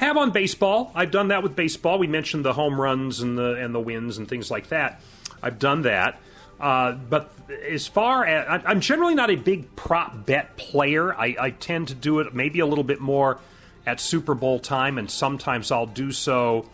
Have 0.02 0.18
on 0.18 0.32
baseball. 0.32 0.92
I've 0.96 1.12
done 1.12 1.28
that 1.28 1.44
with 1.44 1.56
baseball. 1.56 2.00
We 2.00 2.08
mentioned 2.08 2.44
the 2.44 2.54
home 2.54 2.82
runs 2.82 3.20
and 3.20 3.38
the 3.38 3.54
and 3.54 3.74
the 3.74 3.80
wins 3.80 4.18
and 4.18 4.28
things 4.28 4.50
like 4.50 4.70
that. 4.70 5.00
I've 5.44 5.60
done 5.60 5.84
that. 5.84 6.20
Uh, 6.60 6.94
but 6.94 7.32
as 7.70 7.86
far 7.86 8.26
as 8.26 8.64
I'm 8.66 8.82
generally 8.82 9.14
not 9.14 9.30
a 9.30 9.36
big 9.36 9.76
prop 9.76 10.26
bet 10.26 10.58
player, 10.58 11.14
I, 11.14 11.36
I 11.40 11.50
tend 11.52 11.90
to 11.90 11.94
do 11.94 12.20
it 12.20 12.34
maybe 12.34 12.62
a 12.62 12.66
little 12.66 12.84
bit 12.84 13.00
more 13.00 13.40
at 13.86 14.00
Super 14.00 14.34
Bowl 14.34 14.58
time, 14.58 14.98
and 14.98 15.10
sometimes 15.10 15.72
I'll 15.72 15.86
do 15.86 16.12
so 16.12 16.68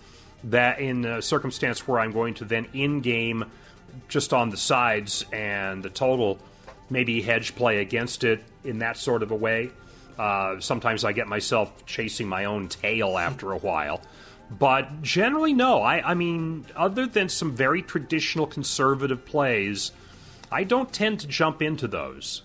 that 0.46 0.80
in 0.80 1.04
a 1.04 1.22
circumstance 1.22 1.86
where 1.86 2.00
I'm 2.00 2.14
going 2.14 2.36
to 2.36 2.46
then 2.46 2.68
in 2.74 3.02
game 3.02 3.44
just 4.08 4.32
on 4.32 4.52
the 4.52 4.58
sides 4.58 5.26
and 5.34 5.84
the 5.84 5.90
total 5.90 6.40
maybe 6.90 7.22
hedge 7.22 7.56
play 7.56 7.80
against 7.80 8.24
it 8.24 8.42
in 8.64 8.80
that 8.80 8.96
sort 8.96 9.22
of 9.22 9.32
a 9.32 9.36
way. 9.36 9.72
Uh, 10.18 10.60
sometimes 10.60 11.04
I 11.04 11.12
get 11.12 11.28
myself 11.28 11.86
chasing 11.86 12.28
my 12.28 12.46
own 12.46 12.68
tail 12.68 13.18
after 13.18 13.52
a 13.52 13.58
while. 13.58 14.02
But 14.50 15.02
generally, 15.02 15.54
no. 15.54 15.82
I, 15.82 16.12
I 16.12 16.14
mean, 16.14 16.66
other 16.76 17.06
than 17.06 17.30
some 17.30 17.56
very 17.56 17.82
traditional 17.82 18.48
conservative 18.48 19.26
plays, 19.26 19.92
I 20.52 20.64
don't 20.64 20.92
tend 20.92 21.20
to 21.22 21.28
jump 21.28 21.62
into 21.62 21.88
those. 21.88 22.44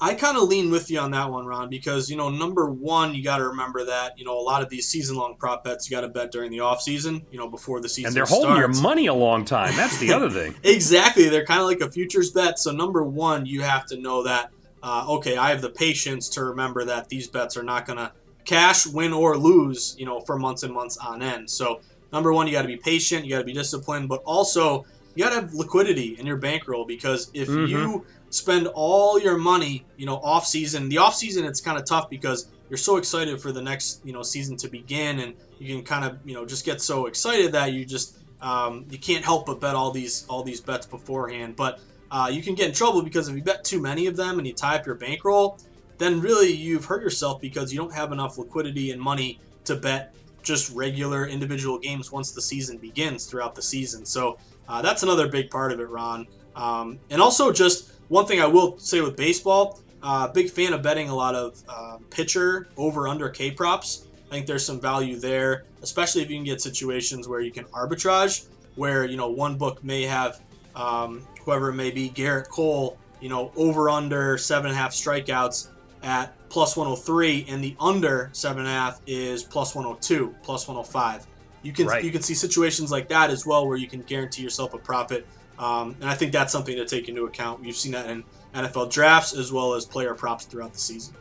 I 0.00 0.14
kind 0.14 0.36
of 0.36 0.48
lean 0.48 0.70
with 0.70 0.90
you 0.90 0.98
on 0.98 1.12
that 1.12 1.30
one, 1.30 1.46
Ron, 1.46 1.70
because 1.70 2.10
you 2.10 2.16
know, 2.16 2.28
number 2.28 2.68
one, 2.68 3.14
you 3.14 3.22
got 3.22 3.38
to 3.38 3.48
remember 3.48 3.84
that 3.86 4.18
you 4.18 4.24
know 4.24 4.38
a 4.38 4.42
lot 4.42 4.60
of 4.60 4.68
these 4.68 4.88
season-long 4.88 5.36
prop 5.38 5.64
bets 5.64 5.88
you 5.88 5.96
got 5.96 6.02
to 6.02 6.08
bet 6.08 6.32
during 6.32 6.50
the 6.50 6.60
off 6.60 6.82
season, 6.82 7.24
you 7.30 7.38
know, 7.38 7.48
before 7.48 7.80
the 7.80 7.88
season. 7.88 8.08
And 8.08 8.16
they're 8.16 8.26
starts. 8.26 8.44
holding 8.44 8.58
your 8.58 8.82
money 8.82 9.06
a 9.06 9.14
long 9.14 9.44
time. 9.44 9.74
That's 9.76 9.98
the 9.98 10.12
other 10.12 10.28
thing. 10.28 10.54
exactly, 10.64 11.28
they're 11.28 11.46
kind 11.46 11.60
of 11.60 11.66
like 11.66 11.80
a 11.80 11.90
futures 11.90 12.30
bet. 12.30 12.58
So 12.58 12.72
number 12.72 13.04
one, 13.04 13.46
you 13.46 13.62
have 13.62 13.86
to 13.86 13.96
know 13.96 14.24
that. 14.24 14.50
Uh, 14.84 15.06
okay, 15.08 15.38
I 15.38 15.48
have 15.48 15.62
the 15.62 15.70
patience 15.70 16.28
to 16.30 16.44
remember 16.44 16.84
that 16.84 17.08
these 17.08 17.26
bets 17.26 17.56
are 17.56 17.62
not 17.62 17.86
going 17.86 17.96
to 17.96 18.12
cash, 18.44 18.86
win 18.86 19.14
or 19.14 19.34
lose, 19.38 19.96
you 19.98 20.04
know, 20.04 20.20
for 20.20 20.38
months 20.38 20.62
and 20.62 20.74
months 20.74 20.98
on 20.98 21.22
end. 21.22 21.48
So 21.48 21.80
number 22.12 22.34
one, 22.34 22.46
you 22.46 22.52
got 22.52 22.62
to 22.62 22.68
be 22.68 22.76
patient, 22.76 23.24
you 23.24 23.30
got 23.30 23.38
to 23.38 23.44
be 23.44 23.54
disciplined, 23.54 24.10
but 24.10 24.22
also 24.24 24.84
you 25.14 25.24
got 25.24 25.30
to 25.30 25.36
have 25.36 25.54
liquidity 25.54 26.18
in 26.18 26.26
your 26.26 26.36
bankroll 26.36 26.84
because 26.84 27.30
if 27.32 27.48
mm-hmm. 27.48 27.66
you 27.66 28.04
spend 28.28 28.66
all 28.74 29.18
your 29.18 29.38
money, 29.38 29.86
you 29.96 30.04
know, 30.04 30.16
off 30.16 30.46
season. 30.46 30.88
The 30.88 30.98
off 30.98 31.14
season 31.14 31.44
it's 31.46 31.60
kind 31.60 31.78
of 31.78 31.86
tough 31.86 32.10
because 32.10 32.48
you're 32.68 32.76
so 32.76 32.96
excited 32.96 33.40
for 33.40 33.52
the 33.52 33.62
next, 33.62 34.04
you 34.04 34.12
know, 34.12 34.22
season 34.22 34.56
to 34.58 34.68
begin, 34.68 35.20
and 35.20 35.34
you 35.58 35.76
can 35.76 35.84
kind 35.84 36.04
of, 36.04 36.18
you 36.24 36.34
know, 36.34 36.44
just 36.44 36.64
get 36.64 36.82
so 36.82 37.06
excited 37.06 37.52
that 37.52 37.72
you 37.72 37.84
just 37.84 38.18
um, 38.42 38.84
you 38.90 38.98
can't 38.98 39.24
help 39.24 39.46
but 39.46 39.60
bet 39.60 39.74
all 39.74 39.90
these 39.90 40.26
all 40.28 40.42
these 40.42 40.60
bets 40.60 40.84
beforehand. 40.86 41.56
But 41.56 41.80
uh, 42.14 42.28
you 42.28 42.40
can 42.40 42.54
get 42.54 42.68
in 42.68 42.72
trouble 42.72 43.02
because 43.02 43.28
if 43.28 43.34
you 43.34 43.42
bet 43.42 43.64
too 43.64 43.80
many 43.80 44.06
of 44.06 44.16
them 44.16 44.38
and 44.38 44.46
you 44.46 44.52
tie 44.52 44.76
up 44.76 44.86
your 44.86 44.94
bankroll, 44.94 45.58
then 45.98 46.20
really 46.20 46.52
you've 46.52 46.84
hurt 46.84 47.02
yourself 47.02 47.40
because 47.40 47.72
you 47.72 47.78
don't 47.78 47.92
have 47.92 48.12
enough 48.12 48.38
liquidity 48.38 48.92
and 48.92 49.02
money 49.02 49.40
to 49.64 49.74
bet 49.74 50.14
just 50.40 50.72
regular 50.76 51.26
individual 51.26 51.76
games 51.76 52.12
once 52.12 52.30
the 52.30 52.40
season 52.40 52.78
begins 52.78 53.26
throughout 53.26 53.56
the 53.56 53.62
season. 53.62 54.06
So 54.06 54.38
uh, 54.68 54.80
that's 54.80 55.02
another 55.02 55.26
big 55.26 55.50
part 55.50 55.72
of 55.72 55.80
it, 55.80 55.90
Ron. 55.90 56.28
Um, 56.54 57.00
and 57.10 57.20
also 57.20 57.50
just 57.50 57.90
one 58.06 58.26
thing 58.26 58.40
I 58.40 58.46
will 58.46 58.78
say 58.78 59.00
with 59.00 59.16
baseball, 59.16 59.80
uh, 60.00 60.28
big 60.28 60.50
fan 60.50 60.72
of 60.72 60.82
betting 60.82 61.08
a 61.08 61.14
lot 61.16 61.34
of 61.34 61.60
uh, 61.68 61.98
pitcher 62.10 62.68
over 62.76 63.08
under 63.08 63.28
K 63.28 63.50
props. 63.50 64.06
I 64.28 64.30
think 64.30 64.46
there's 64.46 64.64
some 64.64 64.80
value 64.80 65.16
there, 65.16 65.64
especially 65.82 66.22
if 66.22 66.30
you 66.30 66.36
can 66.36 66.44
get 66.44 66.60
situations 66.60 67.26
where 67.26 67.40
you 67.40 67.50
can 67.50 67.64
arbitrage, 67.66 68.46
where 68.76 69.04
you 69.04 69.16
know 69.16 69.30
one 69.30 69.58
book 69.58 69.82
may 69.82 70.02
have 70.02 70.40
um, 70.76 71.26
whoever 71.44 71.70
it 71.70 71.74
may 71.74 71.90
be, 71.90 72.10
Gerrit 72.10 72.48
Cole, 72.48 72.98
you 73.20 73.28
know 73.28 73.52
over 73.56 73.88
under 73.88 74.36
seven 74.38 74.70
and 74.70 74.76
a 74.76 74.78
half 74.78 74.92
strikeouts, 74.92 75.68
at 76.04 76.34
plus 76.50 76.76
103, 76.76 77.46
and 77.48 77.64
the 77.64 77.74
under 77.80 78.30
seven 78.32 78.60
and 78.60 78.68
a 78.68 78.70
half 78.70 79.00
is 79.06 79.42
plus 79.42 79.74
102, 79.74 80.34
plus 80.42 80.68
105. 80.68 81.26
You 81.62 81.72
can 81.72 81.86
right. 81.86 82.04
you 82.04 82.12
can 82.12 82.22
see 82.22 82.34
situations 82.34 82.92
like 82.92 83.08
that 83.08 83.30
as 83.30 83.46
well 83.46 83.66
where 83.66 83.78
you 83.78 83.88
can 83.88 84.02
guarantee 84.02 84.42
yourself 84.42 84.74
a 84.74 84.78
profit, 84.78 85.26
um, 85.58 85.96
and 86.00 86.08
I 86.08 86.14
think 86.14 86.32
that's 86.32 86.52
something 86.52 86.76
to 86.76 86.84
take 86.84 87.08
into 87.08 87.24
account. 87.24 87.64
You've 87.64 87.76
seen 87.76 87.92
that 87.92 88.08
in 88.08 88.22
NFL 88.54 88.92
drafts 88.92 89.34
as 89.34 89.50
well 89.50 89.74
as 89.74 89.86
player 89.86 90.14
props 90.14 90.44
throughout 90.44 90.74
the 90.74 90.78
season. 90.78 91.14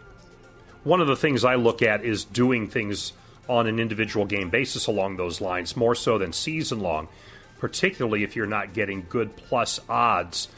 One 0.84 1.00
of 1.00 1.08
the 1.08 1.16
things 1.16 1.46
I 1.46 1.56
look 1.56 1.82
at 1.82 2.04
is 2.04 2.26
doing 2.26 2.68
things 2.68 3.14
on 3.48 3.68
an 3.68 3.80
individual 3.80 4.26
game 4.26 4.50
basis 4.50 4.88
along 4.88 5.16
those 5.16 5.40
lines, 5.40 5.78
more 5.78 5.96
so 5.96 6.18
than 6.18 6.34
season 6.34 6.82
long, 6.82 7.08
particularly 7.64 8.24
if 8.24 8.36
you're 8.36 8.46
not 8.46 8.74
getting 8.74 9.06
good 9.08 9.34
plus 9.38 9.80
odds 9.88 10.50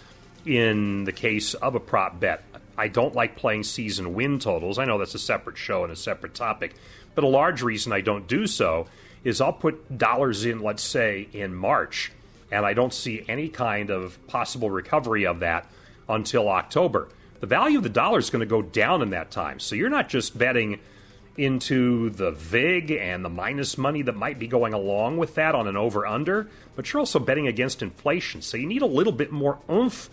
in 0.43 1.03
the 1.03 1.11
case 1.11 1.53
of 1.53 1.75
a 1.75 1.79
prop 1.79 2.19
bet. 2.19 2.43
I 2.79 2.87
don't 2.87 3.13
like 3.13 3.35
playing 3.35 3.61
season 3.61 4.15
win 4.15 4.39
totals. 4.39 4.79
I 4.79 4.85
know 4.85 4.97
that's 4.97 5.13
a 5.13 5.19
separate 5.19 5.55
show 5.55 5.83
and 5.83 5.93
a 5.93 5.95
separate 5.95 6.33
topic, 6.33 6.73
but 7.13 7.23
a 7.23 7.27
large 7.27 7.61
reason 7.61 7.93
I 7.93 8.01
don't 8.01 8.27
do 8.27 8.47
so 8.47 8.87
is 9.23 9.39
I'll 9.39 9.53
put 9.53 9.99
dollars 9.99 10.45
in, 10.45 10.61
let's 10.61 10.81
say, 10.81 11.27
in 11.31 11.53
March, 11.53 12.11
and 12.51 12.65
I 12.65 12.73
don't 12.73 12.91
see 12.91 13.23
any 13.27 13.49
kind 13.49 13.91
of 13.91 14.17
possible 14.25 14.71
recovery 14.71 15.27
of 15.27 15.41
that 15.41 15.69
until 16.09 16.49
October. 16.49 17.09
The 17.39 17.45
value 17.45 17.77
of 17.77 17.83
the 17.83 17.89
dollar 17.89 18.17
is 18.17 18.31
going 18.31 18.39
to 18.39 18.47
go 18.47 18.63
down 18.63 19.03
in 19.03 19.11
that 19.11 19.29
time. 19.29 19.59
So 19.59 19.75
you're 19.75 19.91
not 19.91 20.09
just 20.09 20.35
betting 20.35 20.79
into 21.37 22.09
the 22.11 22.31
VIG 22.31 22.91
and 22.91 23.23
the 23.25 23.29
minus 23.29 23.77
money 23.77 24.01
that 24.03 24.15
might 24.15 24.39
be 24.39 24.47
going 24.47 24.73
along 24.73 25.17
with 25.17 25.35
that 25.35 25.55
on 25.55 25.67
an 25.67 25.75
over 25.75 26.05
under, 26.05 26.47
but 26.75 26.91
you're 26.91 26.99
also 26.99 27.19
betting 27.19 27.47
against 27.47 27.81
inflation. 27.81 28.41
So 28.41 28.57
you 28.57 28.67
need 28.67 28.81
a 28.81 28.87
little 28.87 29.13
bit 29.13 29.31
more 29.31 29.59
oomph 29.69 30.09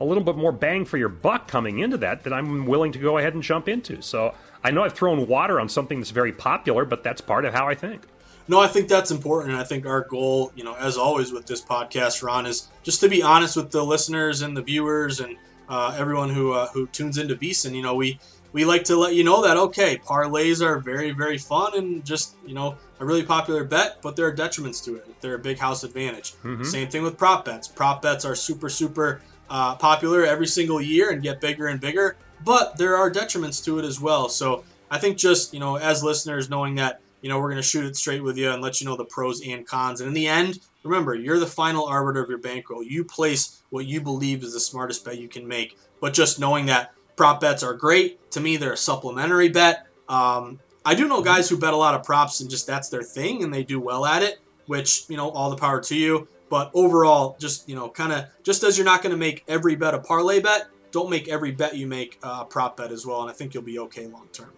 a 0.00 0.04
little 0.04 0.24
bit 0.24 0.36
more 0.36 0.50
bang 0.50 0.84
for 0.84 0.96
your 0.96 1.10
buck 1.10 1.46
coming 1.46 1.78
into 1.78 1.98
that 1.98 2.24
that 2.24 2.32
I'm 2.32 2.66
willing 2.66 2.92
to 2.92 2.98
go 2.98 3.18
ahead 3.18 3.34
and 3.34 3.42
jump 3.42 3.68
into. 3.68 4.00
So 4.00 4.34
I 4.64 4.70
know 4.70 4.82
I've 4.82 4.94
thrown 4.94 5.26
water 5.26 5.60
on 5.60 5.68
something 5.68 6.00
that's 6.00 6.10
very 6.10 6.32
popular, 6.32 6.84
but 6.84 7.04
that's 7.04 7.20
part 7.20 7.44
of 7.44 7.52
how 7.52 7.68
I 7.68 7.74
think. 7.74 8.02
No, 8.48 8.58
I 8.58 8.66
think 8.66 8.88
that's 8.88 9.10
important. 9.10 9.52
And 9.52 9.60
I 9.60 9.64
think 9.64 9.86
our 9.86 10.00
goal, 10.00 10.52
you 10.56 10.64
know, 10.64 10.74
as 10.74 10.96
always 10.96 11.32
with 11.32 11.46
this 11.46 11.62
podcast, 11.62 12.22
Ron, 12.22 12.46
is 12.46 12.68
just 12.82 13.00
to 13.00 13.08
be 13.08 13.22
honest 13.22 13.56
with 13.56 13.70
the 13.70 13.84
listeners 13.84 14.40
and 14.42 14.56
the 14.56 14.62
viewers 14.62 15.20
and 15.20 15.36
uh, 15.68 15.94
everyone 15.96 16.30
who 16.30 16.52
uh, 16.52 16.66
who 16.68 16.86
tunes 16.88 17.18
into 17.18 17.36
VSiN. 17.36 17.74
You 17.74 17.82
know, 17.82 17.94
we 17.94 18.18
we 18.52 18.64
like 18.64 18.84
to 18.84 18.96
let 18.96 19.14
you 19.14 19.24
know 19.24 19.42
that 19.42 19.56
okay, 19.56 19.98
parlays 19.98 20.64
are 20.64 20.78
very 20.78 21.10
very 21.10 21.38
fun 21.38 21.76
and 21.76 22.04
just 22.04 22.36
you 22.46 22.54
know 22.54 22.76
a 22.98 23.04
really 23.04 23.22
popular 23.22 23.64
bet, 23.64 23.98
but 24.02 24.16
there 24.16 24.26
are 24.26 24.34
detriments 24.34 24.84
to 24.84 24.96
it. 24.96 25.20
They're 25.20 25.36
a 25.36 25.38
big 25.38 25.58
house 25.58 25.84
advantage. 25.84 26.32
Mm-hmm. 26.44 26.64
Same 26.64 26.88
thing 26.88 27.02
with 27.02 27.16
prop 27.16 27.44
bets. 27.44 27.68
Prop 27.68 28.02
bets 28.02 28.24
are 28.24 28.34
super 28.34 28.68
super 28.68 29.22
uh, 29.50 29.74
popular 29.74 30.24
every 30.24 30.46
single 30.46 30.80
year 30.80 31.10
and 31.10 31.22
get 31.22 31.40
bigger 31.40 31.66
and 31.66 31.80
bigger, 31.80 32.16
but 32.44 32.76
there 32.76 32.96
are 32.96 33.10
detriments 33.10 33.64
to 33.64 33.78
it 33.78 33.84
as 33.84 34.00
well. 34.00 34.28
So 34.28 34.64
I 34.90 34.98
think 34.98 35.18
just, 35.18 35.54
you 35.54 35.60
know, 35.60 35.76
as 35.76 36.02
listeners, 36.02 36.50
knowing 36.50 36.74
that, 36.76 37.00
you 37.22 37.28
know, 37.28 37.38
we're 37.38 37.50
going 37.50 37.56
to 37.56 37.62
shoot 37.62 37.84
it 37.84 37.96
straight 37.96 38.22
with 38.22 38.36
you 38.36 38.50
and 38.50 38.62
let 38.62 38.80
you 38.80 38.86
know 38.86 38.96
the 38.96 39.04
pros 39.04 39.46
and 39.46 39.66
cons. 39.66 40.00
And 40.00 40.08
in 40.08 40.14
the 40.14 40.26
end, 40.26 40.60
remember, 40.82 41.14
you're 41.14 41.38
the 41.38 41.46
final 41.46 41.84
arbiter 41.84 42.22
of 42.22 42.28
your 42.28 42.38
bankroll. 42.38 42.82
You 42.82 43.04
place 43.04 43.62
what 43.70 43.86
you 43.86 44.00
believe 44.00 44.42
is 44.42 44.54
the 44.54 44.60
smartest 44.60 45.04
bet 45.04 45.18
you 45.18 45.28
can 45.28 45.46
make. 45.46 45.78
But 46.00 46.14
just 46.14 46.40
knowing 46.40 46.66
that 46.66 46.92
prop 47.20 47.38
bets 47.38 47.62
are 47.62 47.74
great, 47.74 48.30
to 48.30 48.40
me, 48.40 48.56
they're 48.56 48.72
a 48.72 48.78
supplementary 48.78 49.50
bet. 49.50 49.86
Um, 50.08 50.58
I 50.86 50.94
do 50.94 51.06
know 51.06 51.20
guys 51.20 51.50
who 51.50 51.58
bet 51.58 51.74
a 51.74 51.76
lot 51.76 51.94
of 51.94 52.02
props 52.02 52.40
and 52.40 52.48
just 52.48 52.66
that's 52.66 52.88
their 52.88 53.02
thing 53.02 53.44
and 53.44 53.52
they 53.52 53.62
do 53.62 53.78
well 53.78 54.06
at 54.06 54.22
it, 54.22 54.38
which, 54.64 55.04
you 55.10 55.18
know, 55.18 55.28
all 55.28 55.50
the 55.50 55.56
power 55.56 55.82
to 55.82 55.94
you. 55.94 56.28
But 56.48 56.70
overall, 56.72 57.36
just 57.38 57.68
you 57.68 57.76
know, 57.76 57.90
kind 57.90 58.10
of 58.14 58.24
just 58.42 58.62
as 58.62 58.78
you're 58.78 58.86
not 58.86 59.02
going 59.02 59.10
to 59.10 59.18
make 59.18 59.44
every 59.46 59.76
bet 59.76 59.92
a 59.92 59.98
parlay 59.98 60.40
bet, 60.40 60.68
don't 60.92 61.10
make 61.10 61.28
every 61.28 61.50
bet 61.50 61.76
you 61.76 61.86
make 61.86 62.18
a 62.22 62.46
prop 62.46 62.78
bet 62.78 62.90
as 62.90 63.04
well, 63.04 63.20
and 63.20 63.30
I 63.30 63.34
think 63.34 63.52
you'll 63.52 63.64
be 63.64 63.78
okay 63.80 64.06
long 64.06 64.26
term. 64.32 64.50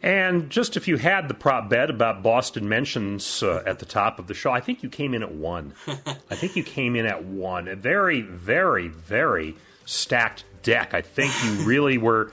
And 0.00 0.48
just 0.48 0.76
if 0.76 0.86
you 0.86 0.96
had 0.96 1.26
the 1.26 1.34
prop 1.34 1.68
bet 1.68 1.90
about 1.90 2.22
Boston 2.22 2.68
mentions 2.68 3.42
uh, 3.42 3.64
at 3.66 3.80
the 3.80 3.86
top 3.86 4.20
of 4.20 4.28
the 4.28 4.34
show, 4.34 4.52
I 4.52 4.60
think 4.60 4.84
you 4.84 4.88
came 4.88 5.12
in 5.12 5.24
at 5.24 5.34
one. 5.34 5.74
I 6.30 6.36
think 6.36 6.54
you 6.54 6.62
came 6.62 6.94
in 6.94 7.04
at 7.04 7.24
one. 7.24 7.66
A 7.66 7.74
very, 7.74 8.20
very, 8.20 8.86
very 8.86 9.56
stacked 9.84 10.44
deck. 10.62 10.94
I 10.94 11.02
think 11.02 11.32
you 11.44 11.52
really 11.64 11.98
were 11.98 12.32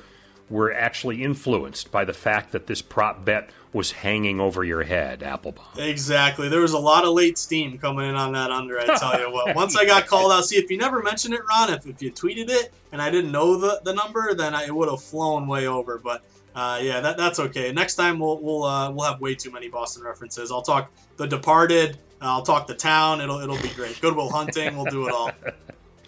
were 0.50 0.74
actually 0.74 1.24
influenced 1.24 1.92
by 1.92 2.04
the 2.04 2.14
fact 2.14 2.52
that 2.54 2.66
this 2.66 2.82
prop 2.82 3.24
bet 3.24 3.52
was 3.72 3.92
hanging 3.92 4.40
over 4.40 4.64
your 4.64 4.82
head, 4.82 5.22
Applebaum. 5.22 5.68
Exactly. 5.78 6.50
There 6.50 6.62
was 6.62 6.74
a 6.74 6.80
lot 6.80 7.06
of 7.06 7.14
late 7.14 7.38
steam 7.38 7.78
coming 7.78 8.10
in 8.10 8.16
on 8.16 8.34
that 8.34 8.50
under, 8.50 8.80
I 8.80 8.86
tell 8.98 9.20
you 9.20 9.32
what. 9.32 9.56
Once 9.56 9.78
I 9.78 9.86
got 9.86 10.08
called 10.08 10.32
out, 10.32 10.46
see, 10.46 10.56
if 10.56 10.72
you 10.72 10.78
never 10.78 11.04
mentioned 11.04 11.36
it, 11.36 11.42
Ron, 11.48 11.72
if, 11.72 11.86
if 11.86 12.02
you 12.02 12.12
tweeted 12.12 12.50
it 12.50 12.74
and 12.92 13.00
I 13.00 13.12
didn't 13.12 13.32
know 13.32 13.58
the, 13.58 13.80
the 13.84 13.94
number, 13.94 14.34
then 14.34 14.56
I, 14.56 14.66
it 14.66 14.76
would 14.76 14.90
have 14.90 15.04
flown 15.04 15.48
way 15.48 15.68
over. 15.68 16.00
But 16.00 16.24
uh, 16.56 16.80
yeah, 16.82 17.00
that, 17.00 17.18
that's 17.18 17.40
okay. 17.40 17.72
Next 17.72 17.96
time 17.96 18.20
we'll 18.20 18.42
we'll 18.42 18.64
uh, 18.64 18.92
we'll 18.92 19.06
have 19.06 19.22
way 19.22 19.36
too 19.36 19.52
many 19.52 19.70
Boston 19.70 20.04
references. 20.04 20.52
I'll 20.52 20.64
talk 20.64 20.92
The 21.18 21.28
Departed. 21.28 22.00
I'll 22.22 22.42
talk 22.42 22.66
The 22.66 22.76
Town. 22.76 23.22
It'll 23.22 23.40
it'll 23.40 23.62
be 23.62 23.70
great. 23.70 24.02
Good 24.02 24.16
Will 24.16 24.30
Hunting. 24.30 24.76
We'll 24.76 24.86
do 24.86 25.08
it 25.08 25.14
all. 25.14 25.32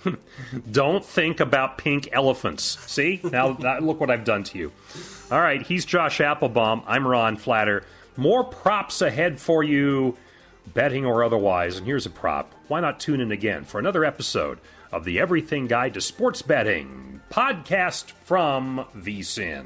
Don't 0.72 1.04
think 1.06 1.39
about 1.39 1.78
pink 1.78 2.10
elephants. 2.12 2.80
See? 2.91 3.20
Now, 3.32 3.58
look 3.80 3.99
what 3.99 4.10
I've 4.10 4.26
done 4.26 4.43
to 4.43 4.58
you. 4.58 4.72
All 5.32 5.39
right, 5.39 5.62
he's 5.62 5.86
Josh 5.86 6.20
Applebaum. 6.20 6.84
I'm 6.86 7.08
Ron 7.08 7.38
Flatter. 7.38 7.86
More 8.18 8.43
props 8.43 9.02
ahead 9.02 9.39
for 9.39 9.64
you, 9.64 10.18
betting 10.74 11.06
or 11.06 11.24
otherwise. 11.24 11.78
And 11.78 11.86
here's 11.86 12.06
a 12.06 12.10
prop. 12.10 12.54
Why 12.68 12.82
not 12.82 12.99
tune 12.99 13.22
in 13.22 13.32
again 13.32 13.64
for 13.64 13.80
another 13.80 14.04
episode 14.04 14.60
of 14.91 15.06
the 15.06 15.20
Everything 15.20 15.68
Guide 15.68 15.93
to 15.93 16.02
Sports 16.02 16.41
Betting 16.41 17.22
podcast 17.30 18.12
from 18.26 18.86
VSiN. 18.95 19.66